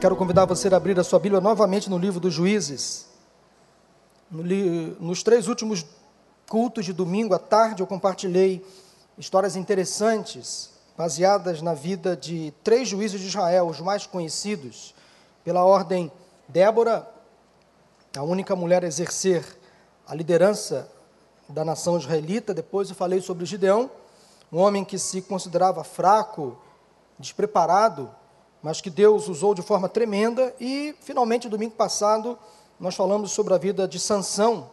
Quero 0.00 0.16
convidar 0.16 0.46
você 0.46 0.72
a 0.72 0.78
abrir 0.78 0.98
a 0.98 1.04
sua 1.04 1.18
Bíblia 1.18 1.42
novamente 1.42 1.90
no 1.90 1.98
livro 1.98 2.18
dos 2.18 2.32
Juízes. 2.32 3.06
Nos 4.30 5.22
três 5.22 5.46
últimos 5.46 5.84
cultos 6.48 6.86
de 6.86 6.94
domingo 6.94 7.34
à 7.34 7.38
tarde, 7.38 7.82
eu 7.82 7.86
compartilhei 7.86 8.64
histórias 9.18 9.56
interessantes, 9.56 10.70
baseadas 10.96 11.60
na 11.60 11.74
vida 11.74 12.16
de 12.16 12.50
três 12.64 12.88
juízes 12.88 13.20
de 13.20 13.26
Israel, 13.26 13.66
os 13.66 13.78
mais 13.78 14.06
conhecidos, 14.06 14.94
pela 15.44 15.66
ordem 15.66 16.10
Débora, 16.48 17.06
a 18.16 18.22
única 18.22 18.56
mulher 18.56 18.82
a 18.82 18.88
exercer 18.88 19.44
a 20.08 20.14
liderança 20.14 20.90
da 21.46 21.62
nação 21.62 21.98
israelita. 21.98 22.54
Depois 22.54 22.88
eu 22.88 22.96
falei 22.96 23.20
sobre 23.20 23.44
Gideão, 23.44 23.90
um 24.50 24.60
homem 24.60 24.82
que 24.82 24.98
se 24.98 25.20
considerava 25.20 25.84
fraco, 25.84 26.56
despreparado, 27.18 28.10
mas 28.62 28.80
que 28.80 28.90
Deus 28.90 29.28
usou 29.28 29.54
de 29.54 29.62
forma 29.62 29.88
tremenda. 29.88 30.54
E, 30.60 30.94
finalmente, 31.00 31.48
domingo 31.48 31.74
passado, 31.74 32.38
nós 32.78 32.94
falamos 32.94 33.32
sobre 33.32 33.54
a 33.54 33.58
vida 33.58 33.86
de 33.86 33.98
Sansão, 33.98 34.70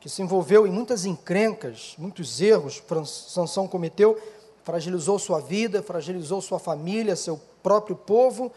que 0.00 0.08
se 0.08 0.22
envolveu 0.22 0.66
em 0.66 0.70
muitas 0.70 1.04
encrencas, 1.04 1.94
muitos 1.98 2.40
erros 2.40 2.82
Sansão 3.06 3.68
cometeu, 3.68 4.18
fragilizou 4.62 5.18
sua 5.18 5.40
vida, 5.40 5.82
fragilizou 5.82 6.40
sua 6.40 6.58
família, 6.58 7.16
seu 7.16 7.40
próprio 7.62 7.96
povo, 7.96 8.50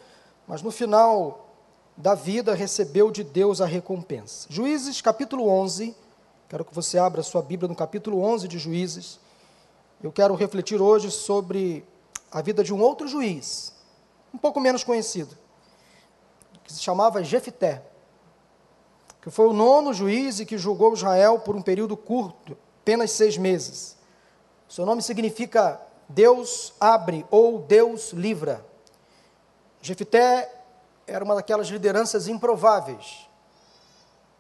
mas 0.48 0.62
no 0.62 0.72
final 0.72 1.50
da 1.98 2.16
vida 2.16 2.54
recebeu 2.54 3.12
de 3.12 3.24
Deus 3.24 3.62
a 3.62 3.66
recompensa. 3.66 4.48
Juízes 4.50 5.02
capítulo 5.02 5.48
11, 5.48 5.96
quero 6.50 6.66
que 6.66 6.74
você 6.74 6.98
abra 6.98 7.22
sua 7.22 7.42
Bíblia 7.42 7.68
no 7.68 7.76
capítulo 7.76 8.22
11 8.22 8.48
de 8.48 8.58
Juízes. 8.58 9.20
Eu 10.02 10.12
quero 10.12 10.34
refletir 10.36 10.82
hoje 10.82 11.12
sobre 11.12 11.86
a 12.32 12.42
vida 12.42 12.64
de 12.64 12.74
um 12.74 12.82
outro 12.82 13.08
juiz, 13.08 13.73
um 14.34 14.38
pouco 14.38 14.60
menos 14.60 14.84
conhecido, 14.84 15.38
que 16.64 16.74
se 16.74 16.82
chamava 16.82 17.24
Jefité, 17.24 17.84
que 19.22 19.30
foi 19.30 19.48
o 19.48 19.54
nono 19.54 19.94
juiz 19.94 20.40
e 20.40 20.46
que 20.46 20.58
julgou 20.58 20.94
Israel 20.94 21.40
por 21.40 21.56
um 21.56 21.62
período 21.62 21.96
curto, 21.96 22.58
apenas 22.82 23.12
seis 23.12 23.38
meses. 23.38 23.96
Seu 24.68 24.86
nome 24.86 25.02
significa 25.02 25.80
Deus 26.10 26.74
abre 26.80 27.26
ou 27.30 27.60
Deus 27.60 28.12
livra. 28.12 28.66
Jefité 29.82 30.52
era 31.06 31.24
uma 31.24 31.36
daquelas 31.36 31.68
lideranças 31.68 32.28
improváveis, 32.28 33.30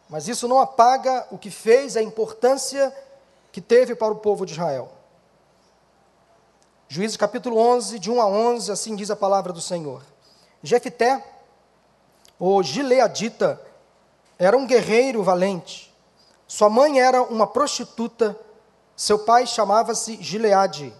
mas 0.09 0.27
isso 0.27 0.47
não 0.47 0.59
apaga 0.59 1.27
o 1.31 1.37
que 1.37 1.49
fez, 1.49 1.95
a 1.95 2.01
importância 2.01 2.95
que 3.51 3.61
teve 3.61 3.95
para 3.95 4.11
o 4.11 4.17
povo 4.17 4.45
de 4.45 4.53
Israel. 4.53 4.91
Juízes 6.95 7.17
capítulo 7.17 7.57
11, 7.57 7.97
de 7.97 8.11
1 8.11 8.21
a 8.21 8.27
11, 8.27 8.71
assim 8.71 8.95
diz 8.95 9.09
a 9.09 9.15
palavra 9.15 9.51
do 9.51 9.59
Senhor. 9.59 10.03
Jefité, 10.61 11.25
o 12.39 12.61
Gileadita, 12.61 13.59
era 14.37 14.55
um 14.55 14.67
guerreiro 14.67 15.23
valente. 15.23 15.91
Sua 16.47 16.69
mãe 16.69 17.01
era 17.01 17.23
uma 17.23 17.47
prostituta, 17.47 18.39
seu 18.95 19.17
pai 19.17 19.47
chamava-se 19.47 20.21
Gileade. 20.21 20.93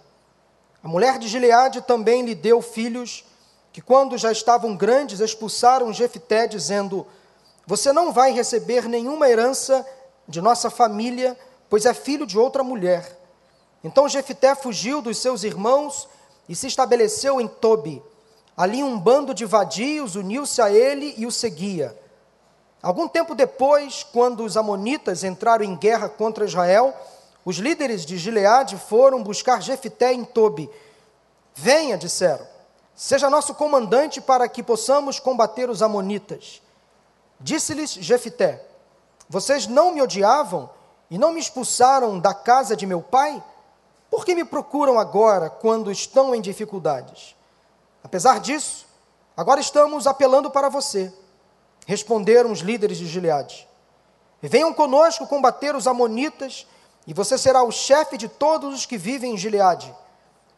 A 0.84 0.88
mulher 0.88 1.20
de 1.20 1.28
Gileade 1.28 1.84
também 1.84 2.24
lhe 2.24 2.34
deu 2.34 2.60
filhos, 2.60 3.24
que 3.72 3.80
quando 3.80 4.18
já 4.18 4.32
estavam 4.32 4.76
grandes 4.76 5.20
expulsaram 5.20 5.94
Jefité, 5.94 6.48
dizendo: 6.48 7.06
Você 7.68 7.94
não 7.94 8.12
vai 8.12 8.32
receber 8.32 8.90
nenhuma 8.90 9.30
herança 9.30 9.86
de 10.28 10.42
nossa 10.42 10.72
família, 10.72 11.38
pois 11.70 11.86
é 11.86 11.94
filho 11.94 12.26
de 12.26 12.40
outra 12.40 12.64
mulher. 12.64 13.23
Então 13.84 14.08
Jefité 14.08 14.56
fugiu 14.56 15.02
dos 15.02 15.18
seus 15.18 15.44
irmãos 15.44 16.08
e 16.48 16.56
se 16.56 16.68
estabeleceu 16.68 17.42
em 17.42 17.48
Tobi. 17.48 18.02
Ali 18.56 18.84
um 18.84 18.98
bando 18.98 19.34
de 19.34 19.46
vadios 19.46 20.16
uniu-se 20.16 20.62
a 20.62 20.72
ele 20.72 21.14
e 21.18 21.26
o 21.26 21.32
seguia. 21.32 21.98
Algum 22.82 23.08
tempo 23.08 23.34
depois, 23.34 24.04
quando 24.04 24.44
os 24.44 24.58
amonitas 24.58 25.24
entraram 25.24 25.64
em 25.64 25.76
guerra 25.76 26.08
contra 26.08 26.46
Israel, 26.46 26.94
os 27.46 27.58
líderes 27.58 28.06
de 28.06 28.18
Gileade 28.18 28.78
foram 28.78 29.24
buscar 29.24 29.62
Jefité 29.62 30.14
em 30.14 30.24
Tobi. 30.24 30.70
Venha, 31.56 31.98
disseram, 31.98 32.46
seja 32.96 33.30
nosso 33.30 33.54
comandante 33.56 34.22
para 34.22 34.48
que 34.48 34.64
possamos 34.64 35.20
combater 35.20 35.70
os 35.70 35.82
amonitas. 35.82 36.62
Disse-lhes 37.40 37.92
Jefité: 37.92 38.66
Vocês 39.28 39.68
não 39.68 39.94
me 39.94 40.02
odiavam 40.02 40.70
e 41.10 41.18
não 41.18 41.34
me 41.34 41.40
expulsaram 41.40 42.20
da 42.20 42.34
casa 42.34 42.76
de 42.76 42.86
meu 42.86 43.02
pai? 43.02 43.44
Por 44.14 44.24
que 44.24 44.36
me 44.36 44.46
procuram 44.46 45.00
agora, 45.00 45.50
quando 45.50 45.92
estão 45.92 46.36
em 46.36 46.40
dificuldades? 46.40 47.36
Apesar 48.04 48.40
disso, 48.40 48.86
agora 49.36 49.60
estamos 49.60 50.06
apelando 50.06 50.52
para 50.52 50.70
você. 50.70 51.12
Responderam 51.88 52.52
os 52.52 52.60
líderes 52.60 53.00
de 53.00 53.08
Gileade. 53.08 53.68
Venham 54.40 54.72
conosco 54.72 55.26
combater 55.26 55.76
os 55.76 55.88
amonitas, 55.88 56.68
e 57.08 57.14
você 57.14 57.40
será 57.40 57.64
o 57.64 57.72
chefe 57.72 58.16
de 58.16 58.28
todos 58.28 58.76
os 58.76 58.86
que 58.86 59.00
vivem 59.00 59.34
em 59.34 59.38
Gileade. 59.38 59.92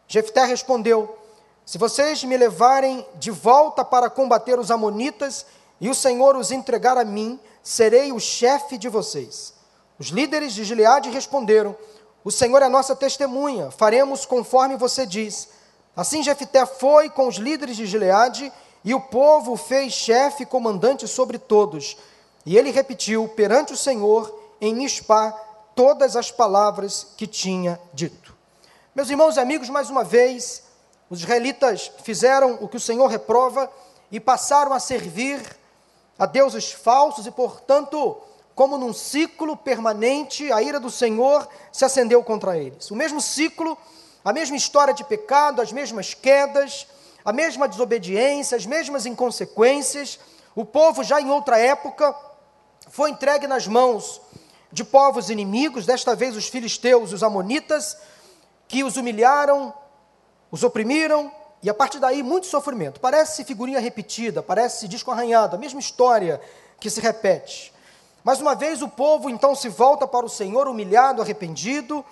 Jefté 0.06 0.44
respondeu: 0.44 1.18
Se 1.66 1.78
vocês 1.78 2.26
me 2.26 2.36
levarem 2.36 3.08
de 3.16 3.32
volta 3.32 3.86
para 3.86 4.10
combater 4.10 4.60
os 4.60 4.70
amonitas, 4.70 5.46
e 5.80 5.90
o 5.90 5.96
Senhor 5.96 6.36
os 6.36 6.52
entregar 6.52 6.98
a 6.98 7.06
mim, 7.06 7.40
serei 7.64 8.12
o 8.12 8.20
chefe 8.20 8.78
de 8.78 8.90
vocês. 8.90 9.54
Os 9.98 10.08
líderes 10.08 10.54
de 10.54 10.66
Gileade 10.66 11.10
responderam: 11.10 11.74
o 12.26 12.32
Senhor 12.32 12.60
é 12.64 12.68
nossa 12.68 12.96
testemunha, 12.96 13.70
faremos 13.70 14.26
conforme 14.26 14.76
você 14.76 15.06
diz. 15.06 15.48
Assim 15.96 16.24
Jefté 16.24 16.66
foi 16.66 17.08
com 17.08 17.28
os 17.28 17.36
líderes 17.36 17.78
de 17.78 17.86
Gileade, 17.86 18.52
e 18.84 18.96
o 18.96 19.00
povo 19.00 19.56
fez 19.56 19.94
chefe 19.94 20.42
e 20.42 20.46
comandante 20.46 21.08
sobre 21.08 21.38
todos. 21.38 21.96
E 22.44 22.58
ele 22.58 22.72
repetiu 22.72 23.28
perante 23.28 23.74
o 23.74 23.78
Senhor 23.78 24.34
em 24.60 24.74
Mispá 24.74 25.32
todas 25.76 26.16
as 26.16 26.32
palavras 26.32 27.06
que 27.16 27.28
tinha 27.28 27.80
dito. 27.94 28.36
Meus 28.96 29.10
irmãos 29.12 29.38
e 29.38 29.40
amigos, 29.40 29.70
mais 29.70 29.92
uma 29.92 30.04
vez, 30.04 30.64
os 31.12 31.20
israelitas 31.20 31.92
fizeram 32.04 32.58
o 32.60 32.68
que 32.68 32.78
o 32.78 32.80
Senhor 32.80 33.06
reprova 33.06 33.72
e 34.12 34.20
passaram 34.20 34.74
a 34.74 34.80
servir 34.80 35.40
a 36.18 36.26
deuses 36.26 36.72
falsos 36.72 37.28
e, 37.28 37.32
portanto, 37.32 38.20
como 38.56 38.78
num 38.78 38.94
ciclo 38.94 39.58
permanente, 39.58 40.50
a 40.50 40.62
ira 40.62 40.80
do 40.80 40.90
Senhor 40.90 41.48
se 41.74 41.84
acendeu 41.84 42.24
contra 42.24 42.58
eles. 42.58 42.90
O 42.90 42.96
mesmo 42.96 43.20
ciclo, 43.20 43.78
a 44.24 44.32
mesma 44.32 44.56
história 44.56 44.94
de 44.94 45.04
pecado, 45.04 45.62
as 45.62 45.74
mesmas 45.74 46.14
quedas, 46.14 46.88
a 47.24 47.34
mesma 47.34 47.68
desobediência, 47.68 48.56
as 48.56 48.66
mesmas 48.66 49.06
inconsequências. 49.06 50.18
O 50.56 50.64
povo, 50.64 51.04
já 51.04 51.20
em 51.20 51.30
outra 51.30 51.60
época, 51.60 52.16
foi 52.90 53.10
entregue 53.10 53.46
nas 53.46 53.68
mãos 53.68 54.22
de 54.72 54.86
povos 54.86 55.30
inimigos, 55.30 55.86
desta 55.86 56.16
vez 56.16 56.36
os 56.38 56.48
filisteus, 56.48 57.12
os 57.12 57.24
amonitas, 57.24 57.98
que 58.70 58.86
os 58.86 58.96
humilharam, 58.96 59.74
os 60.50 60.64
oprimiram, 60.64 61.30
e 61.62 61.70
a 61.70 61.74
partir 61.74 62.00
daí 62.00 62.24
muito 62.24 62.48
sofrimento. 62.48 63.02
Parece 63.02 63.44
figurinha 63.44 63.80
repetida, 63.80 64.42
parece 64.42 64.88
disco 64.88 65.12
arranhado, 65.12 65.58
a 65.58 65.60
mesma 65.60 65.80
história 65.82 66.40
que 66.80 66.90
se 66.90 67.02
repete. 67.02 67.75
Mais 68.26 68.42
uma 68.42 68.56
vez 68.56 68.82
o 68.82 68.88
povo 68.88 69.30
então 69.30 69.54
se 69.54 69.70
volta 69.70 70.08
para 70.08 70.26
o 70.26 70.30
Senhor 70.30 70.68
humilhado, 70.68 71.22
arrependido. 71.22 72.04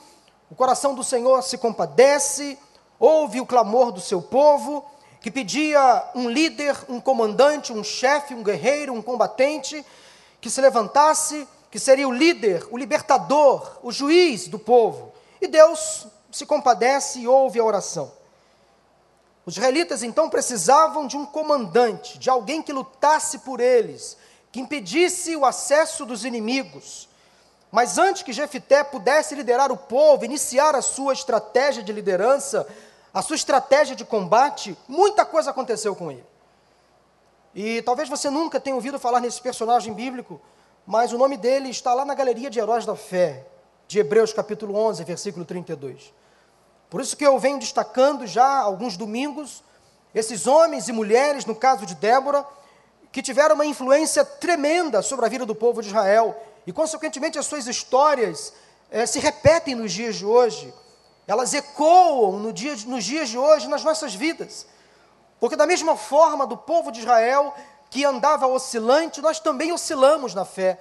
O 0.47 0.53
coração 0.53 0.93
do 0.93 1.03
Senhor 1.03 1.41
se 1.41 1.57
compadece, 1.57 2.55
ouve 2.99 3.41
o 3.41 3.47
clamor 3.47 3.91
do 3.91 3.99
seu 3.99 4.21
povo, 4.21 4.85
que 5.19 5.31
pedia 5.31 6.11
um 6.13 6.29
líder, 6.29 6.77
um 6.87 7.01
comandante, 7.01 7.73
um 7.73 7.83
chefe, 7.83 8.35
um 8.35 8.43
guerreiro, 8.43 8.93
um 8.93 9.01
combatente, 9.01 9.83
que 10.39 10.51
se 10.51 10.61
levantasse, 10.61 11.47
que 11.71 11.79
seria 11.79 12.07
o 12.07 12.13
líder, 12.13 12.67
o 12.69 12.77
libertador, 12.77 13.79
o 13.81 13.91
juiz 13.91 14.47
do 14.47 14.59
povo. 14.59 15.11
E 15.41 15.47
Deus 15.47 16.05
se 16.31 16.45
compadece 16.45 17.21
e 17.21 17.27
ouve 17.27 17.59
a 17.59 17.63
oração. 17.63 18.11
Os 19.47 19.57
israelitas 19.57 20.03
então 20.03 20.29
precisavam 20.29 21.07
de 21.07 21.17
um 21.17 21.25
comandante, 21.25 22.19
de 22.19 22.29
alguém 22.29 22.61
que 22.61 22.71
lutasse 22.71 23.39
por 23.39 23.59
eles, 23.59 24.15
que 24.53 24.61
impedisse 24.61 25.35
o 25.35 25.45
acesso 25.45 26.05
dos 26.05 26.23
inimigos. 26.23 27.09
Mas 27.71 27.97
antes 27.97 28.21
que 28.21 28.31
Jefité 28.31 28.83
pudesse 28.83 29.33
liderar 29.33 29.71
o 29.71 29.77
povo, 29.77 30.23
iniciar 30.23 30.75
a 30.75 30.81
sua 30.81 31.11
estratégia 31.11 31.81
de 31.81 31.91
liderança, 31.91 32.67
a 33.11 33.23
sua 33.23 33.35
estratégia 33.35 33.95
de 33.95 34.05
combate, 34.05 34.77
muita 34.87 35.25
coisa 35.25 35.49
aconteceu 35.49 35.95
com 35.95 36.11
ele. 36.11 36.23
E 37.55 37.81
talvez 37.81 38.07
você 38.07 38.29
nunca 38.29 38.59
tenha 38.59 38.75
ouvido 38.75 38.99
falar 38.99 39.19
nesse 39.19 39.41
personagem 39.41 39.91
bíblico, 39.91 40.39
mas 40.85 41.11
o 41.11 41.17
nome 41.17 41.35
dele 41.35 41.69
está 41.69 41.91
lá 41.95 42.05
na 42.05 42.13
galeria 42.13 42.51
de 42.51 42.59
heróis 42.59 42.85
da 42.85 42.95
fé, 42.95 43.47
de 43.87 43.97
Hebreus 43.97 44.33
capítulo 44.33 44.75
11, 44.75 45.03
versículo 45.03 45.45
32. 45.45 46.13
Por 46.91 47.01
isso 47.01 47.17
que 47.17 47.25
eu 47.25 47.39
venho 47.39 47.57
destacando 47.57 48.27
já 48.27 48.59
alguns 48.59 48.95
domingos 48.97 49.63
esses 50.13 50.45
homens 50.45 50.87
e 50.87 50.91
mulheres, 50.91 51.43
no 51.43 51.55
caso 51.55 51.87
de 51.87 51.95
Débora, 51.95 52.45
que 53.13 53.21
tiveram 53.21 53.53
uma 53.53 53.65
influência 53.65 54.25
tremenda 54.25 55.03
sobre 55.03 55.23
a 55.27 55.29
vida 55.29 55.45
do 55.45 55.53
povo 55.53 55.83
de 55.83 55.89
Israel, 55.89 56.35
e, 56.65 56.73
consequentemente, 56.73 57.37
as 57.37 57.45
suas 57.45 57.67
histórias 57.67 58.51
é, 58.89 59.05
se 59.05 59.19
repetem 59.19 59.75
nos 59.75 59.93
dias 59.93 60.15
de 60.15 60.25
hoje, 60.25 60.73
elas 61.27 61.53
ecoam 61.53 62.39
no 62.39 62.51
dia, 62.51 62.75
nos 62.87 63.03
dias 63.03 63.29
de 63.29 63.37
hoje 63.37 63.67
nas 63.67 63.83
nossas 63.83 64.15
vidas. 64.15 64.65
Porque, 65.39 65.55
da 65.55 65.67
mesma 65.67 65.95
forma 65.95 66.47
do 66.47 66.57
povo 66.57 66.91
de 66.91 67.01
Israel 67.01 67.53
que 67.91 68.03
andava 68.03 68.47
oscilante, 68.47 69.21
nós 69.21 69.39
também 69.39 69.71
oscilamos 69.71 70.33
na 70.33 70.43
fé. 70.43 70.79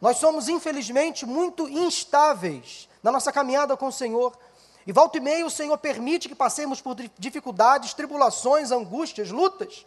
Nós 0.00 0.16
somos, 0.16 0.48
infelizmente, 0.48 1.24
muito 1.24 1.68
instáveis 1.68 2.88
na 3.04 3.12
nossa 3.12 3.30
caminhada 3.30 3.76
com 3.76 3.86
o 3.86 3.92
Senhor. 3.92 4.36
E 4.84 4.90
volta 4.90 5.18
e 5.18 5.20
meia 5.20 5.46
o 5.46 5.50
Senhor 5.50 5.78
permite 5.78 6.28
que 6.28 6.34
passemos 6.34 6.80
por 6.80 6.96
dificuldades, 7.16 7.94
tribulações, 7.94 8.72
angústias, 8.72 9.30
lutas, 9.30 9.86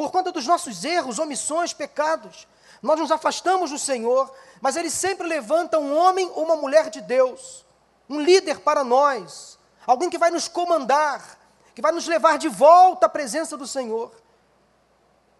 por 0.00 0.10
conta 0.10 0.32
dos 0.32 0.46
nossos 0.46 0.82
erros, 0.82 1.18
omissões, 1.18 1.74
pecados. 1.74 2.48
Nós 2.80 2.98
nos 2.98 3.10
afastamos 3.10 3.70
do 3.70 3.78
Senhor, 3.78 4.34
mas 4.58 4.74
Ele 4.74 4.88
sempre 4.88 5.28
levanta 5.28 5.78
um 5.78 5.94
homem 5.94 6.32
ou 6.34 6.42
uma 6.42 6.56
mulher 6.56 6.88
de 6.88 7.02
Deus, 7.02 7.66
um 8.08 8.18
líder 8.18 8.60
para 8.60 8.82
nós, 8.82 9.58
alguém 9.86 10.08
que 10.08 10.16
vai 10.16 10.30
nos 10.30 10.48
comandar, 10.48 11.38
que 11.74 11.82
vai 11.82 11.92
nos 11.92 12.06
levar 12.06 12.38
de 12.38 12.48
volta 12.48 13.04
à 13.04 13.08
presença 13.10 13.58
do 13.58 13.66
Senhor. 13.66 14.10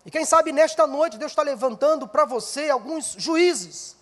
E 0.05 0.11
quem 0.11 0.27
sabe 0.27 0.53
nesta 0.53 0.87
noite 0.87 1.17
Deus 1.17 1.33
está 1.33 1.43
levantando 1.43 2.07
para 2.07 2.27
você 2.27 2.69
alguns 2.69 3.15
juízes, 3.17 3.97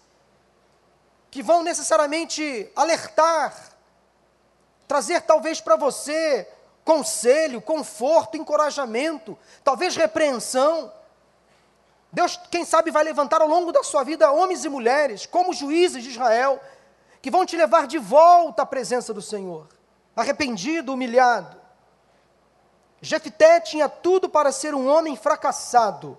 que 1.31 1.41
vão 1.41 1.63
necessariamente 1.63 2.69
alertar, 2.75 3.55
trazer 4.89 5.21
talvez 5.21 5.61
para 5.61 5.77
você 5.77 6.49
conselho, 6.88 7.61
conforto, 7.61 8.38
encorajamento, 8.38 9.37
talvez 9.62 9.94
repreensão. 9.94 10.90
Deus, 12.11 12.40
quem 12.50 12.64
sabe, 12.64 12.90
vai 12.90 13.05
levantar 13.05 13.43
ao 13.43 13.46
longo 13.46 13.70
da 13.70 13.85
sua 13.85 14.02
vida 14.02 14.32
homens 14.32 14.64
e 14.64 14.70
mulheres, 14.70 15.26
como 15.26 15.52
juízes 15.52 16.02
de 16.02 16.08
Israel, 16.08 16.58
que 17.20 17.31
vão 17.31 17.44
te 17.44 17.58
levar 17.58 17.87
de 17.87 17.99
volta 17.99 18.62
à 18.62 18.67
presença 18.67 19.12
do 19.12 19.20
Senhor, 19.20 19.69
arrependido, 20.17 20.94
humilhado. 20.94 21.61
Jefté 23.02 23.61
tinha 23.61 23.87
tudo 23.87 24.26
para 24.26 24.50
ser 24.50 24.75
um 24.75 24.88
homem 24.88 25.14
fracassado, 25.14 26.17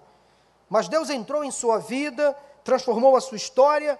mas 0.70 0.88
Deus 0.88 1.10
entrou 1.10 1.44
em 1.44 1.50
sua 1.50 1.80
vida, 1.80 2.38
transformou 2.64 3.18
a 3.18 3.22
sua 3.22 3.38
história. 3.38 3.98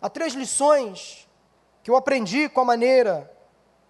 Há 0.00 0.08
três 0.08 0.34
lições 0.34 1.28
que 1.82 1.90
eu 1.90 1.96
aprendi 1.96 2.48
com 2.48 2.60
a 2.60 2.64
maneira 2.64 3.28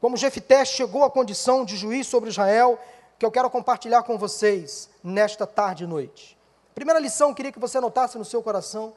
como 0.02 0.16
Jefté 0.16 0.64
chegou 0.64 1.04
à 1.04 1.10
condição 1.10 1.64
de 1.64 1.76
juiz 1.76 2.08
sobre 2.08 2.28
Israel, 2.28 2.76
que 3.16 3.24
eu 3.24 3.30
quero 3.30 3.48
compartilhar 3.48 4.02
com 4.02 4.18
vocês 4.18 4.90
nesta 5.00 5.46
tarde 5.46 5.84
e 5.84 5.86
noite. 5.86 6.36
Primeira 6.74 6.98
lição, 6.98 7.28
eu 7.28 7.34
queria 7.36 7.52
que 7.52 7.58
você 7.60 7.78
anotasse 7.78 8.18
no 8.18 8.24
seu 8.24 8.42
coração. 8.42 8.94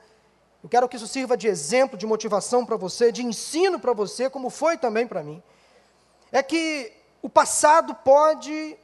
Eu 0.64 0.68
quero 0.68 0.90
que 0.90 0.96
isso 0.96 1.06
sirva 1.08 1.38
de 1.38 1.48
exemplo, 1.48 1.96
de 1.96 2.08
motivação 2.08 2.66
para 2.66 2.76
você, 2.76 3.12
de 3.12 3.24
ensino 3.24 3.80
para 3.80 3.94
você, 3.94 4.32
como 4.32 4.50
foi 4.50 4.80
também 4.80 5.06
para 5.06 5.22
mim. 5.22 5.44
É 6.32 6.42
que 6.42 6.92
o 7.22 7.30
passado 7.30 7.94
pode 7.94 8.76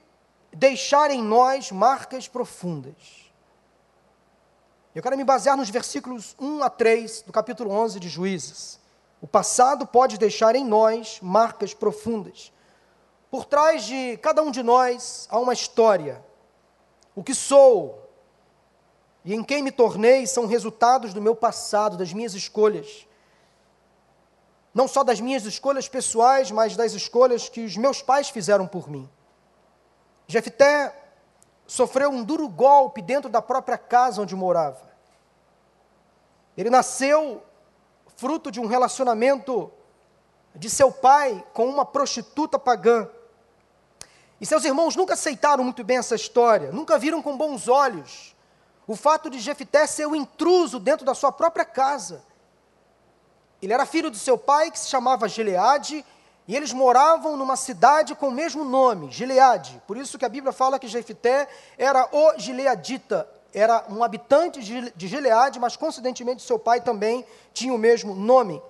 deixar 0.53 1.09
em 1.09 1.23
nós 1.23 1.71
marcas 1.71 2.27
profundas. 2.27 3.31
Eu 4.93 5.01
quero 5.01 5.17
me 5.17 5.23
basear 5.23 5.57
nos 5.57 5.71
versículos 5.71 6.35
1 6.39 6.61
a 6.61 6.69
3 6.69 7.23
do 7.23 7.33
capítulo 7.33 7.71
11 7.71 7.99
de 7.99 8.09
Juízes. 8.09 8.80
O 9.21 9.27
passado 9.27 9.85
pode 9.85 10.17
deixar 10.17 10.55
em 10.55 10.65
nós 10.65 11.19
marcas 11.21 11.73
profundas. 11.73 12.51
Por 13.29 13.45
trás 13.45 13.83
de 13.83 14.17
cada 14.17 14.41
um 14.41 14.49
de 14.51 14.63
nós 14.63 15.27
há 15.29 15.37
uma 15.39 15.53
história. 15.53 16.23
O 17.15 17.23
que 17.23 17.35
sou 17.35 18.01
e 19.23 19.33
em 19.33 19.43
quem 19.43 19.61
me 19.61 19.71
tornei 19.71 20.25
são 20.25 20.47
resultados 20.47 21.13
do 21.13 21.21
meu 21.21 21.35
passado, 21.35 21.95
das 21.95 22.11
minhas 22.11 22.33
escolhas. 22.33 23.07
Não 24.73 24.87
só 24.87 25.03
das 25.03 25.19
minhas 25.19 25.45
escolhas 25.45 25.87
pessoais, 25.87 26.49
mas 26.49 26.75
das 26.75 26.93
escolhas 26.93 27.47
que 27.47 27.63
os 27.63 27.77
meus 27.77 28.01
pais 28.01 28.29
fizeram 28.29 28.67
por 28.67 28.89
mim. 28.89 29.07
Jefté 30.27 30.95
sofreu 31.67 32.09
um 32.09 32.23
duro 32.23 32.47
golpe 32.47 33.01
dentro 33.01 33.29
da 33.29 33.41
própria 33.41 33.77
casa 33.77 34.21
onde 34.21 34.35
morava. 34.35 34.89
Ele 36.57 36.69
nasceu 36.69 37.43
fruto 38.21 38.51
de 38.51 38.59
um 38.59 38.67
relacionamento 38.67 39.71
de 40.55 40.69
seu 40.69 40.91
pai 40.91 41.43
com 41.53 41.65
uma 41.65 41.83
prostituta 41.83 42.59
pagã. 42.59 43.09
E 44.39 44.45
seus 44.45 44.63
irmãos 44.63 44.95
nunca 44.95 45.15
aceitaram 45.15 45.63
muito 45.63 45.83
bem 45.83 45.97
essa 45.97 46.13
história, 46.13 46.71
nunca 46.71 46.99
viram 46.99 47.19
com 47.19 47.35
bons 47.35 47.67
olhos 47.67 48.35
o 48.85 48.95
fato 48.95 49.27
de 49.27 49.39
Jefté 49.39 49.87
ser 49.87 50.05
o 50.05 50.15
intruso 50.15 50.79
dentro 50.79 51.03
da 51.03 51.15
sua 51.15 51.31
própria 51.31 51.65
casa. 51.65 52.23
Ele 53.59 53.73
era 53.73 53.87
filho 53.87 54.11
de 54.11 54.19
seu 54.19 54.37
pai, 54.37 54.69
que 54.69 54.77
se 54.77 54.89
chamava 54.89 55.27
Gileade, 55.27 56.05
e 56.47 56.55
eles 56.55 56.73
moravam 56.73 57.35
numa 57.35 57.55
cidade 57.55 58.13
com 58.13 58.27
o 58.27 58.31
mesmo 58.31 58.63
nome, 58.63 59.11
Gileade. 59.11 59.81
Por 59.87 59.97
isso 59.97 60.19
que 60.19 60.25
a 60.25 60.29
Bíblia 60.29 60.51
fala 60.51 60.77
que 60.77 60.87
Jefté 60.87 61.47
era 61.75 62.07
o 62.11 62.37
Gileadita, 62.37 63.27
era 63.53 63.85
um 63.89 64.03
habitante 64.03 64.61
de 64.95 65.07
Gileade, 65.07 65.59
mas 65.59 65.75
coincidentemente 65.75 66.41
seu 66.41 66.57
pai 66.57 66.81
também 66.81 67.25
tinha 67.53 67.73
o 67.73 67.77
mesmo 67.77 68.15
nome. 68.15 68.61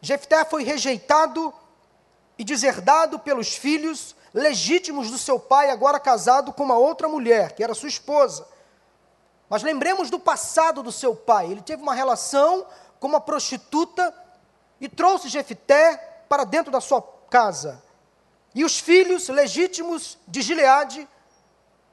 Jefté 0.00 0.44
foi 0.44 0.62
rejeitado 0.62 1.52
e 2.38 2.44
deserdado 2.44 3.18
pelos 3.18 3.54
filhos 3.54 4.14
legítimos 4.32 5.10
do 5.10 5.18
seu 5.18 5.38
pai, 5.38 5.70
agora 5.70 5.98
casado 5.98 6.52
com 6.52 6.62
uma 6.62 6.76
outra 6.76 7.08
mulher, 7.08 7.52
que 7.52 7.64
era 7.64 7.74
sua 7.74 7.88
esposa. 7.88 8.46
Mas 9.48 9.62
lembremos 9.62 10.10
do 10.10 10.18
passado 10.18 10.82
do 10.82 10.92
seu 10.92 11.14
pai. 11.14 11.50
Ele 11.50 11.62
teve 11.62 11.82
uma 11.82 11.94
relação 11.94 12.66
com 12.98 13.06
uma 13.06 13.20
prostituta 13.20 14.14
e 14.80 14.88
trouxe 14.88 15.28
Jefté 15.28 15.96
para 16.28 16.44
dentro 16.44 16.70
da 16.70 16.80
sua 16.80 17.02
casa. 17.30 17.82
E 18.54 18.64
os 18.64 18.78
filhos 18.78 19.28
legítimos 19.28 20.18
de 20.26 20.42
Gileade 20.42 21.06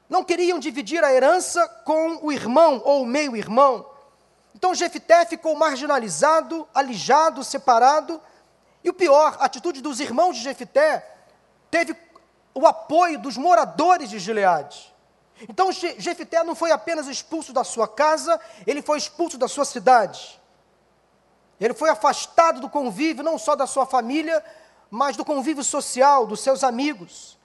não 0.08 0.24
queriam 0.24 0.58
dividir 0.58 1.02
a 1.02 1.12
herança 1.12 1.66
com 1.84 2.18
o 2.22 2.30
irmão 2.30 2.80
ou 2.84 3.02
o 3.02 3.06
meio-irmão. 3.06 3.86
Então 4.54 4.74
Jefté 4.74 5.24
ficou 5.24 5.56
marginalizado, 5.56 6.68
alijado, 6.74 7.42
separado. 7.42 8.20
E 8.82 8.90
o 8.90 8.94
pior, 8.94 9.36
a 9.40 9.46
atitude 9.46 9.80
dos 9.80 10.00
irmãos 10.00 10.36
de 10.36 10.42
Jefté 10.42 11.06
teve 11.70 11.96
o 12.54 12.66
apoio 12.66 13.18
dos 13.18 13.36
moradores 13.36 14.10
de 14.10 14.18
Gileade. 14.18 14.94
Então 15.48 15.72
Jefté 15.72 16.44
não 16.44 16.54
foi 16.54 16.70
apenas 16.70 17.08
expulso 17.08 17.52
da 17.52 17.64
sua 17.64 17.88
casa, 17.88 18.40
ele 18.66 18.82
foi 18.82 18.98
expulso 18.98 19.36
da 19.36 19.48
sua 19.48 19.64
cidade. 19.64 20.40
Ele 21.60 21.74
foi 21.74 21.90
afastado 21.90 22.60
do 22.60 22.68
convívio, 22.68 23.24
não 23.24 23.38
só 23.38 23.56
da 23.56 23.66
sua 23.66 23.86
família, 23.86 24.44
mas 24.90 25.16
do 25.16 25.24
convívio 25.24 25.64
social, 25.64 26.26
dos 26.26 26.40
seus 26.40 26.62
amigos. 26.62 27.36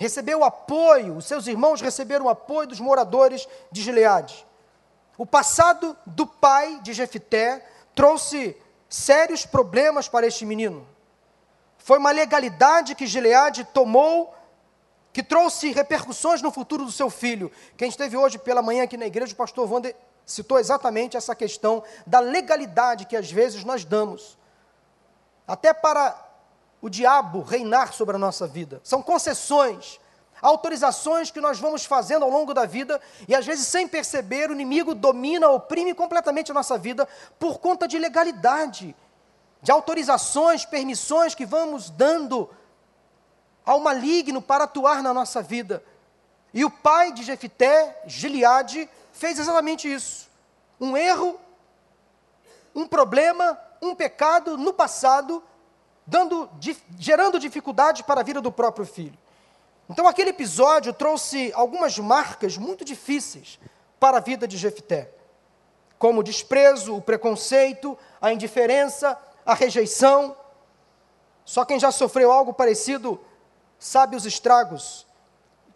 Recebeu 0.00 0.42
apoio, 0.42 1.18
os 1.18 1.26
seus 1.26 1.46
irmãos 1.46 1.82
receberam 1.82 2.26
apoio 2.26 2.66
dos 2.66 2.80
moradores 2.80 3.46
de 3.70 3.82
Gileade. 3.82 4.46
O 5.18 5.26
passado 5.26 5.94
do 6.06 6.26
pai 6.26 6.80
de 6.80 6.94
Jefité 6.94 7.62
trouxe 7.94 8.56
sérios 8.88 9.44
problemas 9.44 10.08
para 10.08 10.26
este 10.26 10.46
menino. 10.46 10.88
Foi 11.76 11.98
uma 11.98 12.12
legalidade 12.12 12.94
que 12.94 13.06
Gileade 13.06 13.62
tomou 13.74 14.34
que 15.12 15.22
trouxe 15.22 15.70
repercussões 15.70 16.40
no 16.40 16.50
futuro 16.50 16.86
do 16.86 16.90
seu 16.90 17.10
filho. 17.10 17.52
Quem 17.76 17.90
esteve 17.90 18.16
hoje 18.16 18.38
pela 18.38 18.62
manhã 18.62 18.84
aqui 18.84 18.96
na 18.96 19.04
igreja, 19.04 19.34
o 19.34 19.36
pastor 19.36 19.70
Wander 19.70 19.94
citou 20.24 20.58
exatamente 20.58 21.14
essa 21.14 21.34
questão 21.34 21.82
da 22.06 22.20
legalidade 22.20 23.04
que 23.04 23.18
às 23.18 23.30
vezes 23.30 23.64
nós 23.64 23.84
damos, 23.84 24.38
até 25.46 25.74
para 25.74 26.29
o 26.80 26.88
diabo 26.88 27.42
reinar 27.42 27.92
sobre 27.92 28.16
a 28.16 28.18
nossa 28.18 28.46
vida. 28.46 28.80
São 28.82 29.02
concessões, 29.02 30.00
autorizações 30.40 31.30
que 31.30 31.40
nós 31.40 31.58
vamos 31.58 31.84
fazendo 31.84 32.24
ao 32.24 32.30
longo 32.30 32.54
da 32.54 32.64
vida 32.64 33.00
e 33.28 33.34
às 33.34 33.44
vezes 33.44 33.66
sem 33.66 33.86
perceber 33.86 34.50
o 34.50 34.54
inimigo 34.54 34.94
domina, 34.94 35.48
oprime 35.48 35.94
completamente 35.94 36.50
a 36.50 36.54
nossa 36.54 36.78
vida 36.78 37.06
por 37.38 37.58
conta 37.58 37.86
de 37.86 37.98
legalidade, 37.98 38.96
de 39.62 39.70
autorizações, 39.70 40.64
permissões 40.64 41.34
que 41.34 41.44
vamos 41.44 41.90
dando 41.90 42.48
ao 43.64 43.80
maligno 43.80 44.40
para 44.40 44.64
atuar 44.64 45.02
na 45.02 45.12
nossa 45.12 45.42
vida. 45.42 45.84
E 46.52 46.64
o 46.64 46.70
pai 46.70 47.12
de 47.12 47.22
Jefité, 47.22 48.02
Gileade, 48.06 48.88
fez 49.12 49.38
exatamente 49.38 49.92
isso. 49.92 50.28
Um 50.80 50.96
erro, 50.96 51.38
um 52.74 52.86
problema, 52.86 53.58
um 53.82 53.94
pecado 53.94 54.56
no 54.56 54.72
passado, 54.72 55.42
dando, 56.10 56.50
gerando 56.98 57.38
dificuldade 57.38 58.02
para 58.02 58.20
a 58.20 58.24
vida 58.24 58.40
do 58.40 58.50
próprio 58.50 58.84
filho. 58.84 59.16
Então 59.88 60.08
aquele 60.08 60.30
episódio 60.30 60.92
trouxe 60.92 61.52
algumas 61.54 61.96
marcas 61.98 62.58
muito 62.58 62.84
difíceis 62.84 63.60
para 64.00 64.16
a 64.16 64.20
vida 64.20 64.46
de 64.46 64.56
Jefté, 64.56 65.12
como 66.00 66.20
o 66.20 66.22
desprezo, 66.24 66.96
o 66.96 67.00
preconceito, 67.00 67.96
a 68.20 68.32
indiferença, 68.32 69.16
a 69.46 69.54
rejeição. 69.54 70.36
Só 71.44 71.64
quem 71.64 71.78
já 71.78 71.92
sofreu 71.92 72.32
algo 72.32 72.52
parecido 72.52 73.20
sabe 73.78 74.16
os 74.16 74.26
estragos 74.26 75.06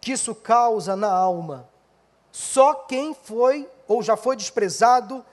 que 0.01 0.11
isso 0.11 0.35
causa 0.35 0.97
na 0.97 1.11
alma. 1.11 1.69
Só 2.29 2.73
quem 2.73 3.13
foi 3.13 3.69
ou 3.87 4.03
já 4.03 4.17
foi 4.17 4.35
desprezado, 4.35 5.23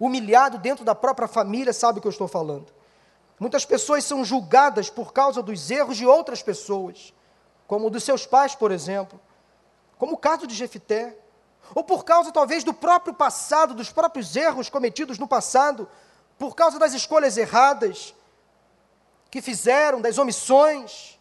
humilhado 0.00 0.58
dentro 0.58 0.84
da 0.84 0.96
própria 0.96 1.28
família 1.28 1.72
sabe 1.72 1.98
o 1.98 2.02
que 2.02 2.08
eu 2.08 2.10
estou 2.10 2.26
falando. 2.26 2.77
Muitas 3.38 3.64
pessoas 3.64 4.04
são 4.04 4.24
julgadas 4.24 4.90
por 4.90 5.12
causa 5.12 5.42
dos 5.42 5.70
erros 5.70 5.96
de 5.96 6.06
outras 6.06 6.42
pessoas, 6.42 7.14
como 7.66 7.90
dos 7.90 8.02
seus 8.02 8.26
pais, 8.26 8.54
por 8.54 8.72
exemplo, 8.72 9.20
como 9.96 10.14
o 10.14 10.18
caso 10.18 10.46
de 10.46 10.54
Jefité, 10.54 11.16
ou 11.74 11.84
por 11.84 12.04
causa 12.04 12.32
talvez 12.32 12.64
do 12.64 12.72
próprio 12.72 13.14
passado, 13.14 13.74
dos 13.74 13.90
próprios 13.90 14.34
erros 14.34 14.68
cometidos 14.68 15.18
no 15.18 15.28
passado, 15.28 15.88
por 16.38 16.54
causa 16.54 16.78
das 16.78 16.94
escolhas 16.94 17.36
erradas 17.36 18.14
que 19.30 19.42
fizeram, 19.42 20.00
das 20.00 20.18
omissões. 20.18 21.18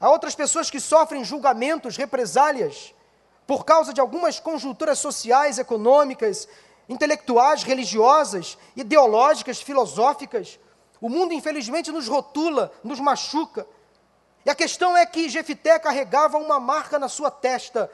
Há 0.00 0.10
outras 0.10 0.34
pessoas 0.34 0.70
que 0.70 0.80
sofrem 0.80 1.24
julgamentos, 1.24 1.96
represálias, 1.96 2.94
por 3.46 3.64
causa 3.64 3.92
de 3.94 4.00
algumas 4.00 4.40
conjunturas 4.40 4.98
sociais, 4.98 5.58
econômicas, 5.58 6.48
intelectuais, 6.88 7.62
religiosas, 7.62 8.58
ideológicas, 8.76 9.60
filosóficas. 9.60 10.58
O 11.00 11.08
mundo, 11.08 11.32
infelizmente, 11.32 11.92
nos 11.92 12.08
rotula, 12.08 12.72
nos 12.82 12.98
machuca. 12.98 13.66
E 14.44 14.50
a 14.50 14.54
questão 14.54 14.96
é 14.96 15.04
que 15.06 15.28
Jefité 15.28 15.78
carregava 15.78 16.38
uma 16.38 16.58
marca 16.58 16.98
na 16.98 17.08
sua 17.08 17.30
testa, 17.30 17.90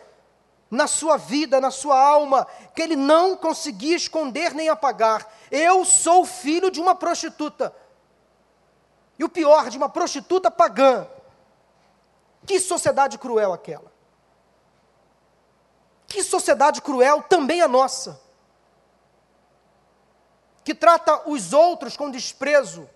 na 0.70 0.86
sua 0.86 1.16
vida, 1.16 1.60
na 1.60 1.70
sua 1.70 1.98
alma, 1.98 2.46
que 2.74 2.82
ele 2.82 2.96
não 2.96 3.36
conseguia 3.36 3.96
esconder 3.96 4.54
nem 4.54 4.68
apagar. 4.68 5.28
Eu 5.50 5.84
sou 5.84 6.24
filho 6.24 6.70
de 6.70 6.80
uma 6.80 6.94
prostituta. 6.94 7.74
E 9.18 9.24
o 9.24 9.28
pior, 9.28 9.68
de 9.68 9.76
uma 9.76 9.88
prostituta 9.88 10.50
pagã. 10.50 11.06
Que 12.46 12.58
sociedade 12.58 13.18
cruel 13.18 13.52
aquela. 13.52 13.92
Que 16.06 16.22
sociedade 16.22 16.80
cruel 16.82 17.22
também 17.22 17.60
a 17.60 17.68
nossa. 17.68 18.20
Que 20.62 20.74
trata 20.74 21.28
os 21.28 21.52
outros 21.52 21.96
com 21.96 22.10
desprezo, 22.10 22.88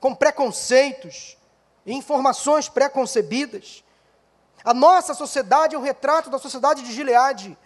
com 0.00 0.14
preconceitos, 0.14 1.36
informações 1.86 2.68
preconcebidas. 2.68 3.84
A 4.64 4.74
nossa 4.74 5.14
sociedade 5.14 5.74
é 5.74 5.78
o 5.78 5.82
retrato 5.82 6.30
da 6.30 6.38
sociedade 6.38 6.82
de 6.82 6.92
Gileade, 6.92 7.56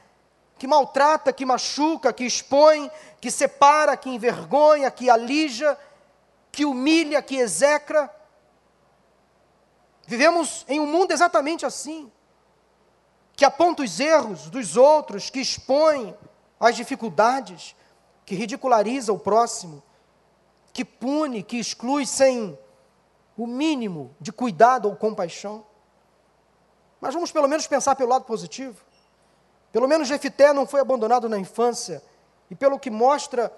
que 0.59 0.67
maltrata, 0.67 1.33
que 1.33 1.45
machuca, 1.45 2.12
que 2.12 2.25
expõe, 2.25 2.91
que 3.21 3.31
separa, 3.31 3.97
que 3.97 4.09
envergonha, 4.09 4.91
que 4.91 5.11
alija, 5.11 5.77
que 6.51 6.65
humilha, 6.65 7.23
que 7.23 7.37
execra. 7.37 8.09
Vivemos 10.07 10.65
em 10.69 10.79
um 10.79 10.87
mundo 10.87 11.12
exatamente 11.12 11.67
assim, 11.67 12.11
que 13.35 13.45
aponta 13.45 13.83
os 13.83 13.99
erros 13.99 14.51
dos 14.51 14.77
outros, 14.77 15.31
que 15.31 15.41
expõe 15.41 16.15
as 16.61 16.77
dificuldades, 16.77 17.75
que 18.25 18.35
ridiculariza 18.35 19.12
o 19.12 19.19
próximo, 19.19 19.83
que 20.73 20.85
pune, 20.85 21.43
que 21.43 21.59
exclui 21.59 22.07
sem 22.07 22.59
o 23.37 23.47
mínimo 23.47 24.14
de 24.21 24.33
cuidado 24.33 24.88
ou 24.88 24.97
compaixão. 24.97 25.64
Mas 27.00 27.14
vamos 27.14 27.33
pelo 27.33 27.49
menos 27.49 27.67
pensar 27.67 27.97
pelo 27.97 28.11
lado 28.11 28.25
positivo. 28.25 28.81
Pelo 29.73 29.88
menos 29.88 30.09
Jefité 30.09 30.52
não 30.52 30.67
foi 30.67 30.81
abandonado 30.81 31.29
na 31.29 31.38
infância, 31.38 32.02
e 32.50 32.55
pelo 32.55 32.79
que 32.79 32.91
mostra, 32.91 33.50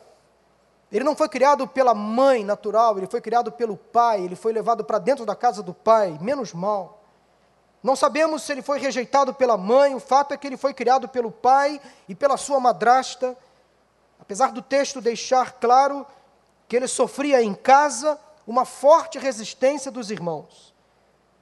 ele 0.91 1.05
não 1.05 1.17
foi 1.17 1.29
criado 1.29 1.67
pela 1.67 1.93
mãe 1.93 2.45
natural, 2.45 2.97
ele 2.97 3.09
foi 3.09 3.21
criado 3.21 3.51
pelo 3.51 3.77
pai, 3.77 4.23
ele 4.23 4.37
foi 4.37 4.53
levado 4.53 4.85
para 4.85 4.99
dentro 4.99 5.27
da 5.27 5.35
casa 5.35 5.63
do 5.63 5.75
pai, 5.75 6.17
menos 6.21 6.53
mal. 6.53 7.01
Não 7.83 7.97
sabemos 7.97 8.43
se 8.43 8.53
ele 8.53 8.63
foi 8.63 8.79
rejeitado 8.79 9.35
pela 9.35 9.57
mãe, 9.57 9.95
o 9.95 10.01
fato 10.01 10.33
é 10.33 10.37
que 10.37 10.47
ele 10.47 10.57
foi 10.57 10.73
criado 10.73 11.09
pelo 11.09 11.31
pai 11.31 11.81
e 12.09 12.15
pela 12.15 12.37
sua 12.37 12.61
madrasta. 12.61 13.37
Apesar 14.21 14.53
do 14.53 14.63
texto 14.63 15.01
deixar 15.01 15.53
claro 15.59 16.07
que 16.69 16.77
ele 16.77 16.89
sofria 16.89 17.43
em 17.43 17.55
casa 17.55 18.19
uma 18.47 18.65
forte 18.65 19.19
resistência 19.19 19.91
dos 19.91 20.11
irmãos. 20.11 20.75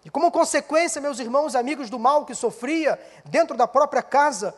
E 0.05 0.11
como 0.11 0.33
consequência, 0.33 1.01
meus 1.01 1.19
irmãos, 1.19 1.55
amigos 1.55 1.89
do 1.89 1.99
mal 1.99 2.25
que 2.25 2.35
sofria 2.35 3.01
dentro 3.25 3.57
da 3.57 3.69
própria 3.69 4.03
casa, 4.03 4.55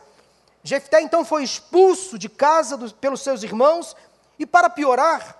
Jefté 0.63 0.99
então 0.99 1.23
foi 1.23 1.43
expulso 1.43 2.17
de 2.17 2.27
casa 2.27 2.75
do, 2.75 2.91
pelos 2.93 3.21
seus 3.21 3.43
irmãos 3.43 3.95
e 4.39 4.45
para 4.45 4.69
piorar, 4.69 5.39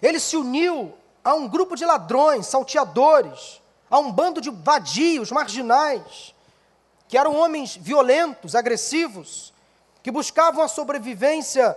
ele 0.00 0.20
se 0.20 0.36
uniu 0.36 0.94
a 1.24 1.34
um 1.34 1.48
grupo 1.48 1.74
de 1.74 1.84
ladrões, 1.84 2.46
salteadores, 2.46 3.60
a 3.90 3.98
um 3.98 4.12
bando 4.12 4.40
de 4.40 4.50
vadios, 4.50 5.32
marginais, 5.32 6.32
que 7.08 7.18
eram 7.18 7.34
homens 7.34 7.76
violentos, 7.76 8.54
agressivos, 8.54 9.52
que 10.02 10.10
buscavam 10.12 10.62
a 10.62 10.68
sobrevivência 10.68 11.76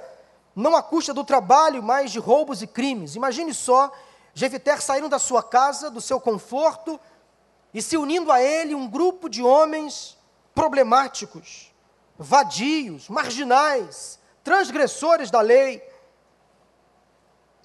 não 0.59 0.75
à 0.75 0.83
custa 0.83 1.13
do 1.13 1.23
trabalho, 1.23 1.81
mas 1.81 2.11
de 2.11 2.19
roubos 2.19 2.61
e 2.61 2.67
crimes. 2.67 3.15
Imagine 3.15 3.53
só 3.53 3.91
Jefter 4.33 4.81
saindo 4.81 5.09
da 5.09 5.17
sua 5.17 5.41
casa, 5.41 5.89
do 5.89 6.01
seu 6.01 6.19
conforto, 6.19 6.99
e 7.73 7.81
se 7.81 7.97
unindo 7.97 8.31
a 8.31 8.41
ele 8.41 8.75
um 8.75 8.87
grupo 8.87 9.29
de 9.29 9.41
homens 9.41 10.17
problemáticos, 10.53 11.73
vadios, 12.17 13.07
marginais, 13.09 14.19
transgressores 14.43 15.31
da 15.31 15.41
lei. 15.41 15.81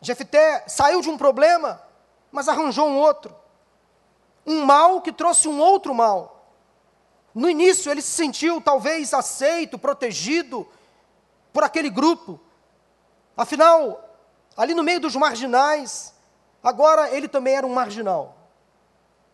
Jefté 0.00 0.64
saiu 0.68 1.00
de 1.00 1.10
um 1.10 1.16
problema, 1.16 1.82
mas 2.30 2.48
arranjou 2.48 2.88
um 2.88 2.98
outro. 2.98 3.34
Um 4.46 4.64
mal 4.64 5.00
que 5.00 5.12
trouxe 5.12 5.48
um 5.48 5.58
outro 5.58 5.94
mal. 5.94 6.50
No 7.34 7.48
início 7.48 7.90
ele 7.90 8.02
se 8.02 8.10
sentiu 8.10 8.60
talvez 8.60 9.12
aceito, 9.12 9.78
protegido 9.78 10.68
por 11.52 11.64
aquele 11.64 11.90
grupo, 11.90 12.38
Afinal, 13.36 14.02
ali 14.56 14.74
no 14.74 14.82
meio 14.82 15.00
dos 15.00 15.16
marginais, 15.16 16.14
agora 16.62 17.10
ele 17.10 17.28
também 17.28 17.56
era 17.56 17.66
um 17.66 17.74
marginal. 17.74 18.36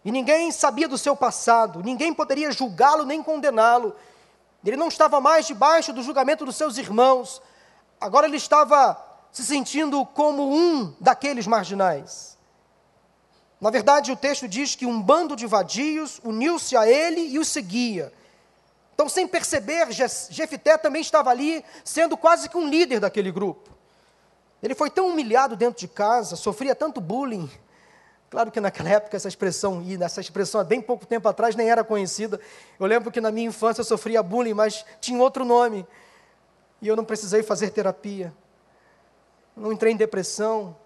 E 0.05 0.11
ninguém 0.11 0.51
sabia 0.51 0.89
do 0.89 0.97
seu 0.97 1.15
passado, 1.15 1.83
ninguém 1.83 2.15
poderia 2.15 2.51
julgá-lo 2.51 3.05
nem 3.05 3.23
condená-lo. 3.23 3.95
Ele 4.65 4.77
não 4.77 4.89
estava 4.89 5.21
mais 5.21 5.47
debaixo 5.47 5.93
do 5.93 6.03
julgamento 6.03 6.45
dos 6.45 6.57
seus 6.57 6.79
irmãos, 6.79 7.43
agora 8.01 8.27
ele 8.27 8.37
estava 8.37 8.97
se 9.31 9.45
sentindo 9.45 10.05
como 10.07 10.51
um 10.51 10.95
daqueles 10.99 11.47
marginais. 11.47 12.39
Na 13.61 13.71
verdade, 13.71 14.11
o 14.11 14.17
texto 14.17 14.49
diz 14.49 14.75
que 14.75 14.87
um 14.87 15.03
bando 15.03 15.37
de 15.37 15.47
vadios 15.47 16.19
uniu-se 16.25 16.75
a 16.77 16.89
ele 16.89 17.21
e 17.21 17.39
o 17.39 17.45
seguia. 17.45 18.11
Então, 18.95 19.07
sem 19.07 19.29
perceber, 19.29 19.87
Jefité 19.93 20.79
também 20.79 21.03
estava 21.03 21.31
ali, 21.31 21.63
sendo 21.85 22.17
quase 22.17 22.49
que 22.49 22.57
um 22.57 22.67
líder 22.67 23.01
daquele 23.01 23.31
grupo. 23.31 23.80
Ele 24.63 24.75
foi 24.75 24.91
tão 24.91 25.09
humilhado 25.09 25.57
dentro 25.57 25.81
de 25.81 25.89
casa, 25.89 26.37
sofria 26.37 26.75
tanto 26.75 27.01
bullying. 27.01 27.51
Claro 28.29 28.51
que 28.51 28.61
naquela 28.61 28.91
época 28.91 29.17
essa 29.17 29.27
expressão, 29.27 29.83
e 29.83 29.99
nessa 29.99 30.21
expressão 30.21 30.61
há 30.61 30.65
bem 30.65 30.81
pouco 30.81 31.07
tempo 31.07 31.29
atrás 31.29 31.57
nem 31.57 31.71
era 31.71 31.83
conhecida. 31.83 32.39
Eu 32.79 32.87
lembro 32.87 33.11
que 33.11 33.21
na 33.21 33.33
minha 33.33 33.49
infância 33.49 33.81
eu 33.81 33.85
sofria 33.85 34.23
bullying, 34.23 34.55
mas 34.55 34.85
tinha 35.01 35.21
outro 35.21 35.45
nome. 35.45 35.87
E 36.81 36.87
eu 36.87 36.95
não 36.95 37.05
precisei 37.05 37.43
fazer 37.43 37.71
terapia. 37.71 38.33
Não 39.57 39.73
entrei 39.73 39.93
em 39.93 39.97
depressão. 39.97 40.77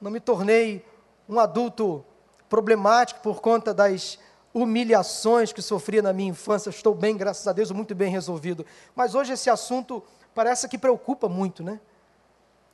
Não 0.00 0.10
me 0.10 0.20
tornei 0.20 0.84
um 1.28 1.40
adulto 1.40 2.04
problemático 2.48 3.20
por 3.20 3.40
conta 3.40 3.74
das 3.74 4.18
humilhações 4.54 5.52
que 5.52 5.60
sofria 5.60 6.02
na 6.02 6.12
minha 6.12 6.30
infância. 6.30 6.70
Estou 6.70 6.94
bem, 6.94 7.16
graças 7.16 7.46
a 7.46 7.52
Deus, 7.52 7.70
muito 7.70 7.94
bem 7.94 8.10
resolvido. 8.10 8.64
Mas 8.94 9.14
hoje 9.14 9.32
esse 9.32 9.50
assunto 9.50 10.02
parece 10.34 10.68
que 10.68 10.78
preocupa 10.78 11.28
muito, 11.28 11.62
né? 11.62 11.80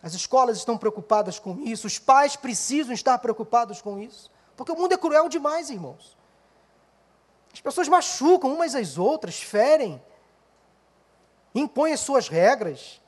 As 0.04 0.12
escolas 0.12 0.58
estão 0.58 0.76
preocupadas 0.76 1.38
com 1.38 1.58
isso, 1.60 1.86
os 1.86 1.98
pais 1.98 2.36
precisam 2.36 2.92
estar 2.92 3.16
preocupados 3.20 3.80
com 3.80 3.98
isso, 3.98 4.30
porque 4.54 4.70
o 4.70 4.76
mundo 4.76 4.92
é 4.92 4.98
cruel 4.98 5.30
demais, 5.30 5.70
irmãos. 5.70 6.14
As 7.50 7.58
pessoas 7.58 7.88
machucam 7.88 8.52
umas 8.52 8.74
às 8.74 8.98
outras, 8.98 9.40
ferem, 9.40 10.02
impõem 11.54 11.94
as 11.94 12.00
suas 12.00 12.28
regras. 12.28 13.00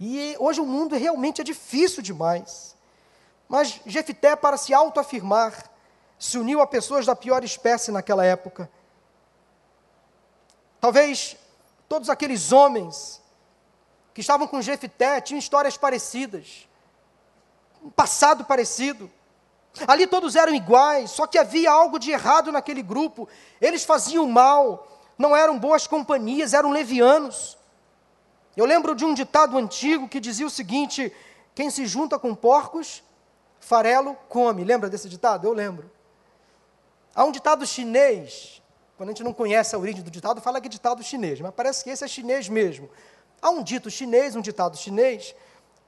E 0.00 0.34
hoje 0.40 0.60
o 0.60 0.66
mundo 0.66 0.96
realmente 0.96 1.40
é 1.40 1.44
difícil 1.44 2.02
demais. 2.02 2.76
Mas 3.48 3.80
Jefité, 3.86 4.34
para 4.34 4.56
se 4.56 4.74
autoafirmar, 4.74 5.70
se 6.18 6.36
uniu 6.36 6.60
a 6.60 6.66
pessoas 6.66 7.06
da 7.06 7.14
pior 7.14 7.44
espécie 7.44 7.92
naquela 7.92 8.24
época. 8.24 8.68
Talvez 10.80 11.36
todos 11.88 12.10
aqueles 12.10 12.50
homens 12.50 13.22
que 14.18 14.22
estavam 14.22 14.48
com 14.48 14.60
Jefité 14.60 15.20
tinham 15.20 15.38
histórias 15.38 15.76
parecidas, 15.76 16.68
um 17.80 17.88
passado 17.88 18.44
parecido. 18.44 19.08
Ali 19.86 20.08
todos 20.08 20.34
eram 20.34 20.52
iguais, 20.52 21.12
só 21.12 21.24
que 21.24 21.38
havia 21.38 21.70
algo 21.70 22.00
de 22.00 22.10
errado 22.10 22.50
naquele 22.50 22.82
grupo. 22.82 23.28
Eles 23.60 23.84
faziam 23.84 24.26
mal, 24.26 24.88
não 25.16 25.36
eram 25.36 25.56
boas 25.56 25.86
companhias, 25.86 26.52
eram 26.52 26.72
levianos. 26.72 27.56
Eu 28.56 28.64
lembro 28.64 28.96
de 28.96 29.04
um 29.04 29.14
ditado 29.14 29.56
antigo 29.56 30.08
que 30.08 30.18
dizia 30.18 30.48
o 30.48 30.50
seguinte: 30.50 31.14
quem 31.54 31.70
se 31.70 31.86
junta 31.86 32.18
com 32.18 32.34
porcos, 32.34 33.04
farelo 33.60 34.16
come. 34.28 34.64
Lembra 34.64 34.90
desse 34.90 35.08
ditado? 35.08 35.46
Eu 35.46 35.52
lembro. 35.52 35.88
Há 37.14 37.22
um 37.22 37.30
ditado 37.30 37.64
chinês, 37.64 38.60
quando 38.96 39.10
a 39.10 39.12
gente 39.12 39.22
não 39.22 39.32
conhece 39.32 39.76
a 39.76 39.78
origem 39.78 40.02
do 40.02 40.10
ditado, 40.10 40.40
fala 40.40 40.60
que 40.60 40.66
é 40.66 40.70
ditado 40.70 41.04
chinês, 41.04 41.40
mas 41.40 41.54
parece 41.54 41.84
que 41.84 41.90
esse 41.90 42.04
é 42.04 42.08
chinês 42.08 42.48
mesmo. 42.48 42.90
Há 43.40 43.50
um 43.50 43.62
dito 43.62 43.90
chinês, 43.90 44.34
um 44.34 44.40
ditado 44.40 44.76
chinês, 44.76 45.34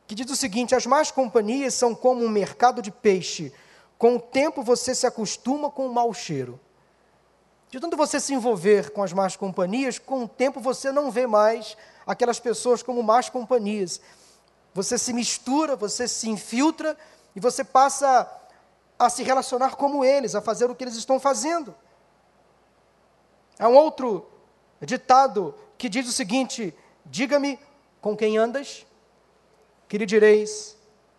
que 0.06 0.14
diz 0.14 0.30
o 0.30 0.36
seguinte: 0.36 0.74
as 0.74 0.86
más 0.86 1.10
companhias 1.10 1.74
são 1.74 1.94
como 1.94 2.24
um 2.24 2.28
mercado 2.28 2.80
de 2.80 2.90
peixe. 2.90 3.52
Com 3.98 4.16
o 4.16 4.20
tempo 4.20 4.62
você 4.62 4.94
se 4.94 5.06
acostuma 5.06 5.70
com 5.70 5.86
o 5.86 5.92
mau 5.92 6.12
cheiro. 6.14 6.58
De 7.68 7.78
tanto 7.78 7.96
você 7.96 8.18
se 8.18 8.34
envolver 8.34 8.90
com 8.90 9.02
as 9.02 9.12
más 9.12 9.36
companhias, 9.36 9.98
com 9.98 10.24
o 10.24 10.28
tempo 10.28 10.58
você 10.58 10.90
não 10.90 11.10
vê 11.10 11.26
mais 11.26 11.76
aquelas 12.04 12.40
pessoas 12.40 12.82
como 12.82 13.02
más 13.02 13.28
companhias. 13.28 14.00
Você 14.74 14.98
se 14.98 15.12
mistura, 15.12 15.76
você 15.76 16.08
se 16.08 16.28
infiltra 16.28 16.96
e 17.34 17.40
você 17.40 17.62
passa 17.62 18.28
a 18.98 19.08
se 19.08 19.22
relacionar 19.22 19.76
como 19.76 20.04
eles, 20.04 20.34
a 20.34 20.40
fazer 20.40 20.70
o 20.70 20.74
que 20.74 20.84
eles 20.84 20.96
estão 20.96 21.20
fazendo. 21.20 21.74
Há 23.58 23.68
um 23.68 23.76
outro 23.76 24.28
ditado 24.80 25.54
que 25.78 25.88
diz 25.88 26.08
o 26.08 26.12
seguinte: 26.12 26.74
Diga-me 27.04 27.58
com 28.00 28.16
quem 28.16 28.38
andas, 28.38 28.86
que 29.88 29.98
lhe 29.98 30.06
direis 30.06 30.76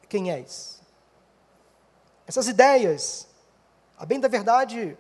quem 0.07 0.31
és. 0.31 0.81
Essas 2.27 2.47
ideias, 2.47 3.27
a 3.97 4.05
bem 4.05 4.19
da 4.19 4.27
verdade, 4.27 4.97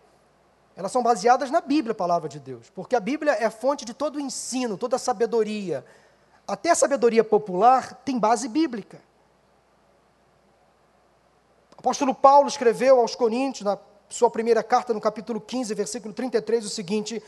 elas 0.75 0.91
são 0.91 1.03
baseadas 1.03 1.51
na 1.51 1.61
Bíblia, 1.61 1.91
a 1.91 1.95
palavra 1.95 2.27
de 2.27 2.39
Deus, 2.39 2.69
porque 2.69 2.95
a 2.95 2.99
Bíblia 2.99 3.33
é 3.33 3.45
a 3.45 3.51
fonte 3.51 3.85
de 3.85 3.93
todo 3.93 4.15
o 4.15 4.19
ensino, 4.19 4.77
toda 4.77 4.95
a 4.95 4.99
sabedoria. 4.99 5.85
Até 6.47 6.71
a 6.71 6.75
sabedoria 6.75 7.23
popular 7.23 7.93
tem 8.05 8.17
base 8.17 8.47
bíblica. 8.47 9.01
O 11.75 11.79
apóstolo 11.79 12.13
Paulo 12.13 12.47
escreveu 12.47 12.99
aos 12.99 13.15
Coríntios, 13.15 13.65
na 13.65 13.77
sua 14.09 14.29
primeira 14.29 14.63
carta, 14.63 14.93
no 14.93 15.01
capítulo 15.01 15.39
15, 15.39 15.73
versículo 15.73 16.13
33, 16.13 16.65
o 16.65 16.69
seguinte: 16.69 17.23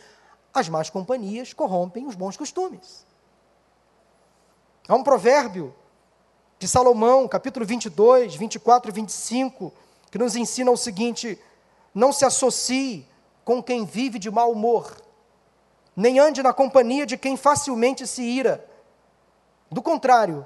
As 0.54 0.70
más 0.70 0.90
companhias 0.90 1.54
corrompem 1.54 2.06
os 2.06 2.16
bons 2.16 2.38
costumes. 2.38 3.06
Há 4.88 4.96
um 4.96 5.04
provérbio 5.04 5.74
de 6.60 6.68
Salomão, 6.68 7.26
capítulo 7.28 7.66
22, 7.66 8.36
24 8.36 8.92
e 8.92 8.94
25, 8.94 9.74
que 10.12 10.18
nos 10.18 10.36
ensina 10.36 10.72
o 10.72 10.78
seguinte: 10.78 11.40
Não 11.96 12.12
se 12.12 12.26
associe 12.26 13.08
com 13.46 13.64
quem 13.64 13.86
vive 13.86 14.20
de 14.20 14.30
mau 14.30 14.52
humor, 14.52 14.98
nem 15.96 16.20
ande 16.20 16.44
na 16.44 16.52
companhia 16.52 17.06
de 17.06 17.18
quem 17.18 17.38
facilmente 17.38 18.06
se 18.06 18.24
ira. 18.24 18.70
Do 19.72 19.82
contrário, 19.82 20.46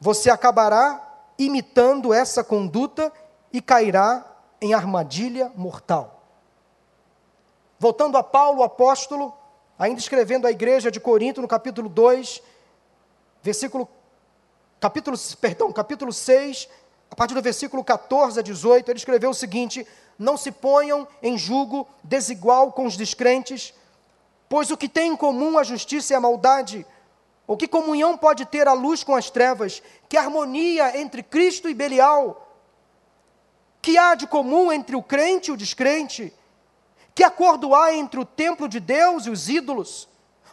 você 0.00 0.30
acabará 0.30 1.02
imitando 1.38 2.14
essa 2.14 2.42
conduta 2.42 3.12
e 3.52 3.60
cairá 3.60 4.24
em 4.58 4.72
armadilha 4.72 5.52
mortal. 5.54 6.22
Voltando 7.78 8.16
a 8.16 8.22
Paulo, 8.22 8.60
o 8.60 8.64
apóstolo, 8.64 9.34
ainda 9.78 10.00
escrevendo 10.00 10.46
à 10.46 10.50
igreja 10.50 10.90
de 10.90 10.98
Corinto, 10.98 11.42
no 11.42 11.48
capítulo 11.48 11.90
2, 11.90 12.42
versículo, 13.46 13.88
capítulo, 14.80 15.16
perdão, 15.40 15.72
capítulo 15.72 16.12
6, 16.12 16.68
a 17.08 17.14
partir 17.14 17.34
do 17.34 17.40
versículo 17.40 17.84
14 17.84 18.40
a 18.40 18.42
18, 18.42 18.90
ele 18.90 18.98
escreveu 18.98 19.30
o 19.30 19.34
seguinte: 19.34 19.86
não 20.18 20.36
se 20.36 20.50
ponham 20.50 21.06
em 21.22 21.38
julgo 21.38 21.86
desigual 22.02 22.72
com 22.72 22.86
os 22.86 22.96
descrentes, 22.96 23.72
pois 24.48 24.70
o 24.70 24.76
que 24.76 24.88
tem 24.88 25.12
em 25.12 25.16
comum 25.16 25.56
a 25.58 25.62
justiça 25.62 26.12
e 26.12 26.16
a 26.16 26.20
maldade, 26.20 26.84
ou 27.46 27.56
que 27.56 27.68
comunhão 27.68 28.18
pode 28.18 28.44
ter 28.46 28.66
a 28.66 28.72
luz 28.72 29.04
com 29.04 29.14
as 29.14 29.30
trevas, 29.30 29.80
que 30.08 30.16
harmonia 30.16 30.98
entre 30.98 31.22
Cristo 31.22 31.68
e 31.68 31.74
Belial, 31.74 32.42
que 33.80 33.96
há 33.96 34.16
de 34.16 34.26
comum 34.26 34.72
entre 34.72 34.96
o 34.96 35.02
crente 35.02 35.50
e 35.50 35.54
o 35.54 35.56
descrente, 35.56 36.34
que 37.14 37.22
acordo 37.22 37.76
há 37.76 37.94
entre 37.94 38.18
o 38.18 38.24
templo 38.24 38.68
de 38.68 38.80
Deus 38.80 39.26
e 39.26 39.30
os 39.30 39.48
ídolos, 39.48 40.08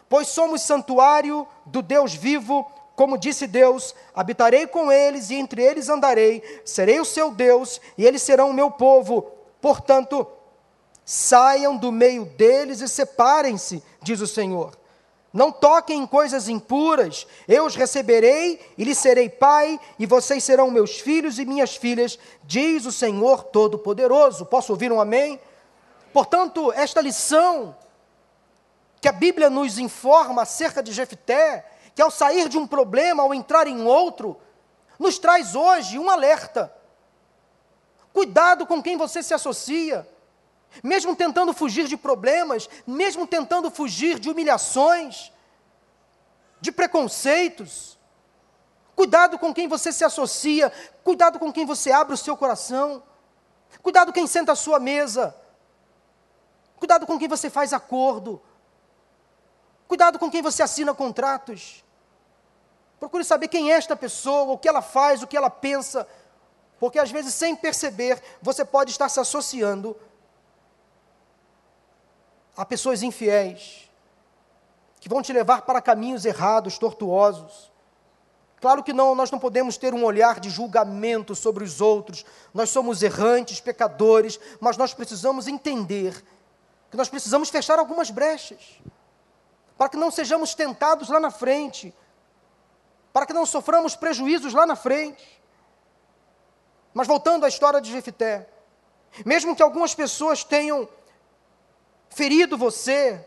pois 0.08 0.28
somos 0.28 0.62
santuário 0.62 1.44
do 1.66 1.82
Deus 1.82 2.14
vivo, 2.14 2.70
como 2.96 3.18
disse 3.18 3.46
Deus: 3.46 3.94
habitarei 4.14 4.66
com 4.66 4.90
eles 4.90 5.30
e 5.30 5.34
entre 5.34 5.62
eles 5.62 5.88
andarei, 5.88 6.42
serei 6.64 7.00
o 7.00 7.04
seu 7.04 7.30
Deus 7.30 7.80
e 7.98 8.06
eles 8.06 8.22
serão 8.22 8.50
o 8.50 8.54
meu 8.54 8.70
povo. 8.70 9.30
Portanto, 9.60 10.26
saiam 11.04 11.76
do 11.76 11.90
meio 11.90 12.24
deles 12.24 12.80
e 12.80 12.88
separem-se, 12.88 13.82
diz 14.02 14.20
o 14.20 14.26
Senhor. 14.26 14.76
Não 15.32 15.50
toquem 15.50 16.00
em 16.00 16.06
coisas 16.06 16.48
impuras, 16.48 17.26
eu 17.48 17.64
os 17.64 17.74
receberei 17.74 18.60
e 18.78 18.84
lhes 18.84 18.98
serei 18.98 19.28
pai, 19.28 19.80
e 19.98 20.06
vocês 20.06 20.44
serão 20.44 20.70
meus 20.70 21.00
filhos 21.00 21.40
e 21.40 21.44
minhas 21.44 21.74
filhas, 21.74 22.16
diz 22.44 22.86
o 22.86 22.92
Senhor 22.92 23.42
Todo-Poderoso. 23.42 24.46
Posso 24.46 24.72
ouvir 24.72 24.92
um 24.92 25.00
amém? 25.00 25.40
Portanto, 26.12 26.72
esta 26.72 27.00
lição 27.00 27.76
que 29.00 29.08
a 29.08 29.12
Bíblia 29.12 29.50
nos 29.50 29.76
informa 29.76 30.42
acerca 30.42 30.80
de 30.80 30.92
Jefté, 30.92 31.66
que 31.94 32.02
ao 32.02 32.10
sair 32.10 32.48
de 32.48 32.58
um 32.58 32.66
problema, 32.66 33.22
ao 33.22 33.32
entrar 33.32 33.66
em 33.66 33.82
outro, 33.82 34.40
nos 34.98 35.18
traz 35.18 35.54
hoje 35.54 35.98
um 35.98 36.10
alerta. 36.10 36.74
Cuidado 38.12 38.66
com 38.66 38.82
quem 38.82 38.96
você 38.96 39.22
se 39.22 39.34
associa. 39.34 40.08
Mesmo 40.82 41.14
tentando 41.14 41.52
fugir 41.52 41.86
de 41.86 41.96
problemas, 41.96 42.68
mesmo 42.86 43.26
tentando 43.26 43.70
fugir 43.70 44.18
de 44.18 44.28
humilhações, 44.28 45.32
de 46.60 46.72
preconceitos. 46.72 47.96
Cuidado 48.96 49.38
com 49.38 49.52
quem 49.52 49.68
você 49.68 49.92
se 49.92 50.04
associa, 50.04 50.72
cuidado 51.02 51.38
com 51.38 51.52
quem 51.52 51.64
você 51.66 51.92
abre 51.92 52.14
o 52.14 52.18
seu 52.18 52.36
coração. 52.36 53.02
Cuidado 53.82 54.12
quem 54.12 54.26
senta 54.26 54.52
à 54.52 54.56
sua 54.56 54.80
mesa. 54.80 55.36
Cuidado 56.76 57.06
com 57.06 57.18
quem 57.18 57.28
você 57.28 57.48
faz 57.50 57.72
acordo. 57.72 58.40
Cuidado 59.86 60.18
com 60.18 60.30
quem 60.30 60.42
você 60.42 60.62
assina 60.62 60.94
contratos. 60.94 61.83
Procure 63.04 63.22
saber 63.22 63.48
quem 63.48 63.70
é 63.70 63.76
esta 63.76 63.94
pessoa, 63.94 64.54
o 64.54 64.56
que 64.56 64.66
ela 64.66 64.80
faz, 64.80 65.22
o 65.22 65.26
que 65.26 65.36
ela 65.36 65.50
pensa, 65.50 66.08
porque 66.80 66.98
às 66.98 67.10
vezes, 67.10 67.34
sem 67.34 67.54
perceber, 67.54 68.18
você 68.40 68.64
pode 68.64 68.92
estar 68.92 69.10
se 69.10 69.20
associando 69.20 69.94
a 72.56 72.64
pessoas 72.64 73.02
infiéis, 73.02 73.90
que 74.98 75.06
vão 75.06 75.20
te 75.20 75.34
levar 75.34 75.66
para 75.66 75.82
caminhos 75.82 76.24
errados, 76.24 76.78
tortuosos. 76.78 77.70
Claro 78.58 78.82
que 78.82 78.94
não, 78.94 79.14
nós 79.14 79.30
não 79.30 79.38
podemos 79.38 79.76
ter 79.76 79.92
um 79.92 80.02
olhar 80.02 80.40
de 80.40 80.48
julgamento 80.48 81.34
sobre 81.34 81.62
os 81.62 81.82
outros. 81.82 82.24
Nós 82.54 82.70
somos 82.70 83.02
errantes, 83.02 83.60
pecadores, 83.60 84.40
mas 84.58 84.78
nós 84.78 84.94
precisamos 84.94 85.46
entender 85.46 86.24
que 86.90 86.96
nós 86.96 87.10
precisamos 87.10 87.50
fechar 87.50 87.78
algumas 87.78 88.08
brechas, 88.08 88.80
para 89.76 89.90
que 89.90 89.98
não 89.98 90.10
sejamos 90.10 90.54
tentados 90.54 91.10
lá 91.10 91.20
na 91.20 91.30
frente, 91.30 91.94
para 93.14 93.26
que 93.26 93.32
não 93.32 93.46
soframos 93.46 93.94
prejuízos 93.94 94.52
lá 94.52 94.66
na 94.66 94.74
frente. 94.74 95.40
Mas 96.92 97.06
voltando 97.06 97.46
à 97.46 97.48
história 97.48 97.80
de 97.80 97.92
Jefité, 97.92 98.48
mesmo 99.24 99.54
que 99.54 99.62
algumas 99.62 99.94
pessoas 99.94 100.42
tenham 100.42 100.88
ferido 102.10 102.58
você, 102.58 103.24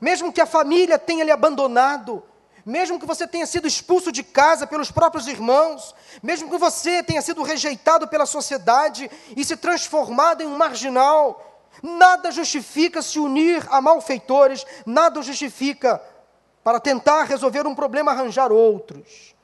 mesmo 0.00 0.32
que 0.32 0.40
a 0.40 0.46
família 0.46 0.98
tenha 0.98 1.24
lhe 1.24 1.30
abandonado, 1.30 2.24
mesmo 2.64 2.98
que 2.98 3.04
você 3.04 3.28
tenha 3.28 3.46
sido 3.46 3.68
expulso 3.68 4.10
de 4.10 4.22
casa 4.22 4.66
pelos 4.66 4.90
próprios 4.90 5.28
irmãos, 5.28 5.94
mesmo 6.22 6.48
que 6.50 6.56
você 6.56 7.02
tenha 7.02 7.20
sido 7.20 7.42
rejeitado 7.42 8.08
pela 8.08 8.24
sociedade 8.24 9.10
e 9.36 9.44
se 9.44 9.58
transformado 9.58 10.42
em 10.42 10.46
um 10.46 10.56
marginal, 10.56 11.66
nada 11.82 12.30
justifica 12.30 13.02
se 13.02 13.18
unir 13.18 13.66
a 13.70 13.78
malfeitores, 13.82 14.64
nada 14.86 15.20
justifica 15.20 16.02
para 16.68 16.80
tentar 16.80 17.22
resolver 17.22 17.66
um 17.66 17.74
problema 17.74 18.12
arranjar 18.12 18.52
outros. 18.52 19.34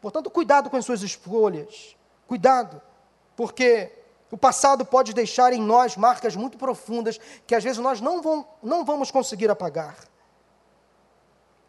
Portanto, 0.00 0.30
cuidado 0.30 0.70
com 0.70 0.78
as 0.78 0.84
suas 0.86 1.02
escolhas. 1.02 1.94
Cuidado, 2.26 2.80
porque 3.36 3.92
o 4.30 4.38
passado 4.38 4.82
pode 4.86 5.12
deixar 5.12 5.52
em 5.52 5.60
nós 5.60 5.94
marcas 5.94 6.34
muito 6.34 6.56
profundas 6.56 7.20
que 7.46 7.54
às 7.54 7.62
vezes 7.62 7.76
nós 7.76 8.00
não, 8.00 8.22
vão, 8.22 8.48
não 8.62 8.82
vamos 8.82 9.10
conseguir 9.10 9.50
apagar. 9.50 9.94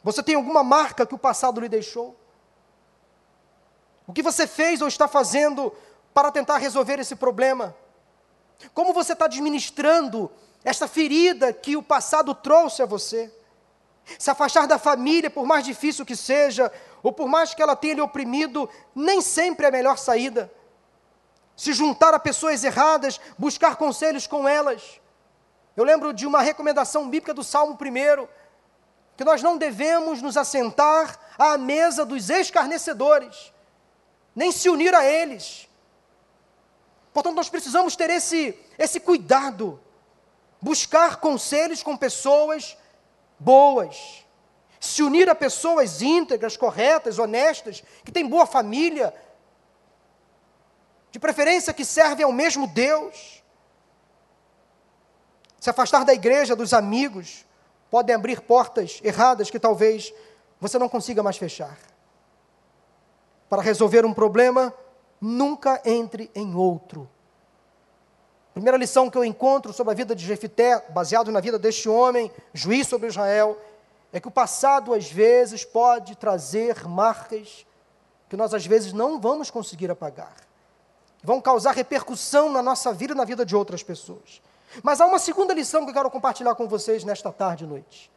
Você 0.01 0.23
tem 0.23 0.35
alguma 0.35 0.63
marca 0.63 1.05
que 1.05 1.13
o 1.13 1.19
passado 1.19 1.59
lhe 1.59 1.67
deixou? 1.67 2.15
O 4.07 4.13
que 4.13 4.23
você 4.23 4.47
fez 4.47 4.81
ou 4.81 4.87
está 4.87 5.09
fazendo 5.09 5.75
para 6.13 6.31
tentar 6.31 6.55
resolver 6.55 6.99
esse 6.99 7.17
problema? 7.17 7.75
Como 8.73 8.93
você 8.93 9.11
está 9.11 9.25
administrando 9.25 10.31
esta 10.63 10.87
ferida 10.87 11.51
que 11.51 11.75
o 11.75 11.83
passado 11.83 12.33
trouxe 12.33 12.81
a 12.81 12.85
você? 12.85 13.29
Se 14.17 14.31
afastar 14.31 14.67
da 14.67 14.77
família, 14.77 15.29
por 15.29 15.45
mais 15.45 15.65
difícil 15.65 16.05
que 16.05 16.15
seja, 16.15 16.71
ou 17.03 17.11
por 17.11 17.27
mais 17.27 17.53
que 17.53 17.61
ela 17.61 17.75
tenha 17.75 17.95
lhe 17.95 18.01
oprimido, 18.01 18.69
nem 18.95 19.21
sempre 19.21 19.65
é 19.65 19.69
a 19.69 19.71
melhor 19.71 19.97
saída. 19.97 20.51
Se 21.55 21.73
juntar 21.73 22.13
a 22.13 22.19
pessoas 22.19 22.63
erradas, 22.63 23.19
buscar 23.37 23.75
conselhos 23.75 24.27
com 24.27 24.47
elas. 24.47 25.01
Eu 25.75 25.83
lembro 25.83 26.13
de 26.13 26.25
uma 26.25 26.41
recomendação 26.41 27.09
bíblica 27.09 27.33
do 27.33 27.43
Salmo 27.43 27.77
1, 27.79 28.27
que 29.15 29.23
nós 29.23 29.41
não 29.41 29.57
devemos 29.57 30.21
nos 30.21 30.37
assentar 30.37 31.19
à 31.37 31.57
mesa 31.57 32.05
dos 32.05 32.29
escarnecedores, 32.29 33.51
nem 34.35 34.51
se 34.51 34.69
unir 34.69 34.93
a 34.93 35.03
eles. 35.03 35.67
Portanto, 37.11 37.35
nós 37.35 37.49
precisamos 37.49 37.95
ter 37.95 38.11
esse, 38.11 38.57
esse 38.77 38.99
cuidado, 38.99 39.79
buscar 40.61 41.15
conselhos 41.17 41.81
com 41.81 41.97
pessoas 41.97 42.77
boas, 43.39 44.25
se 44.79 45.03
unir 45.03 45.29
a 45.29 45.35
pessoas 45.35 46.01
íntegras, 46.01 46.55
corretas, 46.55 47.19
honestas, 47.19 47.83
que 48.03 48.11
têm 48.11 48.27
boa 48.27 48.45
família, 48.45 49.13
de 51.11 51.19
preferência 51.19 51.73
que 51.73 51.85
servem 51.85 52.25
ao 52.25 52.31
mesmo 52.31 52.67
Deus. 52.67 53.43
Se 55.59 55.69
afastar 55.69 56.05
da 56.05 56.13
igreja, 56.13 56.55
dos 56.55 56.73
amigos, 56.73 57.45
podem 57.89 58.15
abrir 58.15 58.41
portas 58.41 58.99
erradas 59.03 59.49
que 59.49 59.59
talvez 59.59 60.13
você 60.59 60.77
não 60.77 60.89
consiga 60.89 61.23
mais 61.23 61.37
fechar. 61.37 61.77
Para 63.49 63.61
resolver 63.61 64.05
um 64.05 64.13
problema, 64.13 64.73
nunca 65.19 65.81
entre 65.85 66.29
em 66.35 66.53
outro. 66.53 67.09
Primeira 68.57 68.75
lição 68.75 69.07
que 69.07 69.15
eu 69.15 69.23
encontro 69.23 69.71
sobre 69.71 69.93
a 69.93 69.95
vida 69.95 70.15
de 70.15 70.25
Jefité, 70.25 70.83
baseado 70.89 71.31
na 71.31 71.39
vida 71.39 71.59
deste 71.59 71.87
homem, 71.87 72.31
juiz 72.51 72.87
sobre 72.87 73.07
Israel, 73.07 73.55
é 74.11 74.19
que 74.19 74.27
o 74.27 74.31
passado 74.31 74.95
às 74.95 75.11
vezes 75.11 75.63
pode 75.63 76.15
trazer 76.15 76.87
marcas 76.87 77.67
que 78.27 78.35
nós 78.35 78.55
às 78.55 78.65
vezes 78.65 78.93
não 78.93 79.21
vamos 79.21 79.51
conseguir 79.51 79.91
apagar. 79.91 80.33
Vão 81.23 81.39
causar 81.39 81.75
repercussão 81.75 82.51
na 82.51 82.63
nossa 82.63 82.91
vida 82.91 83.13
e 83.13 83.15
na 83.15 83.25
vida 83.25 83.45
de 83.45 83.55
outras 83.55 83.83
pessoas. 83.83 84.41
Mas 84.81 84.99
há 84.99 85.05
uma 85.05 85.19
segunda 85.19 85.53
lição 85.53 85.83
que 85.83 85.91
eu 85.91 85.93
quero 85.93 86.09
compartilhar 86.09 86.55
com 86.55 86.67
vocês 86.67 87.03
nesta 87.03 87.31
tarde 87.31 87.63
e 87.63 87.67
noite. 87.67 88.11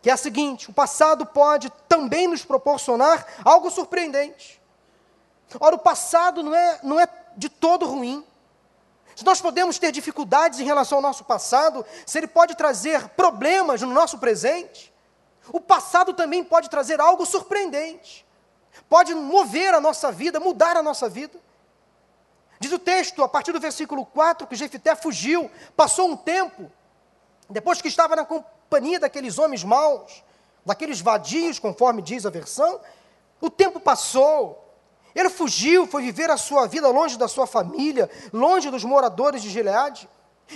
Que 0.00 0.08
é 0.08 0.12
a 0.12 0.16
seguinte: 0.16 0.70
o 0.70 0.72
passado 0.72 1.26
pode 1.26 1.68
também 1.88 2.28
nos 2.28 2.44
proporcionar 2.44 3.26
algo 3.44 3.68
surpreendente. 3.72 4.62
Ora, 5.58 5.74
o 5.74 5.80
passado 5.80 6.44
não 6.44 6.54
é, 6.54 6.78
não 6.80 7.00
é 7.00 7.08
de 7.36 7.48
todo 7.48 7.86
ruim. 7.86 8.24
Se 9.14 9.24
nós 9.24 9.40
podemos 9.40 9.78
ter 9.78 9.92
dificuldades 9.92 10.58
em 10.58 10.64
relação 10.64 10.98
ao 10.98 11.02
nosso 11.02 11.24
passado, 11.24 11.84
se 12.04 12.18
ele 12.18 12.26
pode 12.26 12.56
trazer 12.56 13.08
problemas 13.10 13.80
no 13.82 13.92
nosso 13.92 14.18
presente, 14.18 14.92
o 15.52 15.60
passado 15.60 16.12
também 16.14 16.42
pode 16.42 16.68
trazer 16.68 17.00
algo 17.00 17.24
surpreendente. 17.24 18.26
Pode 18.88 19.14
mover 19.14 19.74
a 19.74 19.80
nossa 19.80 20.10
vida, 20.10 20.40
mudar 20.40 20.76
a 20.76 20.82
nossa 20.82 21.08
vida. 21.08 21.38
Diz 22.58 22.72
o 22.72 22.78
texto, 22.78 23.22
a 23.22 23.28
partir 23.28 23.52
do 23.52 23.60
versículo 23.60 24.06
4, 24.06 24.46
que 24.46 24.56
Jefité 24.56 24.96
fugiu, 24.96 25.50
passou 25.76 26.08
um 26.08 26.16
tempo, 26.16 26.70
depois 27.48 27.82
que 27.82 27.88
estava 27.88 28.16
na 28.16 28.24
companhia 28.24 28.98
daqueles 28.98 29.38
homens 29.38 29.62
maus, 29.62 30.24
daqueles 30.64 31.00
vadios, 31.00 31.58
conforme 31.58 32.00
diz 32.00 32.24
a 32.24 32.30
versão, 32.30 32.80
o 33.40 33.50
tempo 33.50 33.78
passou, 33.78 34.63
ele 35.14 35.30
fugiu, 35.30 35.86
foi 35.86 36.02
viver 36.02 36.30
a 36.30 36.36
sua 36.36 36.66
vida 36.66 36.88
longe 36.88 37.16
da 37.16 37.28
sua 37.28 37.46
família, 37.46 38.10
longe 38.32 38.70
dos 38.70 38.84
moradores 38.84 39.42
de 39.42 39.48
Gileade. 39.48 40.08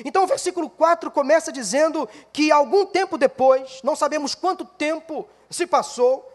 Então 0.04 0.24
o 0.24 0.26
versículo 0.26 0.68
4 0.68 1.10
começa 1.10 1.52
dizendo 1.52 2.08
que 2.32 2.50
algum 2.50 2.84
tempo 2.84 3.16
depois, 3.16 3.80
não 3.82 3.94
sabemos 3.94 4.34
quanto 4.34 4.64
tempo 4.64 5.26
se 5.48 5.66
passou, 5.66 6.28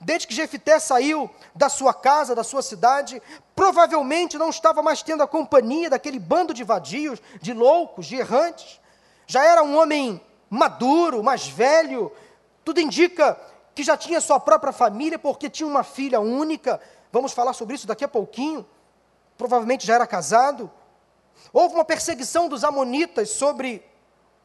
desde 0.00 0.26
que 0.26 0.34
Jefité 0.34 0.78
saiu 0.78 1.28
da 1.54 1.68
sua 1.68 1.92
casa, 1.92 2.34
da 2.34 2.44
sua 2.44 2.62
cidade, 2.62 3.20
provavelmente 3.54 4.38
não 4.38 4.50
estava 4.50 4.82
mais 4.82 5.02
tendo 5.02 5.22
a 5.22 5.26
companhia 5.26 5.90
daquele 5.90 6.18
bando 6.18 6.54
de 6.54 6.62
vadios, 6.62 7.20
de 7.40 7.52
loucos, 7.52 8.06
de 8.06 8.16
errantes. 8.16 8.80
Já 9.26 9.44
era 9.44 9.62
um 9.62 9.76
homem 9.76 10.20
maduro, 10.48 11.22
mais 11.22 11.46
velho, 11.46 12.12
tudo 12.64 12.80
indica 12.80 13.38
que 13.74 13.82
já 13.82 13.96
tinha 13.96 14.20
sua 14.20 14.40
própria 14.40 14.72
família, 14.72 15.18
porque 15.18 15.50
tinha 15.50 15.66
uma 15.66 15.82
filha 15.82 16.18
única, 16.18 16.80
Vamos 17.16 17.32
falar 17.32 17.54
sobre 17.54 17.74
isso 17.74 17.86
daqui 17.86 18.04
a 18.04 18.08
pouquinho. 18.08 18.66
Provavelmente 19.38 19.86
já 19.86 19.94
era 19.94 20.06
casado. 20.06 20.70
Houve 21.50 21.74
uma 21.74 21.84
perseguição 21.84 22.46
dos 22.46 22.62
amonitas 22.62 23.30
sobre 23.30 23.82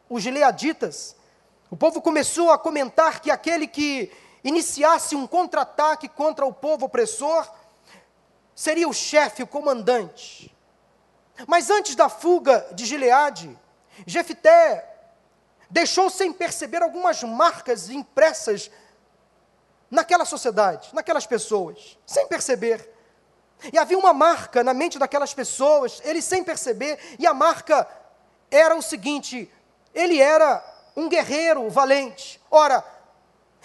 os 0.10 0.24
gileaditas. 0.24 1.14
O 1.70 1.76
povo 1.76 2.02
começou 2.02 2.50
a 2.50 2.58
comentar 2.58 3.20
que 3.20 3.30
aquele 3.30 3.68
que 3.68 4.10
iniciasse 4.42 5.18
um 5.18 5.28
contra-ataque 5.28 6.08
contra 6.08 6.46
o 6.46 6.54
povo 6.54 6.86
opressor 6.86 7.46
seria 8.56 8.88
o 8.88 8.94
chefe, 8.94 9.44
o 9.44 9.48
comandante. 9.48 10.56
Mas 11.46 11.70
antes 11.70 11.94
da 11.94 12.08
fuga 12.08 12.70
de 12.72 12.86
Gileade, 12.86 13.60
Jefité 14.06 14.90
deixou 15.70 16.10
sem 16.10 16.32
perceber 16.32 16.82
algumas 16.82 17.22
marcas 17.22 17.90
impressas 17.90 18.72
naquela 19.92 20.24
sociedade, 20.24 20.90
naquelas 20.94 21.28
pessoas, 21.28 22.00
sem 22.06 22.26
perceber. 22.28 22.90
E 23.72 23.78
havia 23.78 24.00
uma 24.00 24.14
marca 24.14 24.64
na 24.64 24.74
mente 24.74 24.98
daquelas 24.98 25.34
pessoas, 25.34 26.02
eles 26.06 26.24
sem 26.24 26.44
perceber, 26.44 26.98
e 27.20 27.28
a 27.28 27.34
marca 27.34 27.86
era 28.50 28.74
o 28.76 28.82
seguinte: 28.82 29.52
ele 29.94 30.20
era 30.20 30.64
um 30.96 31.10
guerreiro 31.10 31.70
valente. 31.70 32.42
Ora, 32.50 32.84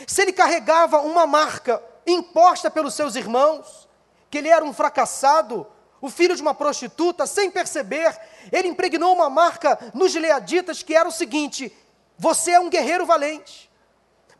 se 0.06 0.20
ele 0.20 0.32
carregava 0.32 1.00
uma 1.00 1.26
marca 1.26 1.82
imposta 2.06 2.70
pelos 2.70 2.94
seus 2.94 3.14
irmãos, 3.14 3.88
que 4.28 4.38
ele 4.38 4.48
era 4.48 4.64
um 4.64 4.74
fracassado, 4.74 5.66
o 6.00 6.10
filho 6.10 6.36
de 6.36 6.42
uma 6.42 6.54
prostituta, 6.54 7.26
sem 7.26 7.50
perceber, 7.50 8.16
ele 8.52 8.68
impregnou 8.68 9.14
uma 9.14 9.30
marca 9.30 9.78
nos 9.94 10.12
gileaditas 10.12 10.82
que 10.82 10.94
era 10.94 11.08
o 11.08 11.12
seguinte: 11.12 11.72
você 12.18 12.52
é 12.52 12.60
um 12.60 12.68
guerreiro 12.68 13.06
valente. 13.06 13.65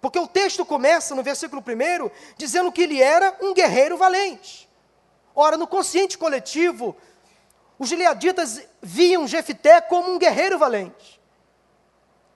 Porque 0.01 0.19
o 0.19 0.29
texto 0.29 0.65
começa 0.65 1.15
no 1.15 1.23
versículo 1.23 1.63
1 1.63 2.11
dizendo 2.37 2.71
que 2.71 2.83
ele 2.83 3.03
era 3.03 3.37
um 3.41 3.55
guerreiro 3.55 3.97
valente. 3.97 4.69
Ora, 5.35 5.57
no 5.57 5.67
consciente 5.67 6.17
coletivo, 6.17 6.97
os 7.79 7.89
gileaditas 7.89 8.63
viam 8.81 9.27
Jefité 9.27 9.81
como 9.81 10.11
um 10.11 10.19
guerreiro 10.19 10.59
valente. 10.59 11.21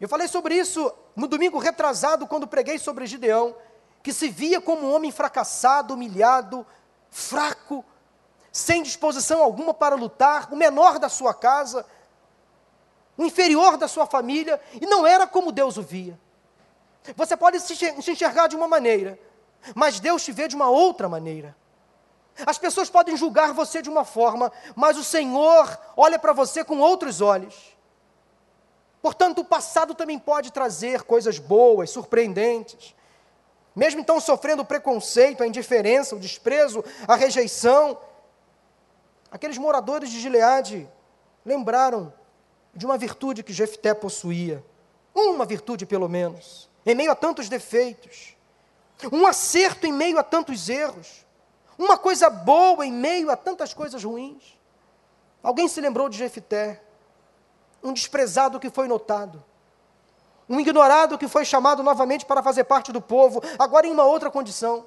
Eu 0.01 0.09
falei 0.09 0.29
sobre 0.29 0.55
isso 0.55 0.93
no 1.15 1.27
domingo 1.27 1.59
retrasado, 1.59 2.27
quando 2.27 2.47
preguei 2.47 2.79
sobre 2.79 3.07
Gideão, 3.07 3.55
que 4.03 4.13
se 4.13 4.29
via 4.29 4.61
como 4.61 4.87
um 4.87 4.95
homem 4.95 5.11
fracassado, 5.11 5.95
humilhado, 5.95 6.67
fraco, 7.11 7.85
sem 8.51 8.83
disposição 8.83 9.43
alguma 9.43 9.75
para 9.75 9.95
lutar, 9.95 10.53
o 10.53 10.57
menor 10.57 10.99
da 10.99 11.09
sua 11.09 11.35
casa, 11.35 11.85
o 13.17 13.25
inferior 13.25 13.77
da 13.77 13.87
sua 13.87 14.07
família, 14.07 14.61
e 14.81 14.87
não 14.87 15.07
era 15.07 15.27
como 15.27 15.53
Deus 15.53 15.77
o 15.77 15.83
via. 15.83 16.19
Você 17.17 17.37
pode 17.37 17.61
se 17.61 17.73
enxergar 18.11 18.47
de 18.47 18.57
uma 18.57 18.69
maneira, 18.69 19.19
mas 19.75 20.01
Deus 20.01 20.25
te 20.25 20.33
vê 20.33 20.49
de 20.49 20.57
uma 20.57 20.69
outra 20.69 21.09
maneira. 21.09 21.57
As 22.47 22.59
pessoas 22.59 22.89
podem 22.89 23.17
julgar 23.17 23.53
você 23.53 23.83
de 23.83 23.91
uma 23.91 24.05
forma, 24.05 24.51
mas 24.75 24.97
o 24.97 25.05
Senhor 25.05 25.79
olha 25.97 26.19
para 26.19 26.33
você 26.33 26.65
com 26.65 26.79
outros 26.79 27.21
olhos. 27.21 27.77
Portanto, 29.03 29.41
o 29.41 29.45
passado 29.45 29.95
também 29.95 30.19
pode 30.19 30.53
trazer 30.53 31.03
coisas 31.03 31.39
boas, 31.39 31.91
surpreendentes. 31.91 32.95
Mesmo 33.75 34.01
então 34.01 34.21
sofrendo 34.21 34.63
o 34.63 34.65
preconceito, 34.65 35.43
a 35.43 35.47
indiferença, 35.47 36.17
o 36.17 36.21
desprezo, 36.21 36.85
a 37.07 37.15
rejeição, 37.17 37.99
aqueles 39.31 39.59
moradores 39.59 40.11
de 40.11 40.21
Gileade 40.21 40.89
lembraram 41.45 42.13
de 42.75 42.85
uma 42.85 42.99
virtude 42.99 43.43
que 43.43 43.53
Jefté 43.53 43.95
possuía, 43.95 44.65
uma 45.15 45.45
virtude 45.45 45.87
pelo 45.87 46.09
menos 46.09 46.70
em 46.85 46.95
meio 46.95 47.13
a 47.13 47.15
tantos 47.15 47.49
defeitos, 47.49 48.37
um 49.13 49.27
acerto 49.27 49.87
em 49.87 49.93
meio 49.93 50.19
a 50.19 50.23
tantos 50.23 50.69
erros, 50.69 51.25
uma 51.79 51.97
coisa 51.97 52.29
boa 52.29 52.85
em 52.85 52.93
meio 52.93 53.31
a 53.31 53.37
tantas 53.37 53.73
coisas 53.73 54.05
ruins. 54.05 54.59
Alguém 55.43 55.69
se 55.69 55.81
lembrou 55.81 56.09
de 56.09 56.19
Jefité, 56.19 56.83
um 57.83 57.93
desprezado 57.93 58.61
que 58.61 58.69
foi 58.69 58.87
notado, 58.87 59.43
um 60.49 60.61
ignorado 60.61 61.17
que 61.17 61.29
foi 61.29 61.45
chamado 61.45 61.83
novamente 61.83 62.27
para 62.27 62.43
fazer 62.43 62.65
parte 62.65 62.93
do 62.93 63.01
povo, 63.01 63.41
agora 63.59 63.87
em 63.87 63.93
uma 63.93 64.05
outra 64.05 64.31
condição. 64.31 64.87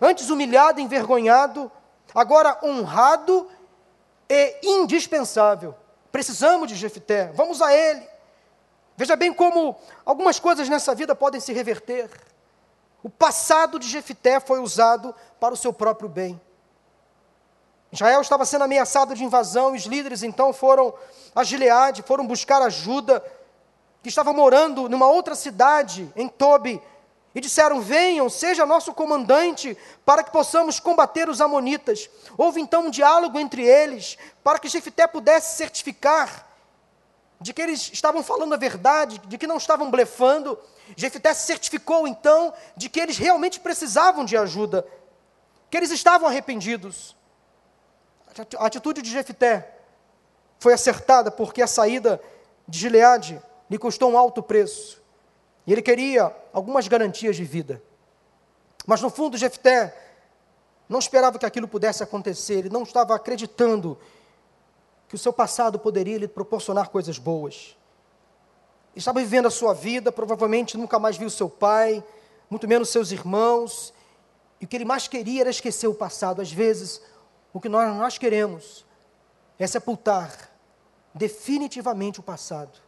Antes 0.00 0.30
humilhado, 0.30 0.80
envergonhado, 0.80 1.70
agora 2.14 2.58
honrado 2.62 3.48
e 4.28 4.58
indispensável. 4.62 5.74
Precisamos 6.10 6.68
de 6.68 6.74
Jefité, 6.74 7.30
vamos 7.34 7.60
a 7.62 7.74
ele. 7.74 8.11
Veja 8.96 9.16
bem 9.16 9.32
como 9.32 9.76
algumas 10.04 10.38
coisas 10.38 10.68
nessa 10.68 10.94
vida 10.94 11.14
podem 11.14 11.40
se 11.40 11.52
reverter. 11.52 12.10
O 13.02 13.10
passado 13.10 13.78
de 13.78 13.88
Jefité 13.88 14.38
foi 14.38 14.60
usado 14.60 15.14
para 15.40 15.54
o 15.54 15.56
seu 15.56 15.72
próprio 15.72 16.08
bem. 16.08 16.40
Israel 17.90 18.20
estava 18.20 18.44
sendo 18.44 18.64
ameaçado 18.64 19.14
de 19.14 19.24
invasão, 19.24 19.74
os 19.74 19.82
líderes 19.82 20.22
então 20.22 20.52
foram 20.52 20.94
a 21.34 21.44
Gileade, 21.44 22.02
foram 22.02 22.26
buscar 22.26 22.62
ajuda, 22.62 23.22
que 24.02 24.08
estava 24.08 24.32
morando 24.32 24.88
numa 24.88 25.08
outra 25.08 25.34
cidade, 25.34 26.10
em 26.16 26.26
Tobi, 26.28 26.80
e 27.34 27.40
disseram: 27.40 27.80
Venham, 27.80 28.28
seja 28.30 28.64
nosso 28.64 28.94
comandante, 28.94 29.76
para 30.04 30.22
que 30.22 30.30
possamos 30.30 30.80
combater 30.80 31.28
os 31.28 31.40
Amonitas. 31.40 32.08
Houve 32.36 32.60
então 32.60 32.86
um 32.86 32.90
diálogo 32.90 33.38
entre 33.38 33.62
eles, 33.62 34.16
para 34.42 34.58
que 34.58 34.68
Jefité 34.68 35.06
pudesse 35.06 35.56
certificar 35.56 36.51
de 37.42 37.52
que 37.52 37.60
eles 37.60 37.90
estavam 37.92 38.22
falando 38.22 38.54
a 38.54 38.56
verdade, 38.56 39.18
de 39.18 39.36
que 39.36 39.46
não 39.46 39.56
estavam 39.56 39.90
blefando. 39.90 40.58
Jefité 40.96 41.34
certificou 41.34 42.06
então 42.06 42.54
de 42.76 42.88
que 42.88 43.00
eles 43.00 43.18
realmente 43.18 43.58
precisavam 43.58 44.24
de 44.24 44.36
ajuda, 44.36 44.86
que 45.68 45.76
eles 45.76 45.90
estavam 45.90 46.28
arrependidos. 46.28 47.16
A 48.58 48.66
atitude 48.66 49.02
de 49.02 49.10
Jefité 49.10 49.76
foi 50.60 50.72
acertada 50.72 51.30
porque 51.30 51.60
a 51.60 51.66
saída 51.66 52.20
de 52.66 52.78
Gileade 52.78 53.42
lhe 53.68 53.78
custou 53.78 54.12
um 54.12 54.16
alto 54.16 54.42
preço. 54.42 55.02
E 55.66 55.72
ele 55.72 55.82
queria 55.82 56.34
algumas 56.52 56.86
garantias 56.86 57.34
de 57.34 57.44
vida. 57.44 57.82
Mas 58.86 59.00
no 59.00 59.10
fundo, 59.10 59.36
Jefté 59.36 59.96
não 60.88 61.00
esperava 61.00 61.38
que 61.38 61.46
aquilo 61.46 61.66
pudesse 61.66 62.02
acontecer, 62.02 62.54
ele 62.54 62.68
não 62.68 62.82
estava 62.84 63.14
acreditando 63.14 63.98
que 65.12 65.16
o 65.16 65.18
seu 65.18 65.30
passado 65.30 65.78
poderia 65.78 66.16
lhe 66.16 66.26
proporcionar 66.26 66.88
coisas 66.88 67.18
boas. 67.18 67.76
estava 68.96 69.20
vivendo 69.20 69.44
a 69.44 69.50
sua 69.50 69.74
vida, 69.74 70.10
provavelmente 70.10 70.78
nunca 70.78 70.98
mais 70.98 71.18
viu 71.18 71.28
seu 71.28 71.50
pai, 71.50 72.02
muito 72.48 72.66
menos 72.66 72.88
seus 72.88 73.12
irmãos, 73.12 73.92
e 74.58 74.64
o 74.64 74.68
que 74.68 74.74
ele 74.74 74.86
mais 74.86 75.06
queria 75.08 75.42
era 75.42 75.50
esquecer 75.50 75.86
o 75.86 75.92
passado. 75.92 76.40
Às 76.40 76.50
vezes, 76.50 77.02
o 77.52 77.60
que 77.60 77.68
nós, 77.68 77.94
nós 77.94 78.16
queremos 78.16 78.86
é 79.58 79.66
sepultar 79.66 80.50
definitivamente 81.12 82.18
o 82.18 82.22
passado, 82.22 82.80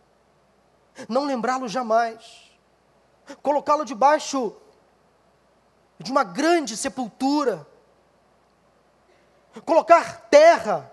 não 1.06 1.26
lembrá-lo 1.26 1.68
jamais, 1.68 2.50
colocá-lo 3.42 3.84
debaixo 3.84 4.56
de 5.98 6.10
uma 6.10 6.24
grande 6.24 6.74
sepultura, 6.74 7.66
colocar 9.66 10.22
terra, 10.30 10.90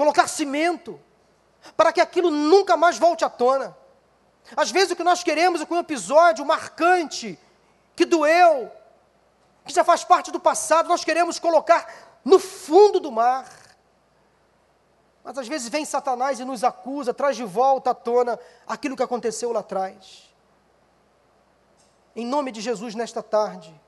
colocar 0.00 0.26
cimento, 0.28 0.98
para 1.76 1.92
que 1.92 2.00
aquilo 2.00 2.30
nunca 2.30 2.74
mais 2.74 2.96
volte 2.96 3.22
à 3.22 3.28
tona. 3.28 3.76
Às 4.56 4.70
vezes 4.70 4.92
o 4.92 4.96
que 4.96 5.04
nós 5.04 5.22
queremos 5.22 5.60
é 5.60 5.66
que 5.66 5.74
um 5.74 5.78
episódio 5.78 6.42
marcante, 6.42 7.38
que 7.94 8.06
doeu, 8.06 8.72
que 9.62 9.74
já 9.74 9.84
faz 9.84 10.02
parte 10.02 10.30
do 10.30 10.40
passado, 10.40 10.88
nós 10.88 11.04
queremos 11.04 11.38
colocar 11.38 11.86
no 12.24 12.38
fundo 12.38 12.98
do 12.98 13.12
mar. 13.12 13.46
Mas 15.22 15.36
às 15.36 15.46
vezes 15.46 15.68
vem 15.68 15.84
Satanás 15.84 16.40
e 16.40 16.46
nos 16.46 16.64
acusa, 16.64 17.12
traz 17.12 17.36
de 17.36 17.44
volta 17.44 17.90
à 17.90 17.94
tona 17.94 18.40
aquilo 18.66 18.96
que 18.96 19.02
aconteceu 19.02 19.52
lá 19.52 19.60
atrás. 19.60 20.32
Em 22.16 22.24
nome 22.24 22.50
de 22.52 22.62
Jesus, 22.62 22.94
nesta 22.94 23.22
tarde, 23.22 23.78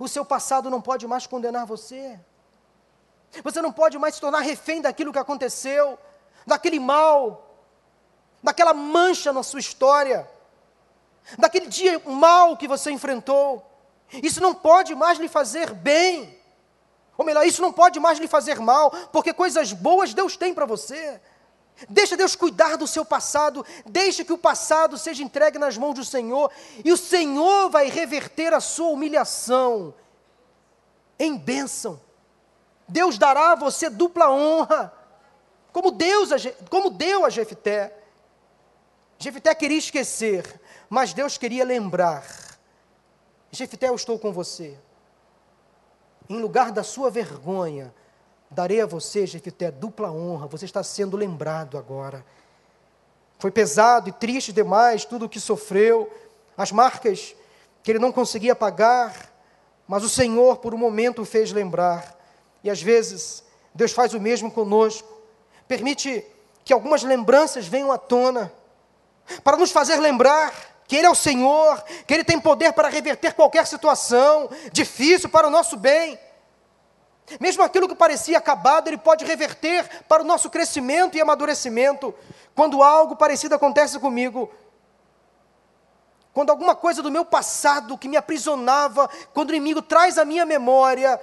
o 0.00 0.08
seu 0.08 0.24
passado 0.24 0.70
não 0.70 0.80
pode 0.80 1.06
mais 1.06 1.26
condenar 1.26 1.66
você. 1.66 2.18
Você 3.42 3.62
não 3.62 3.72
pode 3.72 3.98
mais 3.98 4.14
se 4.14 4.20
tornar 4.20 4.40
refém 4.40 4.82
daquilo 4.82 5.12
que 5.12 5.18
aconteceu, 5.18 5.98
daquele 6.46 6.78
mal, 6.78 7.56
daquela 8.42 8.74
mancha 8.74 9.32
na 9.32 9.42
sua 9.42 9.60
história, 9.60 10.28
daquele 11.38 11.66
dia 11.66 12.00
mal 12.04 12.56
que 12.56 12.68
você 12.68 12.90
enfrentou. 12.90 13.64
Isso 14.22 14.40
não 14.40 14.54
pode 14.54 14.94
mais 14.94 15.18
lhe 15.18 15.28
fazer 15.28 15.72
bem. 15.72 16.38
Ou 17.16 17.24
melhor, 17.24 17.46
isso 17.46 17.62
não 17.62 17.72
pode 17.72 17.98
mais 18.00 18.18
lhe 18.18 18.28
fazer 18.28 18.58
mal, 18.58 18.90
porque 19.12 19.32
coisas 19.32 19.72
boas 19.72 20.12
Deus 20.12 20.36
tem 20.36 20.52
para 20.52 20.66
você. 20.66 21.20
Deixa 21.88 22.16
Deus 22.16 22.36
cuidar 22.36 22.76
do 22.76 22.86
seu 22.86 23.04
passado, 23.04 23.64
deixa 23.86 24.24
que 24.24 24.32
o 24.32 24.38
passado 24.38 24.98
seja 24.98 25.22
entregue 25.22 25.58
nas 25.58 25.78
mãos 25.78 25.94
do 25.94 26.04
Senhor, 26.04 26.50
e 26.84 26.92
o 26.92 26.96
Senhor 26.96 27.70
vai 27.70 27.88
reverter 27.88 28.52
a 28.52 28.60
sua 28.60 28.88
humilhação 28.88 29.94
em 31.18 31.36
bênção. 31.36 31.98
Deus 32.92 33.18
dará 33.18 33.52
a 33.52 33.56
você 33.56 33.90
dupla 33.90 34.30
honra, 34.30 34.92
como 35.72 35.90
Deus, 35.90 36.30
como 36.70 36.90
deu 36.90 37.24
a 37.24 37.30
Jefité. 37.30 37.92
Jefité 39.18 39.54
queria 39.54 39.78
esquecer, 39.78 40.60
mas 40.88 41.12
Deus 41.12 41.38
queria 41.38 41.64
lembrar. 41.64 42.24
Jefité, 43.50 43.88
eu 43.88 43.94
estou 43.94 44.18
com 44.18 44.32
você. 44.32 44.78
Em 46.28 46.40
lugar 46.40 46.70
da 46.70 46.82
sua 46.82 47.10
vergonha, 47.10 47.92
Darei 48.54 48.82
a 48.82 48.86
você, 48.86 49.26
Jefité, 49.26 49.70
dupla 49.70 50.12
honra, 50.12 50.46
você 50.46 50.66
está 50.66 50.82
sendo 50.82 51.16
lembrado 51.16 51.78
agora. 51.78 52.22
Foi 53.38 53.50
pesado 53.50 54.10
e 54.10 54.12
triste 54.12 54.52
demais 54.52 55.06
tudo 55.06 55.24
o 55.24 55.28
que 55.28 55.40
sofreu, 55.40 56.12
as 56.54 56.70
marcas 56.70 57.34
que 57.82 57.90
ele 57.90 57.98
não 57.98 58.12
conseguia 58.12 58.54
pagar, 58.54 59.32
mas 59.88 60.04
o 60.04 60.08
Senhor 60.08 60.58
por 60.58 60.74
um 60.74 60.78
momento 60.78 61.22
o 61.22 61.24
fez 61.24 61.50
lembrar. 61.50 62.14
E 62.62 62.70
às 62.70 62.80
vezes, 62.80 63.42
Deus 63.74 63.92
faz 63.92 64.14
o 64.14 64.20
mesmo 64.20 64.50
conosco, 64.50 65.08
permite 65.66 66.24
que 66.64 66.72
algumas 66.72 67.02
lembranças 67.02 67.66
venham 67.66 67.90
à 67.90 67.98
tona, 67.98 68.52
para 69.42 69.56
nos 69.56 69.70
fazer 69.70 69.96
lembrar 69.96 70.52
que 70.86 70.96
Ele 70.96 71.06
é 71.06 71.10
o 71.10 71.14
Senhor, 71.14 71.82
que 72.06 72.12
Ele 72.12 72.24
tem 72.24 72.38
poder 72.38 72.72
para 72.72 72.88
reverter 72.88 73.34
qualquer 73.34 73.66
situação 73.66 74.50
difícil 74.72 75.28
para 75.28 75.46
o 75.46 75.50
nosso 75.50 75.76
bem. 75.76 76.18
Mesmo 77.40 77.62
aquilo 77.62 77.88
que 77.88 77.94
parecia 77.94 78.36
acabado, 78.38 78.88
ele 78.88 78.98
pode 78.98 79.24
reverter 79.24 80.04
para 80.08 80.22
o 80.22 80.26
nosso 80.26 80.50
crescimento 80.50 81.16
e 81.16 81.20
amadurecimento. 81.20 82.14
Quando 82.54 82.82
algo 82.82 83.16
parecido 83.16 83.54
acontece 83.54 83.98
comigo, 83.98 84.52
quando 86.34 86.50
alguma 86.50 86.74
coisa 86.74 87.02
do 87.02 87.10
meu 87.10 87.24
passado 87.24 87.96
que 87.96 88.08
me 88.08 88.16
aprisionava, 88.16 89.08
quando 89.32 89.50
o 89.50 89.54
inimigo 89.54 89.82
traz 89.82 90.18
à 90.18 90.24
minha 90.24 90.44
memória 90.44 91.18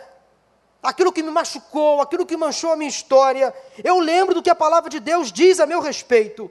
aquilo 0.81 1.11
que 1.11 1.23
me 1.23 1.31
machucou, 1.31 2.01
aquilo 2.01 2.25
que 2.25 2.37
manchou 2.37 2.71
a 2.71 2.75
minha 2.75 2.89
história, 2.89 3.53
eu 3.83 3.99
lembro 3.99 4.33
do 4.33 4.41
que 4.41 4.49
a 4.49 4.55
palavra 4.55 4.89
de 4.89 4.99
Deus 4.99 5.31
diz 5.31 5.59
a 5.59 5.65
meu 5.65 5.81
respeito. 5.81 6.49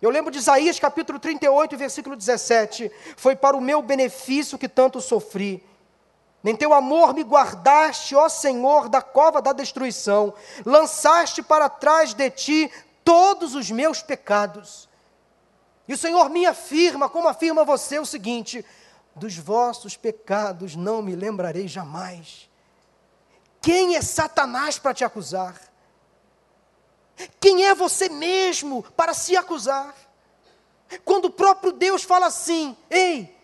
Eu 0.00 0.10
lembro 0.10 0.30
de 0.30 0.38
Isaías 0.38 0.78
capítulo 0.78 1.18
38, 1.18 1.76
versículo 1.76 2.16
17: 2.16 2.90
Foi 3.16 3.36
para 3.36 3.56
o 3.56 3.60
meu 3.60 3.80
benefício 3.82 4.58
que 4.58 4.68
tanto 4.68 5.00
sofri 5.00 5.64
nem 6.42 6.56
teu 6.56 6.74
amor 6.74 7.14
me 7.14 7.22
guardaste, 7.22 8.16
ó 8.16 8.28
Senhor, 8.28 8.88
da 8.88 9.00
cova 9.00 9.40
da 9.40 9.52
destruição. 9.52 10.34
Lançaste 10.66 11.40
para 11.42 11.68
trás 11.68 12.14
de 12.14 12.28
ti 12.30 12.70
todos 13.04 13.54
os 13.54 13.70
meus 13.70 14.02
pecados. 14.02 14.88
E 15.86 15.94
o 15.94 15.98
Senhor 15.98 16.28
me 16.30 16.44
afirma, 16.44 17.08
como 17.08 17.28
afirma 17.28 17.64
você, 17.64 17.98
o 17.98 18.06
seguinte: 18.06 18.64
dos 19.14 19.36
vossos 19.36 19.96
pecados 19.96 20.74
não 20.74 21.00
me 21.00 21.14
lembrarei 21.14 21.68
jamais. 21.68 22.50
Quem 23.62 23.96
é 23.96 24.02
Satanás 24.02 24.78
para 24.78 24.92
te 24.92 25.04
acusar? 25.04 25.58
Quem 27.40 27.64
é 27.64 27.74
você 27.74 28.08
mesmo 28.08 28.82
para 28.96 29.14
se 29.14 29.36
acusar? 29.36 29.94
Quando 31.04 31.26
o 31.26 31.30
próprio 31.30 31.72
Deus 31.72 32.02
fala 32.02 32.26
assim: 32.26 32.76
Ei, 32.90 33.34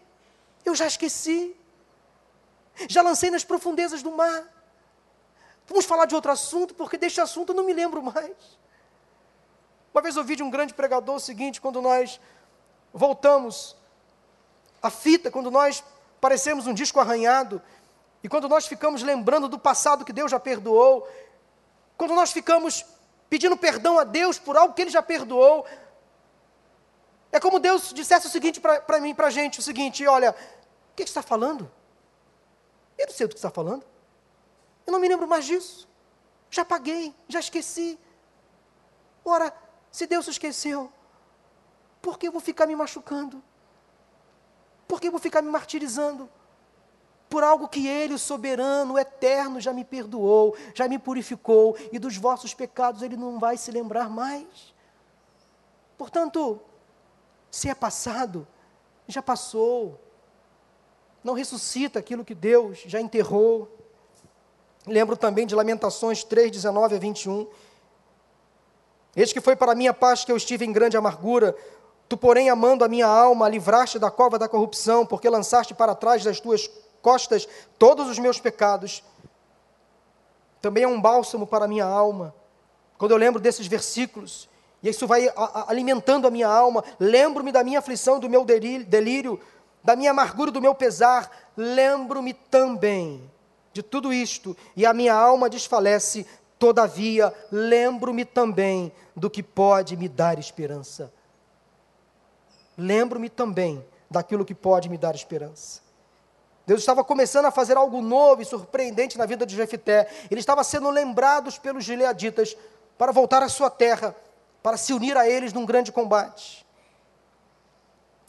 eu 0.65 0.75
já 0.75 0.87
esqueci 0.87 1.55
já 2.87 3.03
lancei 3.03 3.31
nas 3.31 3.43
profundezas 3.43 4.03
do 4.03 4.13
mar. 4.13 4.45
Vamos 5.67 5.85
falar 5.85 6.05
de 6.05 6.15
outro 6.15 6.31
assunto, 6.31 6.75
porque 6.75 6.97
deste 6.97 7.21
assunto 7.21 7.51
eu 7.51 7.57
não 7.57 7.65
me 7.65 7.73
lembro 7.73 8.03
mais. 8.03 8.37
Uma 9.93 10.03
vez 10.03 10.17
ouvi 10.17 10.37
de 10.37 10.43
um 10.43 10.51
grande 10.51 10.75
pregador 10.75 11.17
o 11.17 11.21
seguinte: 11.21 11.61
quando 11.61 11.83
nós 11.83 12.21
voltamos 12.93 13.77
a 14.81 14.91
fita, 14.91 15.31
quando 15.31 15.51
nós 15.51 15.83
parecemos 16.21 16.67
um 16.67 16.75
disco 16.75 17.01
arranhado, 17.01 17.61
e 18.23 18.29
quando 18.29 18.49
nós 18.49 18.67
ficamos 18.67 19.03
lembrando 19.03 19.49
do 19.49 19.59
passado 19.59 20.05
que 20.05 20.13
Deus 20.13 20.31
já 20.31 20.41
perdoou, 20.41 21.09
quando 21.97 22.15
nós 22.15 22.33
ficamos 22.33 22.85
pedindo 23.29 23.57
perdão 23.57 23.99
a 23.99 24.05
Deus 24.05 24.39
por 24.39 24.57
algo 24.57 24.75
que 24.75 24.83
Ele 24.83 24.91
já 24.91 25.03
perdoou, 25.03 25.67
é 27.31 27.39
como 27.39 27.61
Deus 27.61 27.93
dissesse 27.93 28.27
o 28.27 28.31
seguinte 28.31 28.61
para 28.61 29.01
mim, 29.01 29.15
para 29.15 29.29
a 29.29 29.31
gente: 29.31 29.61
o 29.61 29.63
seguinte, 29.63 30.07
olha, 30.07 30.31
o 30.31 30.35
que, 30.97 31.05
que 31.05 31.11
você 31.11 31.19
está 31.19 31.23
falando? 31.23 31.71
Eu 32.97 33.07
não 33.07 33.15
sei 33.15 33.27
do 33.27 33.31
que 33.31 33.39
está 33.39 33.51
falando. 33.51 33.85
Eu 34.87 34.93
não 34.93 34.99
me 34.99 35.09
lembro 35.09 35.29
mais 35.29 35.45
disso. 35.45 35.89
Já 36.51 36.65
paguei, 36.65 37.15
já 37.29 37.39
esqueci. 37.39 37.99
Ora, 39.25 39.53
se 39.93 40.07
Deus 40.07 40.27
esqueceu, 40.27 40.91
por 42.01 42.19
que 42.19 42.27
eu 42.27 42.33
vou 42.33 42.41
ficar 42.41 42.67
me 42.67 42.75
machucando? 42.75 43.43
Por 44.89 45.01
que 45.01 45.09
eu 45.09 45.13
vou 45.13 45.21
ficar 45.21 45.43
me 45.43 45.51
martirizando? 45.51 46.29
Por 47.29 47.45
algo 47.45 47.69
que 47.69 47.87
Ele, 47.87 48.15
o 48.15 48.19
soberano, 48.19 48.95
o 48.95 48.99
eterno, 48.99 49.61
já 49.61 49.73
me 49.73 49.85
perdoou, 49.85 50.57
já 50.75 50.89
me 50.89 50.99
purificou, 50.99 51.77
e 51.93 51.99
dos 51.99 52.17
vossos 52.17 52.55
pecados 52.55 53.03
Ele 53.03 53.17
não 53.17 53.39
vai 53.39 53.57
se 53.57 53.71
lembrar 53.71 54.09
mais. 54.09 54.75
Portanto, 55.97 56.61
se 57.51 57.69
é 57.69 57.75
passado, 57.75 58.47
já 59.07 59.23
passou 59.23 59.99
não 61.23 61.35
ressuscita 61.35 61.99
aquilo 61.99 62.25
que 62.25 62.35
Deus 62.35 62.83
já 62.87 63.01
enterrou. 63.01 63.69
Lembro 64.87 65.17
também 65.17 65.47
de 65.47 65.55
Lamentações 65.55 66.25
3, 66.25 66.51
19 66.51 66.97
a 66.97 66.99
21. 66.99 67.47
Eis 69.17 69.33
que 69.33 69.41
foi 69.41 69.57
para 69.57 69.75
minha 69.75 69.93
paz 69.93 70.25
que 70.25 70.33
eu 70.33 70.37
estive 70.37 70.65
em 70.65 70.73
grande 70.73 70.97
amargura. 70.97 71.57
Tu, 72.09 72.17
porém, 72.17 72.49
amando 72.49 72.85
a 72.85 72.89
minha 72.89 73.07
alma, 73.07 73.49
livraste 73.49 73.99
da 73.99 74.11
cova 74.11 74.39
da 74.39 74.49
corrupção, 74.49 75.05
porque 75.05 75.29
lançaste 75.29 75.75
para 75.75 75.95
trás 75.95 76.25
das 76.25 76.41
tuas 76.41 76.71
costas 77.09 77.49
todos 77.79 78.07
os 78.07 78.19
meus 78.19 78.39
pecados. 78.39 79.03
Também 80.61 80.85
é 80.85 80.89
um 80.89 81.01
bálsamo 81.01 81.47
para 81.47 81.65
a 81.65 81.69
minha 81.69 81.87
alma. 81.87 82.35
Quando 82.99 83.13
eu 83.13 83.17
lembro 83.17 83.41
desses 83.41 83.67
versículos, 83.67 84.47
e 84.83 84.91
isso 84.91 85.07
vai 85.07 85.33
alimentando 85.67 86.27
a 86.27 86.31
minha 86.31 86.49
alma, 86.49 86.85
lembro-me 87.01 87.51
da 87.51 87.65
minha 87.65 87.79
aflição, 87.79 88.21
do 88.21 88.29
meu 88.29 88.45
delírio, 88.45 89.41
da 89.83 89.97
minha 89.97 90.11
amargura, 90.11 90.51
do 90.51 90.61
meu 90.61 90.75
pesar, 90.75 91.51
lembro-me 91.57 92.35
também 92.35 93.31
de 93.73 93.83
tudo 93.83 94.13
isto, 94.13 94.55
e 94.77 94.85
a 94.85 94.93
minha 94.93 95.15
alma 95.15 95.49
desfalece, 95.49 96.27
todavia, 96.59 97.33
lembro-me 97.51 98.27
também 98.27 98.93
do 99.17 99.31
que 99.31 99.43
pode 99.43 99.97
me 99.97 100.11
dar 100.11 100.39
esperança. 100.39 101.11
Lembro-me 102.77 103.31
também 103.31 103.83
daquilo 104.11 104.45
que 104.45 104.55
pode 104.55 104.91
me 104.91 104.99
dar 104.99 105.15
esperança. 105.15 105.88
Deus 106.69 106.81
estava 106.81 107.03
começando 107.03 107.47
a 107.47 107.51
fazer 107.51 107.79
algo 107.79 108.03
novo 108.03 108.43
e 108.43 108.45
surpreendente 108.45 109.17
na 109.17 109.25
vida 109.25 109.47
de 109.47 109.57
Jefité. 109.57 110.07
Ele 110.31 110.39
estava 110.39 110.63
sendo 110.63 110.91
lembrado 110.91 111.51
pelos 111.63 111.83
gileaditas 111.83 112.55
para 112.99 113.11
voltar 113.11 113.43
à 113.43 113.49
sua 113.49 113.71
terra, 113.71 114.15
para 114.63 114.77
se 114.77 114.93
unir 114.93 115.17
a 115.17 115.27
eles 115.27 115.55
num 115.55 115.65
grande 115.65 115.91
combate. 115.91 116.67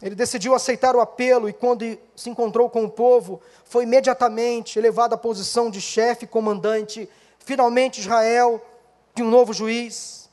Ele 0.01 0.15
decidiu 0.15 0.55
aceitar 0.55 0.95
o 0.95 1.01
apelo 1.01 1.49
e, 1.49 1.53
quando 1.53 1.83
se 2.15 2.29
encontrou 2.29 2.69
com 2.69 2.85
o 2.85 2.89
povo, 2.89 3.41
foi 3.65 3.83
imediatamente 3.83 4.79
elevado 4.79 5.13
à 5.13 5.17
posição 5.17 5.69
de 5.69 5.81
chefe 5.81 6.25
comandante. 6.25 7.09
Finalmente, 7.39 7.99
Israel 7.99 8.65
tinha 9.13 9.27
um 9.27 9.29
novo 9.29 9.51
juiz, 9.51 10.29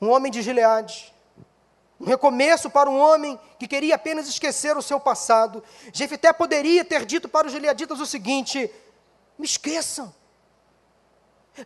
um 0.00 0.10
homem 0.10 0.32
de 0.32 0.42
Gileade. 0.42 1.13
Um 2.04 2.06
recomeço 2.06 2.68
para 2.68 2.90
um 2.90 2.98
homem 2.98 3.40
que 3.58 3.66
queria 3.66 3.94
apenas 3.94 4.28
esquecer 4.28 4.76
o 4.76 4.82
seu 4.82 5.00
passado. 5.00 5.64
Jefité 5.90 6.34
poderia 6.34 6.84
ter 6.84 7.06
dito 7.06 7.30
para 7.30 7.46
os 7.46 7.52
gileaditas 7.52 7.98
o 7.98 8.04
seguinte: 8.04 8.70
me 9.38 9.46
esqueçam. 9.46 10.14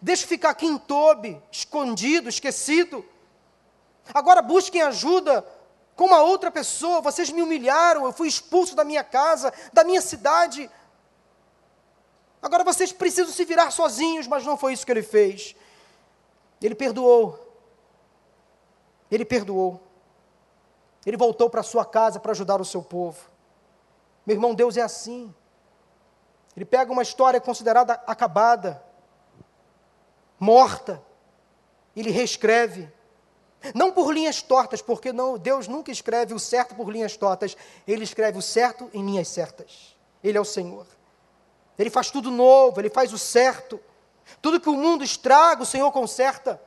Deixe 0.00 0.24
ficar 0.28 0.50
aqui 0.50 0.64
em 0.64 0.78
Tobi, 0.78 1.42
escondido, 1.50 2.28
esquecido. 2.28 3.04
Agora 4.14 4.40
busquem 4.40 4.80
ajuda 4.80 5.44
com 5.96 6.04
uma 6.04 6.22
outra 6.22 6.52
pessoa. 6.52 7.00
Vocês 7.00 7.30
me 7.30 7.42
humilharam, 7.42 8.04
eu 8.04 8.12
fui 8.12 8.28
expulso 8.28 8.76
da 8.76 8.84
minha 8.84 9.02
casa, 9.02 9.52
da 9.72 9.82
minha 9.82 10.00
cidade. 10.00 10.70
Agora 12.40 12.62
vocês 12.62 12.92
precisam 12.92 13.32
se 13.32 13.44
virar 13.44 13.72
sozinhos, 13.72 14.28
mas 14.28 14.46
não 14.46 14.56
foi 14.56 14.72
isso 14.72 14.86
que 14.86 14.92
ele 14.92 15.02
fez. 15.02 15.56
Ele 16.62 16.76
perdoou. 16.76 17.44
Ele 19.10 19.24
perdoou. 19.24 19.87
Ele 21.06 21.16
voltou 21.16 21.48
para 21.48 21.62
sua 21.62 21.84
casa 21.84 22.20
para 22.20 22.32
ajudar 22.32 22.60
o 22.60 22.64
seu 22.64 22.82
povo. 22.82 23.18
Meu 24.26 24.36
irmão, 24.36 24.54
Deus 24.54 24.76
é 24.76 24.82
assim. 24.82 25.34
Ele 26.56 26.64
pega 26.64 26.92
uma 26.92 27.02
história 27.02 27.40
considerada 27.40 27.94
acabada, 28.06 28.82
morta, 30.38 31.02
ele 31.96 32.10
reescreve. 32.10 32.92
Não 33.74 33.90
por 33.90 34.12
linhas 34.12 34.40
tortas, 34.40 34.80
porque 34.80 35.12
não, 35.12 35.36
Deus 35.36 35.66
nunca 35.66 35.90
escreve 35.90 36.32
o 36.32 36.38
certo 36.38 36.74
por 36.74 36.90
linhas 36.90 37.16
tortas, 37.16 37.56
Ele 37.86 38.04
escreve 38.04 38.38
o 38.38 38.42
certo 38.42 38.88
em 38.94 39.04
linhas 39.04 39.28
certas. 39.28 39.96
Ele 40.22 40.38
é 40.38 40.40
o 40.40 40.44
Senhor. 40.44 40.86
Ele 41.76 41.90
faz 41.90 42.10
tudo 42.10 42.30
novo, 42.30 42.80
Ele 42.80 42.88
faz 42.88 43.12
o 43.12 43.18
certo. 43.18 43.80
Tudo 44.40 44.60
que 44.60 44.68
o 44.68 44.74
mundo 44.74 45.02
estraga, 45.02 45.62
o 45.62 45.66
Senhor 45.66 45.90
conserta. 45.90 46.60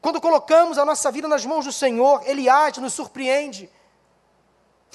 Quando 0.00 0.20
colocamos 0.20 0.78
a 0.78 0.84
nossa 0.84 1.10
vida 1.10 1.26
nas 1.26 1.44
mãos 1.44 1.64
do 1.64 1.72
Senhor, 1.72 2.22
Ele 2.24 2.48
age, 2.48 2.80
nos 2.80 2.92
surpreende. 2.92 3.70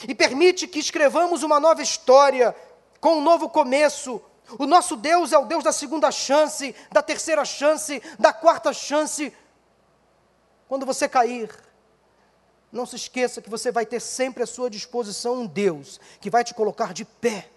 E 0.08 0.16
permite 0.16 0.68
que 0.68 0.80
escrevamos 0.80 1.44
uma 1.44 1.60
nova 1.60 1.82
história, 1.82 2.56
com 3.00 3.18
um 3.18 3.22
novo 3.22 3.50
começo. 3.50 4.22
O 4.58 4.66
nosso 4.66 4.96
Deus 4.96 5.34
é 5.34 5.38
o 5.38 5.46
Deus 5.46 5.64
da 5.64 5.72
segunda 5.72 6.10
chance, 6.10 6.76
da 6.92 7.02
terceira 7.02 7.44
chance, 7.44 8.02
da 8.18 8.32
quarta 8.32 8.72
chance. 8.72 9.34
Quando 10.68 10.86
você 10.86 11.08
cair, 11.08 11.50
não 12.72 12.86
se 12.86 12.96
esqueça 12.96 13.42
que 13.42 13.50
você 13.50 13.72
vai 13.72 13.86
ter 13.86 14.00
sempre 14.00 14.42
à 14.42 14.48
sua 14.48 14.70
disposição 14.70 15.36
um 15.36 15.46
Deus 15.46 16.00
que 16.20 16.30
vai 16.30 16.44
te 16.44 16.54
colocar 16.54 16.94
de 16.94 17.06
pé, 17.06 17.50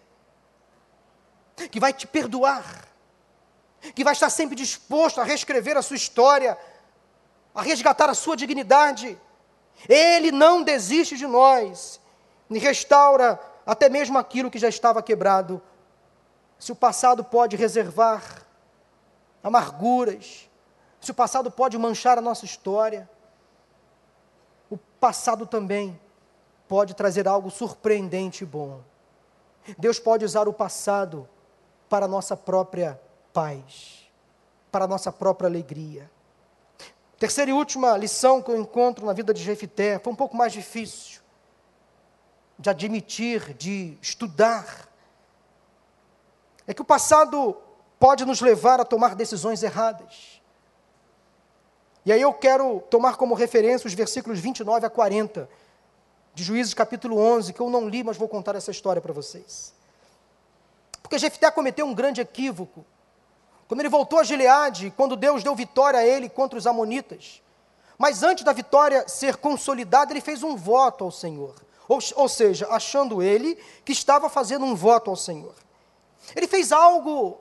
que 1.71 1.81
vai 1.81 1.93
te 1.93 2.07
perdoar, 2.07 2.87
que 3.95 4.05
vai 4.05 4.13
estar 4.13 4.29
sempre 4.29 4.55
disposto 4.55 5.21
a 5.21 5.25
reescrever 5.25 5.77
a 5.77 5.83
sua 5.83 5.97
história, 5.97 6.59
a 7.57 7.63
resgatar 7.63 8.11
a 8.11 8.15
sua 8.15 8.37
dignidade. 8.37 9.19
Ele 9.89 10.31
não 10.31 10.63
desiste 10.63 11.17
de 11.17 11.27
nós 11.27 11.99
e 12.51 12.59
restaura 12.59 13.41
até 13.65 13.89
mesmo 13.89 14.19
aquilo 14.19 14.51
que 14.51 14.59
já 14.59 14.69
estava 14.69 15.03
quebrado. 15.03 15.61
Se 16.59 16.71
o 16.71 16.77
passado 16.77 17.25
pode 17.25 17.57
reservar 17.57 18.23
amarguras, 19.43 20.51
se 21.01 21.11
o 21.11 21.15
passado 21.15 21.51
pode 21.51 21.79
manchar 21.79 22.19
a 22.19 22.21
nossa 22.21 22.45
história, 22.45 23.09
o 24.69 24.77
passado 24.77 25.47
também 25.47 25.99
pode 26.69 26.95
trazer 26.95 27.27
algo 27.27 27.51
surpreendente 27.51 28.45
e 28.45 28.47
bom. 28.47 28.83
Deus 29.79 29.99
pode 29.99 30.25
usar 30.25 30.47
o 30.47 30.53
passado 30.53 31.27
para 31.89 32.05
a 32.05 32.09
nossa 32.09 32.37
própria 32.37 33.01
paz, 33.33 34.11
para 34.71 34.85
a 34.85 34.89
nossa 34.89 35.11
própria 35.11 35.49
alegria. 35.49 36.11
Terceira 37.19 37.51
e 37.51 37.55
última 37.55 37.97
lição 37.97 38.43
que 38.43 38.51
eu 38.51 38.61
encontro 38.61 39.07
na 39.07 39.13
vida 39.13 39.33
de 39.33 39.43
Jefité 39.43 39.99
foi 39.99 40.13
um 40.13 40.17
pouco 40.17 40.37
mais 40.37 40.53
difícil 40.53 41.21
de 42.59 42.69
admitir, 42.69 43.55
de 43.55 43.97
estudar. 44.03 44.89
É 46.67 46.75
que 46.75 46.83
o 46.83 46.85
passado 46.85 47.57
pode 47.99 48.25
nos 48.25 48.41
levar 48.41 48.81
a 48.81 48.85
tomar 48.85 49.15
decisões 49.15 49.63
erradas. 49.63 50.43
E 52.05 52.13
aí 52.13 52.21
eu 52.21 52.33
quero 52.33 52.81
tomar 52.91 53.17
como 53.17 53.35
referência 53.35 53.87
os 53.87 53.95
versículos 53.95 54.39
29 54.39 54.87
a 54.87 54.91
40 54.91 55.49
de 56.35 56.45
Juízes 56.45 56.75
capítulo 56.75 57.19
11, 57.19 57.53
que 57.53 57.61
eu 57.61 57.71
não 57.71 57.89
li, 57.89 58.05
mas 58.05 58.19
vou 58.19 58.29
contar 58.29 58.55
essa 58.55 58.71
história 58.71 59.01
para 59.01 59.13
vocês. 59.13 59.75
Porque 61.03 61.19
Jefté 61.19 61.51
cometeu 61.51 61.87
um 61.87 61.95
grande 61.95 62.21
equívoco 62.21 62.85
quando 63.69 63.81
ele 63.81 63.89
voltou 63.89 64.19
a 64.19 64.25
Gileade, 64.25 64.93
quando 64.97 65.17
Deus 65.17 65.43
deu 65.43 65.55
vitória 65.55 66.01
a 66.01 66.07
ele 66.07 66.29
contra 66.29 66.59
os 66.59 66.67
Amonitas. 66.67 67.43
Mas 67.99 68.23
antes 68.23 68.45
da 68.45 68.53
vitória 68.53 69.09
ser 69.09 69.37
consolidada, 69.37 70.13
ele 70.13 70.21
fez 70.21 70.43
um 70.43 70.57
voto 70.57 71.05
ao 71.05 71.11
Senhor. 71.11 71.55
Ou, 71.89 71.99
ou 72.17 72.29
seja, 72.29 72.69
achando 72.71 73.23
ele 73.23 73.55
que 73.85 73.93
estava 73.93 74.29
fazendo 74.29 74.65
um 74.65 74.75
voto 74.75 75.11
ao 75.11 75.17
Senhor. 75.17 75.55
Ele 76.35 76.47
fez 76.47 76.73
algo 76.73 77.41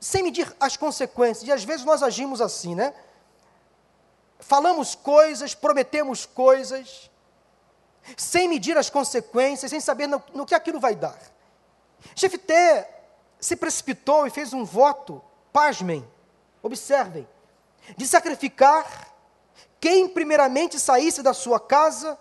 sem 0.00 0.22
medir 0.22 0.54
as 0.60 0.76
consequências, 0.76 1.48
e 1.48 1.52
às 1.52 1.64
vezes 1.64 1.84
nós 1.84 2.02
agimos 2.02 2.40
assim, 2.40 2.74
né? 2.74 2.94
Falamos 4.38 4.94
coisas, 4.94 5.54
prometemos 5.54 6.24
coisas, 6.24 7.10
sem 8.16 8.48
medir 8.48 8.76
as 8.78 8.88
consequências, 8.88 9.70
sem 9.70 9.80
saber 9.80 10.06
no, 10.06 10.22
no 10.32 10.46
que 10.46 10.54
aquilo 10.54 10.78
vai 10.78 10.94
dar. 10.94 11.18
Jefté 12.14 13.02
se 13.40 13.56
precipitou 13.56 14.26
e 14.26 14.30
fez 14.30 14.52
um 14.52 14.64
voto 14.64 15.22
pasmem, 15.58 16.08
observem, 16.62 17.26
de 17.96 18.06
sacrificar 18.06 19.12
quem 19.80 20.08
primeiramente 20.08 20.78
saísse 20.78 21.20
da 21.20 21.34
sua 21.34 21.58
casa, 21.58 22.16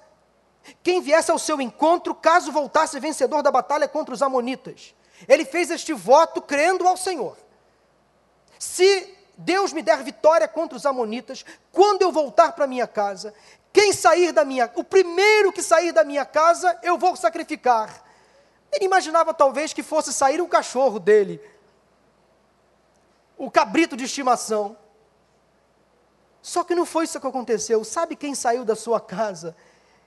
quem 0.81 1.01
viesse 1.01 1.29
ao 1.29 1.37
seu 1.37 1.61
encontro, 1.61 2.15
caso 2.15 2.51
voltasse 2.51 2.99
vencedor 2.99 3.43
da 3.43 3.51
batalha 3.51 3.87
contra 3.87 4.11
os 4.11 4.23
Amonitas. 4.23 4.95
Ele 5.27 5.45
fez 5.45 5.69
este 5.69 5.93
voto 5.93 6.41
crendo 6.41 6.87
ao 6.87 6.97
Senhor. 6.97 7.37
Se 8.57 9.15
Deus 9.37 9.71
me 9.71 9.83
der 9.83 10.01
vitória 10.01 10.47
contra 10.47 10.75
os 10.75 10.87
Amonitas, 10.87 11.45
quando 11.71 12.01
eu 12.01 12.11
voltar 12.11 12.53
para 12.53 12.65
minha 12.65 12.87
casa, 12.87 13.35
quem 13.71 13.93
sair 13.93 14.31
da 14.31 14.43
minha, 14.43 14.71
o 14.73 14.83
primeiro 14.83 15.53
que 15.53 15.61
sair 15.61 15.91
da 15.91 16.03
minha 16.03 16.25
casa, 16.25 16.75
eu 16.81 16.97
vou 16.97 17.15
sacrificar. 17.15 18.03
Ele 18.71 18.85
imaginava 18.85 19.31
talvez 19.31 19.73
que 19.73 19.83
fosse 19.83 20.11
sair 20.11 20.41
um 20.41 20.47
cachorro 20.47 20.99
dele, 20.99 21.39
o 23.37 23.51
cabrito 23.51 23.95
de 23.95 24.05
estimação. 24.05 24.77
Só 26.41 26.63
que 26.63 26.75
não 26.75 26.85
foi 26.85 27.05
isso 27.05 27.19
que 27.19 27.27
aconteceu. 27.27 27.83
Sabe 27.83 28.15
quem 28.15 28.33
saiu 28.33 28.63
da 28.63 28.75
sua 28.75 28.99
casa? 28.99 29.55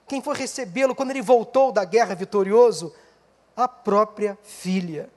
Quem 0.07 0.23
foi 0.23 0.35
recebê-lo 0.35 0.95
quando 0.95 1.11
ele 1.11 1.23
voltou 1.23 1.71
da 1.71 1.85
guerra 1.85 2.15
vitorioso? 2.15 2.95
A 3.57 3.69
própria 3.69 4.39
filha. 4.43 5.11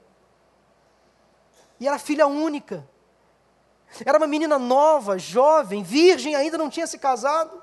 E 1.80 1.88
era 1.88 1.98
filha 1.98 2.26
única. 2.26 2.86
Era 4.04 4.18
uma 4.18 4.26
menina 4.26 4.58
nova, 4.58 5.18
jovem, 5.18 5.82
virgem, 5.82 6.34
ainda 6.34 6.58
não 6.58 6.70
tinha 6.70 6.86
se 6.86 6.98
casado. 6.98 7.62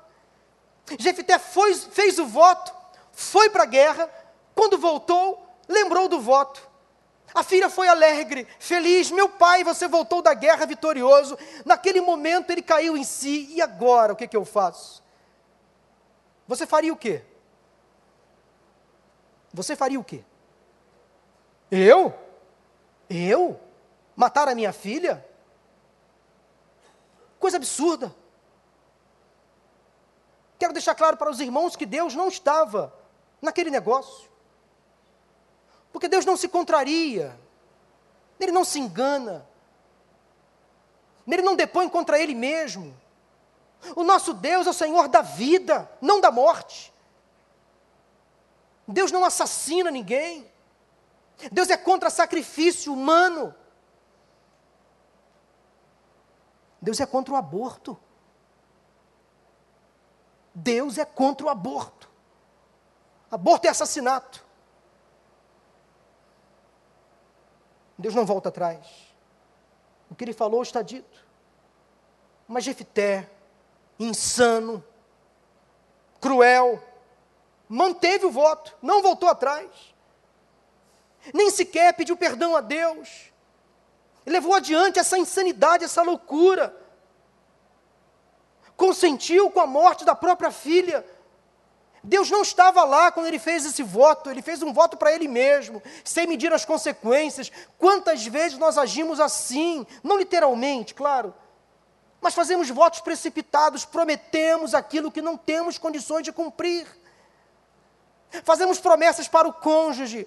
Jefité 0.98 1.38
foi, 1.38 1.74
fez 1.74 2.18
o 2.18 2.26
voto, 2.26 2.72
foi 3.12 3.48
para 3.50 3.62
a 3.62 3.66
guerra, 3.66 4.10
quando 4.54 4.78
voltou, 4.78 5.46
lembrou 5.68 6.08
do 6.08 6.20
voto. 6.20 6.71
A 7.34 7.42
filha 7.42 7.70
foi 7.70 7.88
alegre, 7.88 8.46
feliz. 8.58 9.10
Meu 9.10 9.28
pai, 9.28 9.64
você 9.64 9.88
voltou 9.88 10.20
da 10.20 10.34
guerra 10.34 10.66
vitorioso. 10.66 11.38
Naquele 11.64 12.00
momento 12.00 12.50
ele 12.50 12.62
caiu 12.62 12.96
em 12.96 13.04
si. 13.04 13.48
E 13.50 13.62
agora, 13.62 14.12
o 14.12 14.16
que, 14.16 14.28
que 14.28 14.36
eu 14.36 14.44
faço? 14.44 15.02
Você 16.46 16.66
faria 16.66 16.92
o 16.92 16.96
quê? 16.96 17.22
Você 19.52 19.74
faria 19.74 19.98
o 19.98 20.04
quê? 20.04 20.24
Eu? 21.70 22.14
Eu? 23.08 23.58
Matar 24.14 24.48
a 24.48 24.54
minha 24.54 24.72
filha? 24.72 25.24
Coisa 27.38 27.56
absurda. 27.56 28.14
Quero 30.58 30.72
deixar 30.72 30.94
claro 30.94 31.16
para 31.16 31.30
os 31.30 31.40
irmãos 31.40 31.74
que 31.74 31.86
Deus 31.86 32.14
não 32.14 32.28
estava 32.28 32.94
naquele 33.40 33.70
negócio. 33.70 34.31
Porque 35.92 36.08
Deus 36.08 36.24
não 36.24 36.36
se 36.36 36.48
contraria, 36.48 37.38
Ele 38.40 38.50
não 38.50 38.64
se 38.64 38.80
engana, 38.80 39.46
Ele 41.26 41.42
não 41.42 41.54
depõe 41.54 41.88
contra 41.88 42.18
Ele 42.18 42.34
mesmo. 42.34 42.96
O 43.94 44.02
nosso 44.02 44.32
Deus 44.32 44.66
é 44.66 44.70
o 44.70 44.74
Senhor 44.74 45.08
da 45.08 45.22
vida, 45.22 45.90
não 46.00 46.20
da 46.20 46.30
morte. 46.30 46.92
Deus 48.86 49.10
não 49.12 49.24
assassina 49.24 49.90
ninguém. 49.90 50.50
Deus 51.50 51.70
é 51.70 51.76
contra 51.76 52.10
sacrifício 52.10 52.92
humano. 52.92 53.54
Deus 56.80 57.00
é 57.00 57.06
contra 57.06 57.34
o 57.34 57.36
aborto. 57.36 57.98
Deus 60.54 60.98
é 60.98 61.04
contra 61.04 61.46
o 61.46 61.48
aborto. 61.48 62.08
Aborto 63.30 63.66
é 63.66 63.70
assassinato. 63.70 64.44
Deus 68.02 68.14
não 68.14 68.26
volta 68.26 68.48
atrás. 68.48 68.84
O 70.10 70.14
que 70.14 70.24
ele 70.24 70.32
falou 70.32 70.62
está 70.62 70.82
dito. 70.82 71.24
Mas 72.46 72.64
Jefité, 72.64 73.30
insano, 73.98 74.84
cruel, 76.20 76.82
manteve 77.68 78.26
o 78.26 78.30
voto, 78.30 78.76
não 78.82 79.00
voltou 79.00 79.28
atrás. 79.28 79.70
Nem 81.32 81.50
sequer 81.50 81.94
pediu 81.94 82.16
perdão 82.16 82.56
a 82.56 82.60
Deus. 82.60 83.32
Levou 84.26 84.54
adiante 84.54 84.98
essa 84.98 85.16
insanidade, 85.16 85.84
essa 85.84 86.02
loucura. 86.02 86.76
Consentiu 88.76 89.50
com 89.50 89.60
a 89.60 89.66
morte 89.66 90.04
da 90.04 90.14
própria 90.14 90.50
filha. 90.50 91.06
Deus 92.04 92.30
não 92.30 92.42
estava 92.42 92.82
lá 92.82 93.12
quando 93.12 93.26
ele 93.26 93.38
fez 93.38 93.64
esse 93.64 93.82
voto, 93.82 94.28
ele 94.28 94.42
fez 94.42 94.60
um 94.60 94.72
voto 94.72 94.96
para 94.96 95.12
ele 95.12 95.28
mesmo, 95.28 95.80
sem 96.02 96.26
medir 96.26 96.52
as 96.52 96.64
consequências. 96.64 97.52
Quantas 97.78 98.26
vezes 98.26 98.58
nós 98.58 98.76
agimos 98.76 99.20
assim, 99.20 99.86
não 100.02 100.18
literalmente, 100.18 100.94
claro, 100.94 101.32
mas 102.20 102.34
fazemos 102.34 102.68
votos 102.70 103.00
precipitados, 103.00 103.84
prometemos 103.84 104.74
aquilo 104.74 105.12
que 105.12 105.22
não 105.22 105.36
temos 105.36 105.78
condições 105.78 106.24
de 106.24 106.32
cumprir. 106.32 106.88
Fazemos 108.42 108.80
promessas 108.80 109.28
para 109.28 109.46
o 109.46 109.52
cônjuge, 109.52 110.26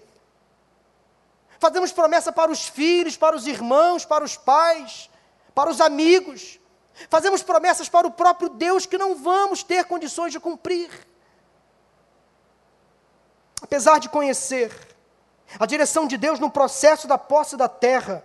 fazemos 1.60 1.92
promessa 1.92 2.32
para 2.32 2.52
os 2.52 2.66
filhos, 2.66 3.18
para 3.18 3.36
os 3.36 3.48
irmãos, 3.48 4.06
para 4.06 4.24
os 4.24 4.38
pais, 4.38 5.10
para 5.54 5.70
os 5.70 5.82
amigos. 5.82 6.58
Fazemos 7.10 7.44
promessas 7.44 7.90
para 7.90 8.08
o 8.08 8.12
próprio 8.12 8.48
Deus 8.48 8.86
que 8.86 8.98
não 8.98 9.16
vamos 9.16 9.62
ter 9.62 9.84
condições 9.84 10.32
de 10.32 10.40
cumprir 10.40 10.90
apesar 13.66 14.00
de 14.00 14.08
conhecer 14.08 14.72
a 15.60 15.66
direção 15.66 16.06
de 16.06 16.18
Deus 16.18 16.40
no 16.40 16.52
processo 16.52 17.08
da 17.08 17.18
posse 17.18 17.58
da 17.58 17.68
terra, 17.68 18.24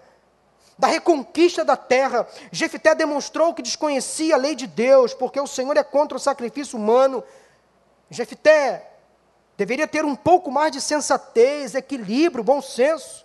da 0.78 0.86
reconquista 0.86 1.64
da 1.64 1.78
terra, 1.78 2.28
Jefité 2.52 2.94
demonstrou 2.94 3.54
que 3.54 3.62
desconhecia 3.62 4.34
a 4.34 4.38
lei 4.38 4.54
de 4.54 4.66
Deus, 4.66 5.14
porque 5.14 5.40
o 5.40 5.46
Senhor 5.46 5.74
é 5.78 5.82
contra 5.82 6.16
o 6.16 6.20
sacrifício 6.20 6.78
humano. 6.78 7.24
Jefité 8.10 8.92
deveria 9.56 9.88
ter 9.88 10.04
um 10.04 10.14
pouco 10.14 10.50
mais 10.50 10.72
de 10.72 10.80
sensatez, 10.80 11.74
equilíbrio, 11.74 12.44
bom 12.44 12.60
senso. 12.60 13.24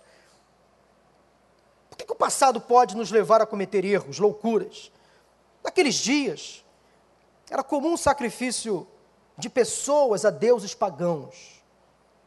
Por 1.90 1.98
que, 1.98 2.06
que 2.06 2.12
o 2.12 2.16
passado 2.16 2.62
pode 2.62 2.96
nos 2.96 3.10
levar 3.10 3.42
a 3.42 3.46
cometer 3.46 3.84
erros, 3.84 4.18
loucuras? 4.18 4.90
Naqueles 5.62 5.96
dias, 5.96 6.64
era 7.50 7.62
comum 7.62 7.92
o 7.92 7.98
sacrifício 7.98 8.86
de 9.36 9.50
pessoas 9.50 10.24
a 10.24 10.30
deuses 10.30 10.74
pagãos. 10.74 11.55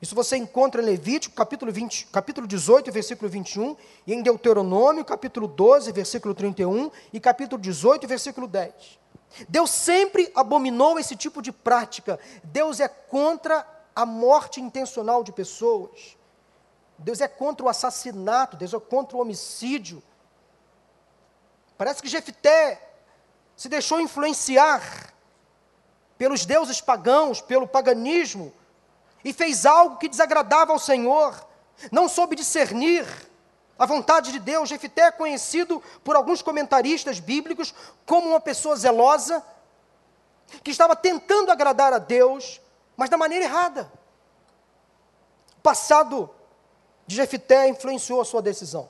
Isso 0.02 0.16
você 0.16 0.38
encontra 0.38 0.82
em 0.82 0.86
Levítico, 0.86 1.36
capítulo, 1.36 1.72
20, 1.72 2.08
capítulo 2.08 2.47
18, 2.47 2.89
versículo 2.91 3.30
21, 3.30 3.76
e 4.08 4.14
em 4.14 4.22
Deuteronômio, 4.22 5.04
capítulo 5.04 5.45
12, 5.45 5.91
versículo 5.91 6.34
31, 6.34 6.89
e 7.12 7.20
capítulo 7.20 7.62
18, 7.62 8.08
versículo 8.08 8.47
10. 8.47 8.97
Deus 9.47 9.70
sempre 9.70 10.32
abominou 10.34 10.97
esse 10.97 11.16
tipo 11.16 11.41
de 11.41 11.52
prática. 11.52 12.18
Deus 12.43 12.80
é 12.80 12.88
contra 12.88 13.68
a 13.93 14.06
morte 14.06 14.62
intencional 14.62 15.24
de 15.24 15.34
pessoas. 15.34 16.18
Deus 16.97 17.20
é 17.20 17.28
contra 17.28 17.66
o 17.66 17.70
assassinato, 17.70 18.56
Deus 18.56 18.74
é 18.74 18.80
contra 18.80 19.18
o 19.18 19.22
homicídio. 19.22 20.02
Parece 21.78 22.02
que 22.02 22.08
Jefté 22.08 22.82
se 23.56 23.68
deixou 23.68 24.00
influenciar 24.00 25.14
pelos 26.18 26.45
deuses 26.45 26.82
pagãos, 26.82 27.41
pelo 27.41 27.68
paganismo, 27.68 28.54
e 29.24 29.34
fez 29.34 29.65
algo 29.65 29.97
que 29.97 30.09
desagradava 30.09 30.72
ao 30.72 30.80
Senhor, 30.80 31.36
não 31.91 32.07
soube 32.07 32.36
discernir 32.36 33.05
a 33.78 33.86
vontade 33.86 34.32
de 34.32 34.39
Deus. 34.39 34.70
Jefité 34.70 35.03
é 35.03 35.11
conhecido 35.11 35.82
por 36.03 36.15
alguns 36.15 36.41
comentaristas 36.41 37.20
bíblicos 37.20 37.74
como 38.05 38.30
uma 38.30 38.39
pessoa 38.39 38.76
zelosa, 38.76 39.43
que 40.63 40.72
estava 40.72 40.95
tentando 40.95 41.51
agradar 41.51 41.93
a 41.93 41.99
Deus, 41.99 42.59
mas 42.97 43.09
da 43.09 43.17
maneira 43.17 43.45
errada. 43.45 43.91
O 45.57 45.61
passado 45.61 46.30
de 47.05 47.15
Jefité 47.15 47.67
influenciou 47.70 48.20
a 48.20 48.26
sua 48.26 48.41
decisão. 48.41 48.89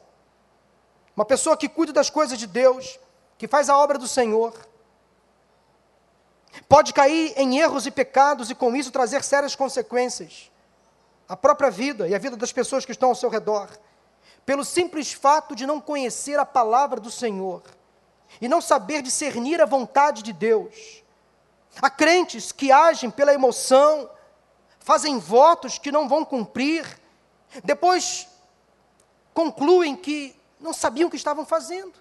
Uma 1.15 1.25
pessoa 1.25 1.57
que 1.57 1.67
cuida 1.67 1.91
das 1.91 2.09
coisas 2.09 2.37
de 2.37 2.47
Deus, 2.47 2.97
que 3.37 3.47
faz 3.47 3.69
a 3.69 3.77
obra 3.77 3.97
do 3.97 4.07
Senhor, 4.07 4.53
Pode 6.67 6.93
cair 6.93 7.33
em 7.37 7.59
erros 7.59 7.85
e 7.85 7.91
pecados 7.91 8.49
e 8.49 8.55
com 8.55 8.75
isso 8.75 8.91
trazer 8.91 9.23
sérias 9.23 9.55
consequências. 9.55 10.51
A 11.27 11.37
própria 11.37 11.69
vida 11.69 12.07
e 12.07 12.15
a 12.15 12.19
vida 12.19 12.35
das 12.35 12.51
pessoas 12.51 12.85
que 12.85 12.91
estão 12.91 13.09
ao 13.09 13.15
seu 13.15 13.29
redor. 13.29 13.69
Pelo 14.45 14.65
simples 14.65 15.13
fato 15.13 15.55
de 15.55 15.65
não 15.65 15.79
conhecer 15.79 16.39
a 16.39 16.45
palavra 16.45 16.99
do 16.99 17.11
Senhor 17.11 17.61
e 18.41 18.47
não 18.47 18.61
saber 18.61 19.01
discernir 19.01 19.61
a 19.61 19.65
vontade 19.65 20.23
de 20.23 20.33
Deus. 20.33 21.03
Há 21.81 21.89
crentes 21.89 22.51
que 22.51 22.71
agem 22.71 23.09
pela 23.09 23.33
emoção, 23.33 24.09
fazem 24.79 25.19
votos 25.19 25.77
que 25.77 25.91
não 25.91 26.07
vão 26.07 26.25
cumprir, 26.25 26.85
depois 27.63 28.27
concluem 29.33 29.95
que 29.95 30.35
não 30.59 30.73
sabiam 30.73 31.07
o 31.07 31.09
que 31.11 31.17
estavam 31.17 31.45
fazendo. 31.45 31.93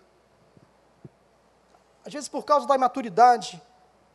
Às 2.04 2.12
vezes, 2.12 2.28
por 2.28 2.44
causa 2.44 2.66
da 2.66 2.74
imaturidade, 2.74 3.60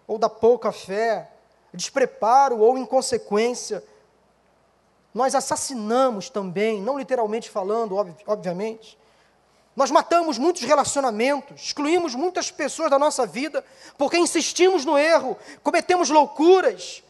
ou 0.07 0.17
da 0.17 0.29
pouca 0.29 0.71
fé, 0.71 1.29
despreparo 1.73 2.59
ou 2.59 2.77
inconsequência. 2.77 3.83
Nós 5.13 5.35
assassinamos 5.35 6.29
também, 6.29 6.81
não 6.81 6.97
literalmente 6.97 7.49
falando, 7.49 7.95
ob 7.95 8.15
obviamente. 8.27 8.97
Nós 9.75 9.89
matamos 9.89 10.37
muitos 10.37 10.61
relacionamentos, 10.63 11.63
excluímos 11.63 12.13
muitas 12.13 12.51
pessoas 12.51 12.91
da 12.91 12.99
nossa 12.99 13.25
vida, 13.25 13.65
porque 13.97 14.17
insistimos 14.17 14.85
no 14.85 14.97
erro, 14.97 15.35
cometemos 15.63 16.09
loucuras, 16.09 17.03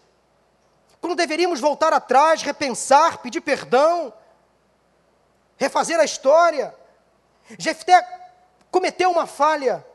quando 1.01 1.15
deveríamos 1.15 1.59
voltar 1.59 1.91
atrás, 1.91 2.41
repensar, 2.41 3.17
pedir 3.17 3.41
perdão, 3.41 4.13
refazer 5.57 5.99
a 5.99 6.05
história. 6.05 6.73
Jefté 7.59 8.01
cometeu 8.71 9.11
uma 9.11 9.27
falha, 9.27 9.85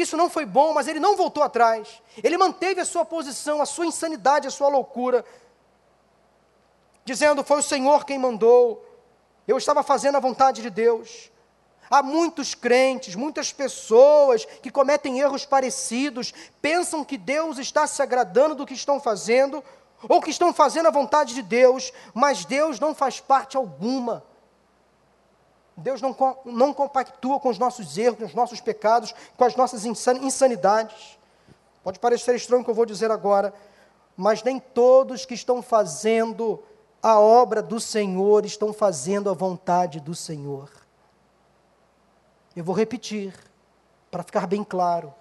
isso 0.00 0.16
não 0.16 0.28
foi 0.28 0.44
bom, 0.44 0.72
mas 0.72 0.88
ele 0.88 1.00
não 1.00 1.16
voltou 1.16 1.42
atrás. 1.42 2.02
Ele 2.22 2.36
manteve 2.36 2.80
a 2.80 2.84
sua 2.84 3.04
posição, 3.04 3.62
a 3.62 3.66
sua 3.66 3.86
insanidade, 3.86 4.48
a 4.48 4.50
sua 4.50 4.68
loucura, 4.68 5.24
dizendo: 7.04 7.44
Foi 7.44 7.60
o 7.60 7.62
Senhor 7.62 8.04
quem 8.04 8.18
mandou, 8.18 8.84
eu 9.46 9.56
estava 9.56 9.82
fazendo 9.82 10.16
a 10.16 10.20
vontade 10.20 10.62
de 10.62 10.70
Deus. 10.70 11.30
Há 11.88 12.02
muitos 12.02 12.54
crentes, 12.54 13.14
muitas 13.14 13.52
pessoas 13.52 14.44
que 14.44 14.70
cometem 14.70 15.20
erros 15.20 15.46
parecidos, 15.46 16.34
pensam 16.60 17.04
que 17.04 17.16
Deus 17.16 17.58
está 17.58 17.86
se 17.86 18.02
agradando 18.02 18.56
do 18.56 18.66
que 18.66 18.74
estão 18.74 19.00
fazendo, 19.00 19.62
ou 20.08 20.20
que 20.20 20.30
estão 20.30 20.52
fazendo 20.52 20.86
a 20.86 20.90
vontade 20.90 21.32
de 21.32 21.42
Deus, 21.42 21.92
mas 22.12 22.44
Deus 22.44 22.80
não 22.80 22.92
faz 22.92 23.20
parte 23.20 23.56
alguma 23.56 24.24
Deus 25.76 26.00
não, 26.00 26.16
não 26.44 26.72
compactua 26.72 27.38
com 27.38 27.50
os 27.50 27.58
nossos 27.58 27.98
erros, 27.98 28.18
com 28.18 28.24
os 28.24 28.34
nossos 28.34 28.60
pecados, 28.60 29.14
com 29.36 29.44
as 29.44 29.54
nossas 29.54 29.84
insanidades. 29.84 31.18
Pode 31.84 31.98
parecer 31.98 32.34
estranho 32.34 32.62
o 32.62 32.64
que 32.64 32.70
eu 32.70 32.74
vou 32.74 32.86
dizer 32.86 33.10
agora, 33.10 33.52
mas 34.16 34.42
nem 34.42 34.58
todos 34.58 35.26
que 35.26 35.34
estão 35.34 35.60
fazendo 35.60 36.62
a 37.02 37.20
obra 37.20 37.62
do 37.62 37.78
Senhor 37.78 38.46
estão 38.46 38.72
fazendo 38.72 39.28
a 39.28 39.34
vontade 39.34 40.00
do 40.00 40.14
Senhor. 40.14 40.70
Eu 42.56 42.64
vou 42.64 42.74
repetir, 42.74 43.34
para 44.10 44.22
ficar 44.22 44.46
bem 44.46 44.64
claro. 44.64 45.12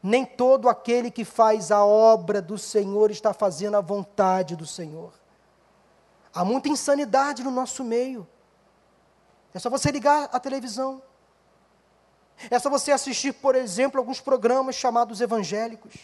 Nem 0.00 0.24
todo 0.24 0.68
aquele 0.68 1.10
que 1.10 1.24
faz 1.24 1.72
a 1.72 1.84
obra 1.84 2.40
do 2.40 2.56
Senhor 2.56 3.10
está 3.10 3.34
fazendo 3.34 3.76
a 3.76 3.80
vontade 3.80 4.54
do 4.54 4.64
Senhor. 4.64 5.12
Há 6.32 6.44
muita 6.44 6.68
insanidade 6.68 7.42
no 7.42 7.50
nosso 7.50 7.82
meio. 7.82 8.24
É 9.54 9.58
só 9.58 9.70
você 9.70 9.90
ligar 9.90 10.28
a 10.32 10.38
televisão. 10.38 11.02
É 12.50 12.58
só 12.58 12.70
você 12.70 12.92
assistir, 12.92 13.32
por 13.32 13.54
exemplo, 13.54 13.98
alguns 13.98 14.20
programas 14.20 14.76
chamados 14.76 15.20
evangélicos. 15.20 15.94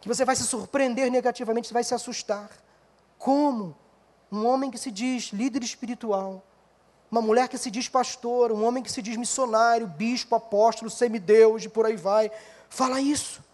Que 0.00 0.08
você 0.08 0.24
vai 0.24 0.34
se 0.34 0.44
surpreender 0.44 1.10
negativamente, 1.10 1.68
você 1.68 1.74
vai 1.74 1.84
se 1.84 1.94
assustar. 1.94 2.50
Como 3.18 3.76
um 4.30 4.46
homem 4.46 4.70
que 4.70 4.78
se 4.78 4.90
diz 4.90 5.26
líder 5.32 5.62
espiritual, 5.62 6.42
uma 7.10 7.20
mulher 7.20 7.46
que 7.46 7.58
se 7.58 7.70
diz 7.70 7.88
pastor, 7.88 8.50
um 8.50 8.64
homem 8.64 8.82
que 8.82 8.90
se 8.90 9.02
diz 9.02 9.16
missionário, 9.16 9.86
bispo, 9.86 10.34
apóstolo, 10.34 10.90
semideus 10.90 11.62
e 11.64 11.68
por 11.68 11.84
aí 11.84 11.94
vai, 11.94 12.32
fala 12.70 13.00
isso, 13.02 13.44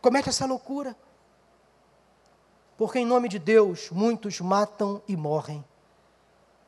comete 0.00 0.28
essa 0.28 0.46
loucura. 0.46 0.96
Porque 2.78 3.00
em 3.00 3.04
nome 3.04 3.28
de 3.28 3.38
Deus, 3.38 3.90
muitos 3.90 4.40
matam 4.40 5.02
e 5.08 5.16
morrem. 5.16 5.64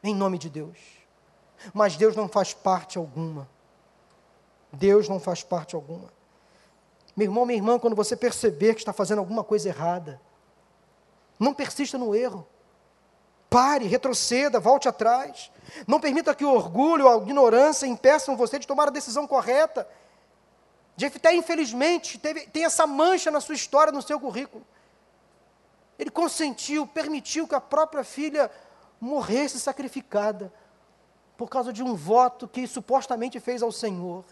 Em 0.03 0.14
nome 0.14 0.36
de 0.36 0.50
Deus. 0.50 1.01
Mas 1.72 1.96
Deus 1.96 2.16
não 2.16 2.28
faz 2.28 2.52
parte 2.52 2.98
alguma. 2.98 3.48
Deus 4.72 5.08
não 5.08 5.20
faz 5.20 5.42
parte 5.42 5.74
alguma. 5.74 6.12
Meu 7.14 7.26
irmão, 7.26 7.44
minha 7.44 7.58
irmã, 7.58 7.78
quando 7.78 7.94
você 7.94 8.16
perceber 8.16 8.74
que 8.74 8.80
está 8.80 8.92
fazendo 8.92 9.18
alguma 9.18 9.44
coisa 9.44 9.68
errada, 9.68 10.20
não 11.38 11.52
persista 11.52 11.98
no 11.98 12.14
erro. 12.14 12.46
Pare, 13.50 13.86
retroceda, 13.86 14.58
volte 14.58 14.88
atrás. 14.88 15.50
Não 15.86 16.00
permita 16.00 16.34
que 16.34 16.44
o 16.44 16.54
orgulho, 16.54 17.06
a 17.06 17.16
ignorância 17.18 17.86
impeçam 17.86 18.34
você 18.34 18.58
de 18.58 18.66
tomar 18.66 18.88
a 18.88 18.92
decisão 18.92 19.26
correta. 19.26 19.86
Jefté, 20.96 21.34
infelizmente, 21.34 22.18
teve, 22.18 22.46
tem 22.46 22.64
essa 22.64 22.86
mancha 22.86 23.30
na 23.30 23.40
sua 23.40 23.54
história, 23.54 23.92
no 23.92 24.00
seu 24.00 24.18
currículo. 24.18 24.64
Ele 25.98 26.10
consentiu, 26.10 26.86
permitiu 26.86 27.46
que 27.46 27.54
a 27.54 27.60
própria 27.60 28.02
filha 28.02 28.50
morresse 28.98 29.60
sacrificada 29.60 30.50
por 31.43 31.51
causa 31.51 31.72
de 31.72 31.82
um 31.82 31.97
voto 31.97 32.47
que 32.47 32.68
supostamente 32.68 33.40
fez 33.40 33.64
ao 33.64 33.72
Senhor. 33.72 34.24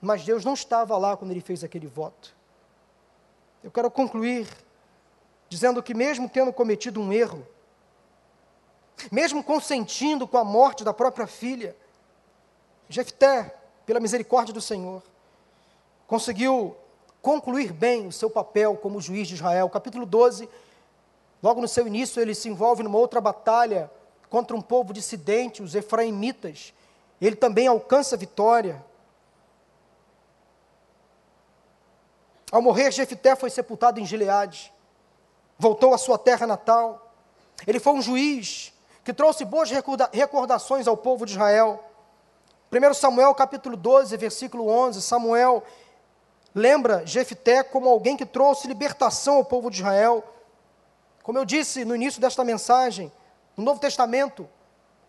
Mas 0.00 0.24
Deus 0.24 0.46
não 0.46 0.54
estava 0.54 0.96
lá 0.96 1.14
quando 1.14 1.30
ele 1.30 1.42
fez 1.42 1.62
aquele 1.62 1.86
voto. 1.86 2.34
Eu 3.62 3.70
quero 3.70 3.90
concluir 3.90 4.48
dizendo 5.46 5.82
que, 5.82 5.92
mesmo 5.92 6.26
tendo 6.26 6.54
cometido 6.54 7.02
um 7.02 7.12
erro, 7.12 7.46
mesmo 9.12 9.44
consentindo 9.44 10.26
com 10.26 10.38
a 10.38 10.44
morte 10.44 10.82
da 10.82 10.94
própria 10.94 11.26
filha, 11.26 11.76
Jefté, 12.88 13.54
pela 13.84 14.00
misericórdia 14.00 14.54
do 14.54 14.60
Senhor, 14.62 15.02
conseguiu 16.06 16.74
concluir 17.20 17.74
bem 17.74 18.06
o 18.06 18.12
seu 18.12 18.30
papel 18.30 18.74
como 18.74 19.02
juiz 19.02 19.28
de 19.28 19.34
Israel. 19.34 19.68
Capítulo 19.68 20.06
12, 20.06 20.48
logo 21.42 21.60
no 21.60 21.68
seu 21.68 21.86
início, 21.86 22.22
ele 22.22 22.34
se 22.34 22.48
envolve 22.48 22.82
numa 22.82 22.96
outra 22.96 23.20
batalha 23.20 23.90
contra 24.30 24.56
um 24.56 24.62
povo 24.62 24.92
dissidente, 24.92 25.62
os 25.62 25.74
efraimitas. 25.74 26.72
Ele 27.20 27.34
também 27.34 27.66
alcança 27.66 28.16
vitória. 28.16 28.82
Ao 32.50 32.62
morrer, 32.62 32.92
Jefité 32.92 33.34
foi 33.34 33.50
sepultado 33.50 34.00
em 34.00 34.06
Gileade. 34.06 34.72
Voltou 35.58 35.92
à 35.92 35.98
sua 35.98 36.16
terra 36.16 36.46
natal. 36.46 37.12
Ele 37.66 37.80
foi 37.80 37.92
um 37.92 38.00
juiz 38.00 38.72
que 39.04 39.12
trouxe 39.12 39.44
boas 39.44 39.68
recordações 40.12 40.86
ao 40.86 40.96
povo 40.96 41.26
de 41.26 41.32
Israel. 41.32 41.84
1 42.72 42.94
Samuel 42.94 43.34
capítulo 43.34 43.76
12, 43.76 44.16
versículo 44.16 44.68
11, 44.68 45.02
Samuel 45.02 45.64
lembra 46.54 47.04
Jefité 47.04 47.64
como 47.64 47.88
alguém 47.88 48.16
que 48.16 48.24
trouxe 48.24 48.68
libertação 48.68 49.38
ao 49.38 49.44
povo 49.44 49.68
de 49.70 49.78
Israel. 49.78 50.24
Como 51.22 51.36
eu 51.36 51.44
disse 51.44 51.84
no 51.84 51.96
início 51.96 52.20
desta 52.20 52.44
mensagem, 52.44 53.12
no 53.60 53.66
Novo 53.66 53.78
Testamento, 53.78 54.48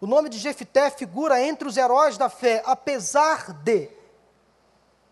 o 0.02 0.06
nome 0.06 0.28
de 0.28 0.38
Jefité 0.38 0.90
figura 0.90 1.42
entre 1.42 1.66
os 1.66 1.78
heróis 1.78 2.18
da 2.18 2.28
fé, 2.28 2.62
apesar 2.66 3.54
de, 3.54 3.90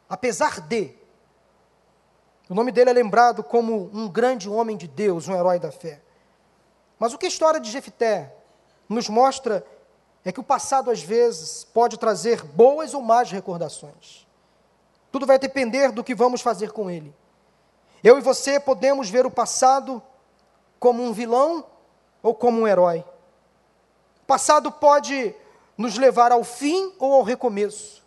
apesar 0.09 0.59
de, 0.59 0.93
o 2.49 2.53
nome 2.53 2.69
dele 2.69 2.89
é 2.89 2.93
lembrado 2.93 3.41
como 3.41 3.89
um 3.93 4.09
grande 4.09 4.49
homem 4.49 4.75
de 4.75 4.89
Deus, 4.89 5.29
um 5.29 5.35
herói 5.35 5.57
da 5.57 5.71
fé. 5.71 6.01
Mas 6.99 7.13
o 7.13 7.17
que 7.17 7.27
a 7.27 7.29
história 7.29 7.61
de 7.61 7.71
Jefité 7.71 8.35
nos 8.89 9.07
mostra 9.07 9.65
é 10.25 10.33
que 10.33 10.39
o 10.41 10.43
passado, 10.43 10.91
às 10.91 11.01
vezes, 11.01 11.63
pode 11.63 11.97
trazer 11.97 12.43
boas 12.43 12.93
ou 12.93 13.01
más 13.01 13.31
recordações. 13.31 14.27
Tudo 15.13 15.25
vai 15.25 15.39
depender 15.39 15.93
do 15.93 16.03
que 16.03 16.13
vamos 16.13 16.41
fazer 16.41 16.73
com 16.73 16.91
ele. 16.91 17.15
Eu 18.03 18.17
e 18.17 18.21
você 18.21 18.59
podemos 18.59 19.09
ver 19.09 19.25
o 19.25 19.31
passado 19.31 20.03
como 20.77 21.01
um 21.01 21.13
vilão 21.13 21.63
ou 22.21 22.35
como 22.35 22.61
um 22.61 22.67
herói. 22.67 23.05
Passado 24.29 24.71
pode 24.71 25.33
nos 25.75 25.97
levar 25.97 26.31
ao 26.31 26.43
fim 26.43 26.93
ou 26.99 27.15
ao 27.15 27.23
recomeço. 27.23 28.05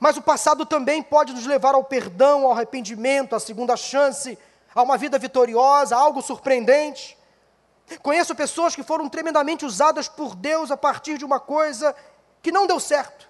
Mas 0.00 0.16
o 0.16 0.22
passado 0.22 0.66
também 0.66 1.04
pode 1.04 1.32
nos 1.32 1.46
levar 1.46 1.76
ao 1.76 1.84
perdão, 1.84 2.44
ao 2.44 2.50
arrependimento, 2.50 3.36
à 3.36 3.38
segunda 3.38 3.76
chance, 3.76 4.36
a 4.74 4.82
uma 4.82 4.98
vida 4.98 5.20
vitoriosa, 5.20 5.94
a 5.94 6.00
algo 6.00 6.20
surpreendente. 6.20 7.16
Conheço 8.02 8.34
pessoas 8.34 8.74
que 8.74 8.82
foram 8.82 9.08
tremendamente 9.08 9.64
usadas 9.64 10.08
por 10.08 10.34
Deus 10.34 10.72
a 10.72 10.76
partir 10.76 11.16
de 11.16 11.24
uma 11.24 11.38
coisa 11.38 11.94
que 12.42 12.50
não 12.50 12.66
deu 12.66 12.80
certo. 12.80 13.28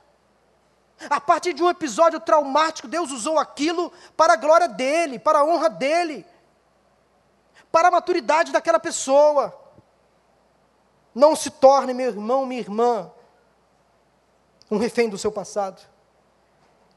A 1.11 1.21
partir 1.21 1.53
de 1.53 1.63
um 1.63 1.69
episódio 1.69 2.19
traumático, 2.19 2.89
Deus 2.89 3.11
usou 3.11 3.39
aquilo 3.39 3.93
para 4.17 4.33
a 4.33 4.37
glória 4.37 4.69
dele, 4.69 5.19
para 5.19 5.41
a 5.41 5.45
honra 5.45 5.69
dele, 5.69 6.25
para 7.71 7.89
a 7.89 7.91
maturidade 7.91 8.53
daquela 8.53 8.81
pessoa. 8.81 9.66
Não 11.17 11.35
se 11.35 11.49
torne, 11.49 11.95
meu 11.95 12.09
irmão, 12.09 12.45
minha 12.45 12.61
irmã, 12.61 13.11
um 14.71 14.77
refém 14.77 15.09
do 15.09 15.17
seu 15.17 15.33
passado. 15.33 15.81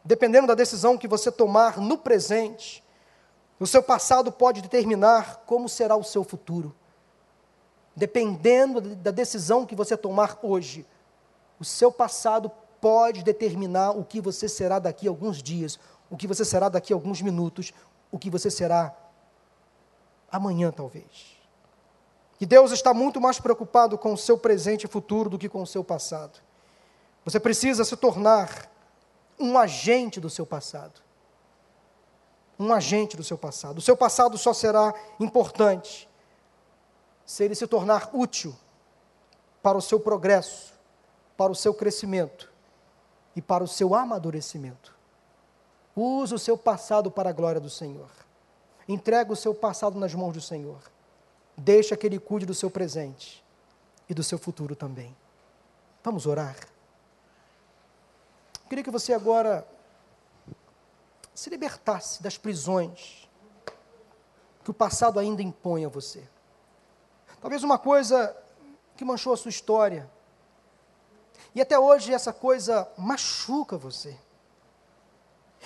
Dependendo 0.03 0.45
da 0.45 0.55
decisão 0.55 0.97
que 0.97 1.07
você 1.07 1.31
tomar 1.31 1.77
no 1.77 1.97
presente, 1.97 2.83
o 3.57 3.65
seu 3.65 3.81
passado 3.81 4.29
pode 4.29 4.61
determinar 4.61 5.43
como 5.45 5.69
será 5.69 5.95
o 5.95 6.03
seu 6.03 6.25
futuro. 6.25 6.75
Dependendo 7.95 8.81
da 8.81 9.09
decisão 9.09 9.65
que 9.65 9.73
você 9.73 9.95
tomar 9.95 10.37
hoje, 10.43 10.85
o 11.57 11.63
seu 11.63 11.89
passado 11.89 12.51
pode 12.81 13.23
determinar 13.23 13.91
o 13.91 14.03
que 14.03 14.19
você 14.19 14.49
será 14.49 14.79
daqui 14.79 15.07
a 15.07 15.11
alguns 15.11 15.41
dias, 15.41 15.79
o 16.09 16.17
que 16.17 16.27
você 16.27 16.43
será 16.43 16.67
daqui 16.67 16.91
a 16.91 16.95
alguns 16.97 17.21
minutos, 17.21 17.71
o 18.11 18.19
que 18.19 18.29
você 18.29 18.51
será 18.51 18.93
amanhã, 20.29 20.73
talvez. 20.73 21.38
E 22.39 22.45
Deus 22.45 22.71
está 22.71 22.93
muito 22.93 23.19
mais 23.19 23.39
preocupado 23.39 23.97
com 23.97 24.13
o 24.13 24.17
seu 24.17 24.37
presente 24.37 24.85
e 24.85 24.87
futuro 24.87 25.29
do 25.29 25.37
que 25.37 25.49
com 25.49 25.61
o 25.61 25.67
seu 25.67 25.83
passado. 25.83 26.39
Você 27.25 27.39
precisa 27.39 27.83
se 27.83 27.95
tornar 27.97 28.69
um 29.37 29.57
agente 29.57 30.19
do 30.19 30.29
seu 30.29 30.45
passado. 30.45 31.01
Um 32.57 32.73
agente 32.73 33.17
do 33.17 33.23
seu 33.23 33.37
passado. 33.37 33.79
O 33.79 33.81
seu 33.81 33.95
passado 33.95 34.37
só 34.37 34.53
será 34.53 34.93
importante 35.19 36.09
se 37.25 37.43
ele 37.43 37.55
se 37.55 37.67
tornar 37.67 38.09
útil 38.13 38.55
para 39.61 39.77
o 39.77 39.81
seu 39.81 39.99
progresso, 39.99 40.73
para 41.37 41.51
o 41.51 41.55
seu 41.55 41.73
crescimento 41.73 42.51
e 43.35 43.41
para 43.41 43.63
o 43.63 43.67
seu 43.67 43.93
amadurecimento. 43.93 44.95
Use 45.95 46.33
o 46.33 46.39
seu 46.39 46.57
passado 46.57 47.11
para 47.11 47.29
a 47.29 47.33
glória 47.33 47.59
do 47.59 47.69
Senhor. 47.69 48.09
Entregue 48.87 49.33
o 49.33 49.35
seu 49.35 49.53
passado 49.53 49.99
nas 49.99 50.13
mãos 50.15 50.33
do 50.33 50.41
Senhor. 50.41 50.79
Deixa 51.59 51.97
que 51.97 52.07
Ele 52.07 52.19
cuide 52.19 52.45
do 52.45 52.53
seu 52.53 52.71
presente 52.71 53.43
e 54.07 54.13
do 54.13 54.23
seu 54.23 54.39
futuro 54.39 54.75
também. 54.75 55.15
Vamos 56.01 56.25
orar. 56.25 56.55
Queria 58.69 58.83
que 58.83 58.89
você 58.89 59.13
agora 59.13 59.67
se 61.33 61.49
libertasse 61.49 62.23
das 62.23 62.37
prisões 62.37 63.29
que 64.63 64.71
o 64.71 64.73
passado 64.73 65.19
ainda 65.19 65.41
impõe 65.41 65.83
a 65.83 65.89
você. 65.89 66.27
Talvez 67.41 67.61
uma 67.61 67.77
coisa 67.77 68.35
que 68.95 69.03
manchou 69.03 69.33
a 69.33 69.37
sua 69.37 69.49
história. 69.49 70.09
E 71.53 71.61
até 71.61 71.77
hoje 71.77 72.13
essa 72.13 72.31
coisa 72.31 72.89
machuca 72.97 73.77
você. 73.77 74.17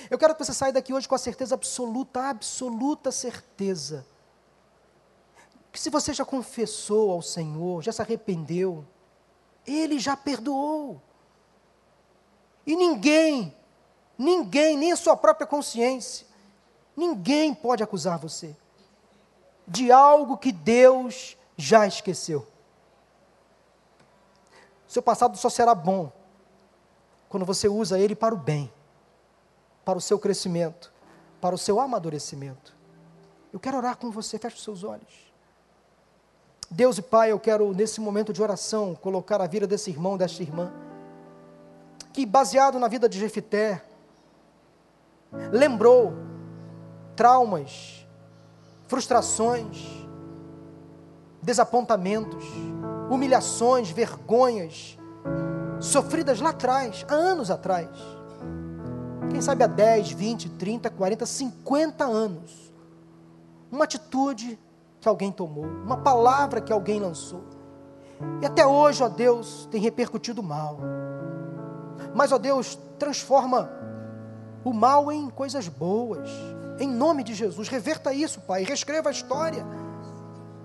Eu 0.10 0.18
quero 0.18 0.34
que 0.34 0.44
você 0.44 0.54
saia 0.54 0.74
daqui 0.74 0.92
hoje 0.92 1.08
com 1.08 1.14
a 1.14 1.20
certeza 1.20 1.54
absoluta, 1.54 2.30
absoluta 2.30 3.12
certeza, 3.12 4.06
que 5.74 5.80
se 5.80 5.90
você 5.90 6.14
já 6.14 6.24
confessou 6.24 7.10
ao 7.10 7.24
Senhor, 7.24 7.82
já 7.82 7.92
se 7.92 8.00
arrependeu, 8.00 8.86
Ele 9.66 9.98
já 9.98 10.16
perdoou. 10.16 11.02
E 12.64 12.76
ninguém, 12.76 13.58
ninguém, 14.16 14.78
nem 14.78 14.92
a 14.92 14.96
sua 14.96 15.18
própria 15.18 15.48
consciência, 15.48 16.28
ninguém 16.96 17.56
pode 17.56 17.82
acusar 17.82 18.20
você 18.20 18.56
de 19.68 19.92
algo 19.92 20.38
que 20.38 20.52
Deus 20.52 21.36
já 21.58 21.88
esqueceu. 21.88 22.48
Seu 24.88 25.02
passado 25.02 25.36
só 25.36 25.50
será 25.50 25.74
bom 25.74 26.12
quando 27.28 27.48
você 27.48 27.68
usa 27.68 27.98
ele 27.98 28.16
para 28.16 28.36
o 28.36 28.38
bem, 28.38 28.72
para 29.84 29.98
o 29.98 30.02
seu 30.02 30.20
crescimento, 30.20 30.94
para 31.42 31.56
o 31.56 31.58
seu 31.58 31.80
amadurecimento. 31.80 32.78
Eu 33.52 33.60
quero 33.60 33.78
orar 33.78 33.98
com 33.98 34.12
você, 34.12 34.38
feche 34.38 34.58
os 34.58 34.64
seus 34.64 34.84
olhos. 34.84 35.33
Deus 36.74 36.98
e 36.98 37.04
Pai, 37.04 37.32
eu 37.32 37.40
quero 37.40 37.72
nesse 37.72 38.02
momento 38.02 38.34
de 38.34 38.42
oração 38.42 38.96
colocar 38.96 39.40
a 39.40 39.46
vida 39.46 39.68
desse 39.68 39.92
irmão, 39.92 40.18
desta 40.18 40.42
irmã, 40.42 40.74
que 42.12 42.26
baseado 42.26 42.80
na 42.80 42.88
vida 42.88 43.08
de 43.08 43.20
Jefité, 43.20 43.84
lembrou 45.52 46.14
traumas, 47.16 48.08
frustrações, 48.88 49.86
desapontamentos, 51.44 52.44
humilhações, 53.08 53.92
vergonhas, 53.92 54.98
sofridas 55.80 56.42
lá 56.42 56.50
atrás, 56.50 57.06
há 57.08 57.14
anos 57.14 57.52
atrás. 57.52 57.90
Quem 59.30 59.42
sabe 59.42 59.64
há 59.64 59.68
10, 59.68 60.10
20, 60.10 60.50
30, 60.50 60.90
40, 60.90 61.24
50 61.24 62.04
anos. 62.04 62.74
Uma 63.72 63.84
atitude 63.84 64.58
que 65.04 65.10
alguém 65.10 65.32
tomou, 65.32 65.66
uma 65.66 65.98
palavra 65.98 66.62
que 66.62 66.72
alguém 66.72 67.00
lançou. 67.00 67.44
E 68.42 68.46
até 68.46 68.66
hoje, 68.66 69.04
ó 69.04 69.10
Deus, 69.10 69.68
tem 69.70 69.82
repercutido 69.82 70.42
mal. 70.42 70.80
Mas, 72.16 72.32
ó 72.32 72.38
Deus, 72.38 72.80
transforma 72.98 73.70
o 74.64 74.72
mal 74.72 75.12
em 75.12 75.30
coisas 75.30 75.68
boas. 75.68 76.30
Em 76.80 76.88
nome 76.88 77.22
de 77.22 77.34
Jesus, 77.34 77.68
reverta 77.68 78.14
isso, 78.14 78.40
Pai, 78.42 78.64
reescreva 78.64 79.10
a 79.10 79.12
história. 79.12 79.66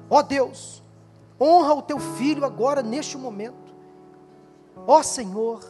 Ó 0.09 0.23
Deus, 0.23 0.85
honra 1.41 1.75
o 1.75 1.83
teu 1.83 1.99
filho 1.99 2.45
agora, 2.45 2.81
neste 2.81 3.19
momento. 3.19 3.75
Ó 4.87 5.03
Senhor, 5.03 5.61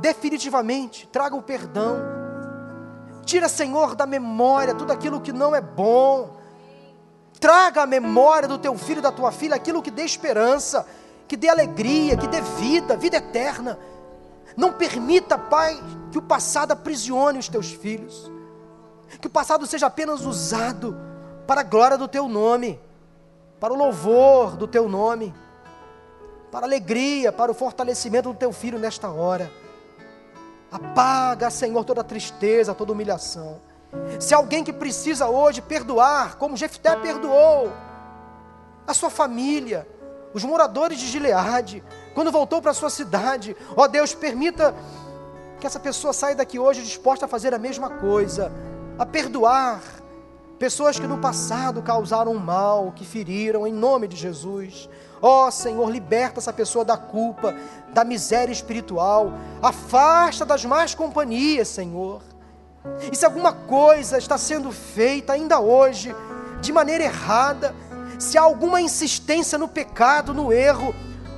definitivamente, 0.00 1.06
traga 1.06 1.36
o 1.36 1.42
perdão. 1.42 1.98
Tira, 3.24 3.48
Senhor, 3.48 3.94
da 3.94 4.06
memória 4.06 4.74
tudo 4.74 4.92
aquilo 4.92 5.20
que 5.20 5.32
não 5.32 5.54
é 5.54 5.60
bom. 5.60 6.37
Traga 7.40 7.82
a 7.82 7.86
memória 7.86 8.48
do 8.48 8.58
teu 8.58 8.76
filho 8.76 9.00
da 9.00 9.12
tua 9.12 9.30
filha 9.30 9.54
aquilo 9.54 9.82
que 9.82 9.90
dê 9.90 10.02
esperança, 10.02 10.86
que 11.26 11.36
dê 11.36 11.48
alegria, 11.48 12.16
que 12.16 12.26
dê 12.26 12.40
vida, 12.40 12.96
vida 12.96 13.18
eterna. 13.18 13.78
Não 14.56 14.72
permita, 14.72 15.38
Pai, 15.38 15.80
que 16.10 16.18
o 16.18 16.22
passado 16.22 16.72
aprisione 16.72 17.38
os 17.38 17.48
teus 17.48 17.70
filhos. 17.70 18.30
Que 19.20 19.26
o 19.26 19.30
passado 19.30 19.66
seja 19.66 19.86
apenas 19.86 20.24
usado 20.24 20.96
para 21.46 21.60
a 21.60 21.64
glória 21.64 21.96
do 21.96 22.08
teu 22.08 22.28
nome, 22.28 22.80
para 23.60 23.72
o 23.72 23.76
louvor 23.76 24.56
do 24.56 24.66
teu 24.66 24.88
nome, 24.88 25.34
para 26.50 26.66
a 26.66 26.68
alegria, 26.68 27.32
para 27.32 27.50
o 27.50 27.54
fortalecimento 27.54 28.32
do 28.32 28.38
teu 28.38 28.52
filho 28.52 28.78
nesta 28.78 29.08
hora. 29.08 29.50
Apaga, 30.70 31.50
Senhor, 31.50 31.84
toda 31.84 32.04
tristeza, 32.04 32.74
toda 32.74 32.92
humilhação. 32.92 33.60
Se 34.20 34.34
alguém 34.34 34.64
que 34.64 34.72
precisa 34.72 35.28
hoje 35.28 35.62
perdoar, 35.62 36.36
como 36.36 36.56
Jefté 36.56 36.94
perdoou, 36.96 37.72
a 38.86 38.94
sua 38.94 39.10
família, 39.10 39.86
os 40.32 40.44
moradores 40.44 40.98
de 40.98 41.06
Gileade, 41.06 41.82
quando 42.14 42.32
voltou 42.32 42.60
para 42.60 42.74
sua 42.74 42.90
cidade, 42.90 43.56
ó 43.76 43.86
Deus, 43.86 44.14
permita 44.14 44.74
que 45.60 45.66
essa 45.66 45.80
pessoa 45.80 46.12
saia 46.12 46.34
daqui 46.34 46.58
hoje 46.58 46.82
disposta 46.82 47.24
a 47.24 47.28
fazer 47.28 47.54
a 47.54 47.58
mesma 47.58 47.90
coisa, 47.90 48.52
a 48.98 49.06
perdoar 49.06 49.80
pessoas 50.58 50.98
que 50.98 51.06
no 51.06 51.18
passado 51.18 51.82
causaram 51.82 52.34
mal, 52.34 52.92
que 52.92 53.04
feriram, 53.04 53.66
em 53.66 53.72
nome 53.72 54.08
de 54.08 54.16
Jesus. 54.16 54.88
Ó 55.20 55.50
Senhor, 55.50 55.90
liberta 55.90 56.40
essa 56.40 56.52
pessoa 56.52 56.84
da 56.84 56.96
culpa, 56.96 57.54
da 57.92 58.04
miséria 58.04 58.52
espiritual, 58.52 59.32
afasta 59.62 60.44
das 60.44 60.64
más 60.64 60.94
companhias, 60.94 61.68
Senhor. 61.68 62.22
E 63.10 63.16
se 63.16 63.24
alguma 63.24 63.52
coisa 63.52 64.18
está 64.18 64.36
sendo 64.36 64.70
feita 64.72 65.32
ainda 65.32 65.60
hoje 65.60 66.14
de 66.60 66.72
maneira 66.72 67.04
errada, 67.04 67.74
se 68.18 68.36
há 68.36 68.42
alguma 68.42 68.80
insistência 68.80 69.56
no 69.56 69.68
pecado, 69.68 70.34
no 70.34 70.52
erro, 70.52 70.94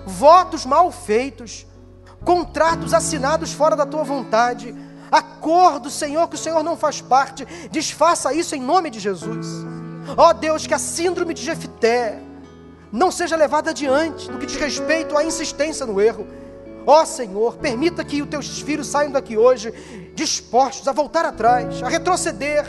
votos 0.06 0.64
mal 0.64 0.90
feitos, 0.90 1.66
contratos 2.24 2.94
assinados 2.94 3.52
fora 3.52 3.76
da 3.76 3.84
tua 3.84 4.02
vontade, 4.02 4.74
acordo, 5.10 5.90
Senhor, 5.90 6.26
que 6.28 6.36
o 6.36 6.38
Senhor 6.38 6.62
não 6.62 6.76
faz 6.76 7.00
parte, 7.00 7.44
desfaça 7.70 8.32
isso 8.32 8.54
em 8.54 8.60
nome 8.60 8.90
de 8.90 8.98
Jesus. 8.98 9.46
Ó 10.16 10.30
oh, 10.30 10.32
Deus, 10.32 10.66
que 10.66 10.74
a 10.74 10.78
síndrome 10.78 11.34
de 11.34 11.42
Jefté 11.42 12.20
não 12.92 13.10
seja 13.10 13.36
levada 13.36 13.70
adiante 13.70 14.30
no 14.30 14.38
que 14.38 14.46
diz 14.46 14.56
respeito 14.56 15.16
à 15.16 15.24
insistência 15.24 15.86
no 15.86 16.00
erro. 16.00 16.26
Ó 16.86 17.02
oh, 17.02 17.06
Senhor, 17.06 17.56
permita 17.56 18.04
que 18.04 18.22
os 18.22 18.28
teus 18.28 18.60
filhos 18.60 18.86
saiam 18.86 19.12
daqui 19.12 19.36
hoje 19.36 19.72
dispostos 20.14 20.86
a 20.88 20.92
voltar 20.92 21.24
atrás, 21.24 21.82
a 21.82 21.88
retroceder, 21.88 22.66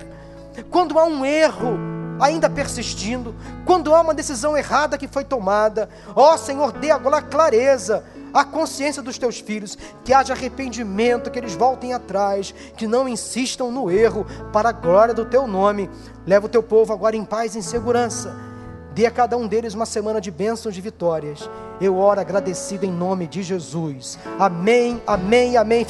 quando 0.69 0.99
há 0.99 1.05
um 1.05 1.25
erro 1.25 1.77
ainda 2.19 2.49
persistindo, 2.49 3.33
quando 3.65 3.95
há 3.95 4.01
uma 4.01 4.13
decisão 4.13 4.55
errada 4.55 4.97
que 4.97 5.07
foi 5.07 5.23
tomada. 5.23 5.89
Ó 6.15 6.37
Senhor, 6.37 6.71
dê 6.73 6.91
agora 6.91 7.21
clareza 7.21 8.03
à 8.33 8.45
consciência 8.45 9.01
dos 9.01 9.17
teus 9.17 9.39
filhos, 9.39 9.77
que 10.05 10.13
haja 10.13 10.33
arrependimento, 10.33 11.31
que 11.31 11.39
eles 11.39 11.55
voltem 11.55 11.93
atrás, 11.93 12.53
que 12.77 12.87
não 12.87 13.07
insistam 13.07 13.71
no 13.71 13.89
erro, 13.89 14.25
para 14.53 14.69
a 14.69 14.73
glória 14.73 15.13
do 15.13 15.25
teu 15.25 15.47
nome. 15.47 15.89
Leva 16.25 16.45
o 16.45 16.49
teu 16.49 16.61
povo 16.61 16.93
agora 16.93 17.15
em 17.15 17.25
paz 17.25 17.55
e 17.55 17.59
em 17.59 17.63
segurança. 17.63 18.50
Dê 18.93 19.05
a 19.05 19.11
cada 19.11 19.37
um 19.37 19.47
deles 19.47 19.73
uma 19.73 19.85
semana 19.85 20.19
de 20.19 20.29
bênçãos 20.29 20.77
e 20.77 20.81
vitórias. 20.81 21.49
Eu 21.79 21.97
oro 21.97 22.19
agradecido 22.19 22.85
em 22.85 22.91
nome 22.91 23.25
de 23.25 23.41
Jesus. 23.41 24.19
Amém, 24.37 25.01
amém, 25.07 25.55
amém. 25.55 25.85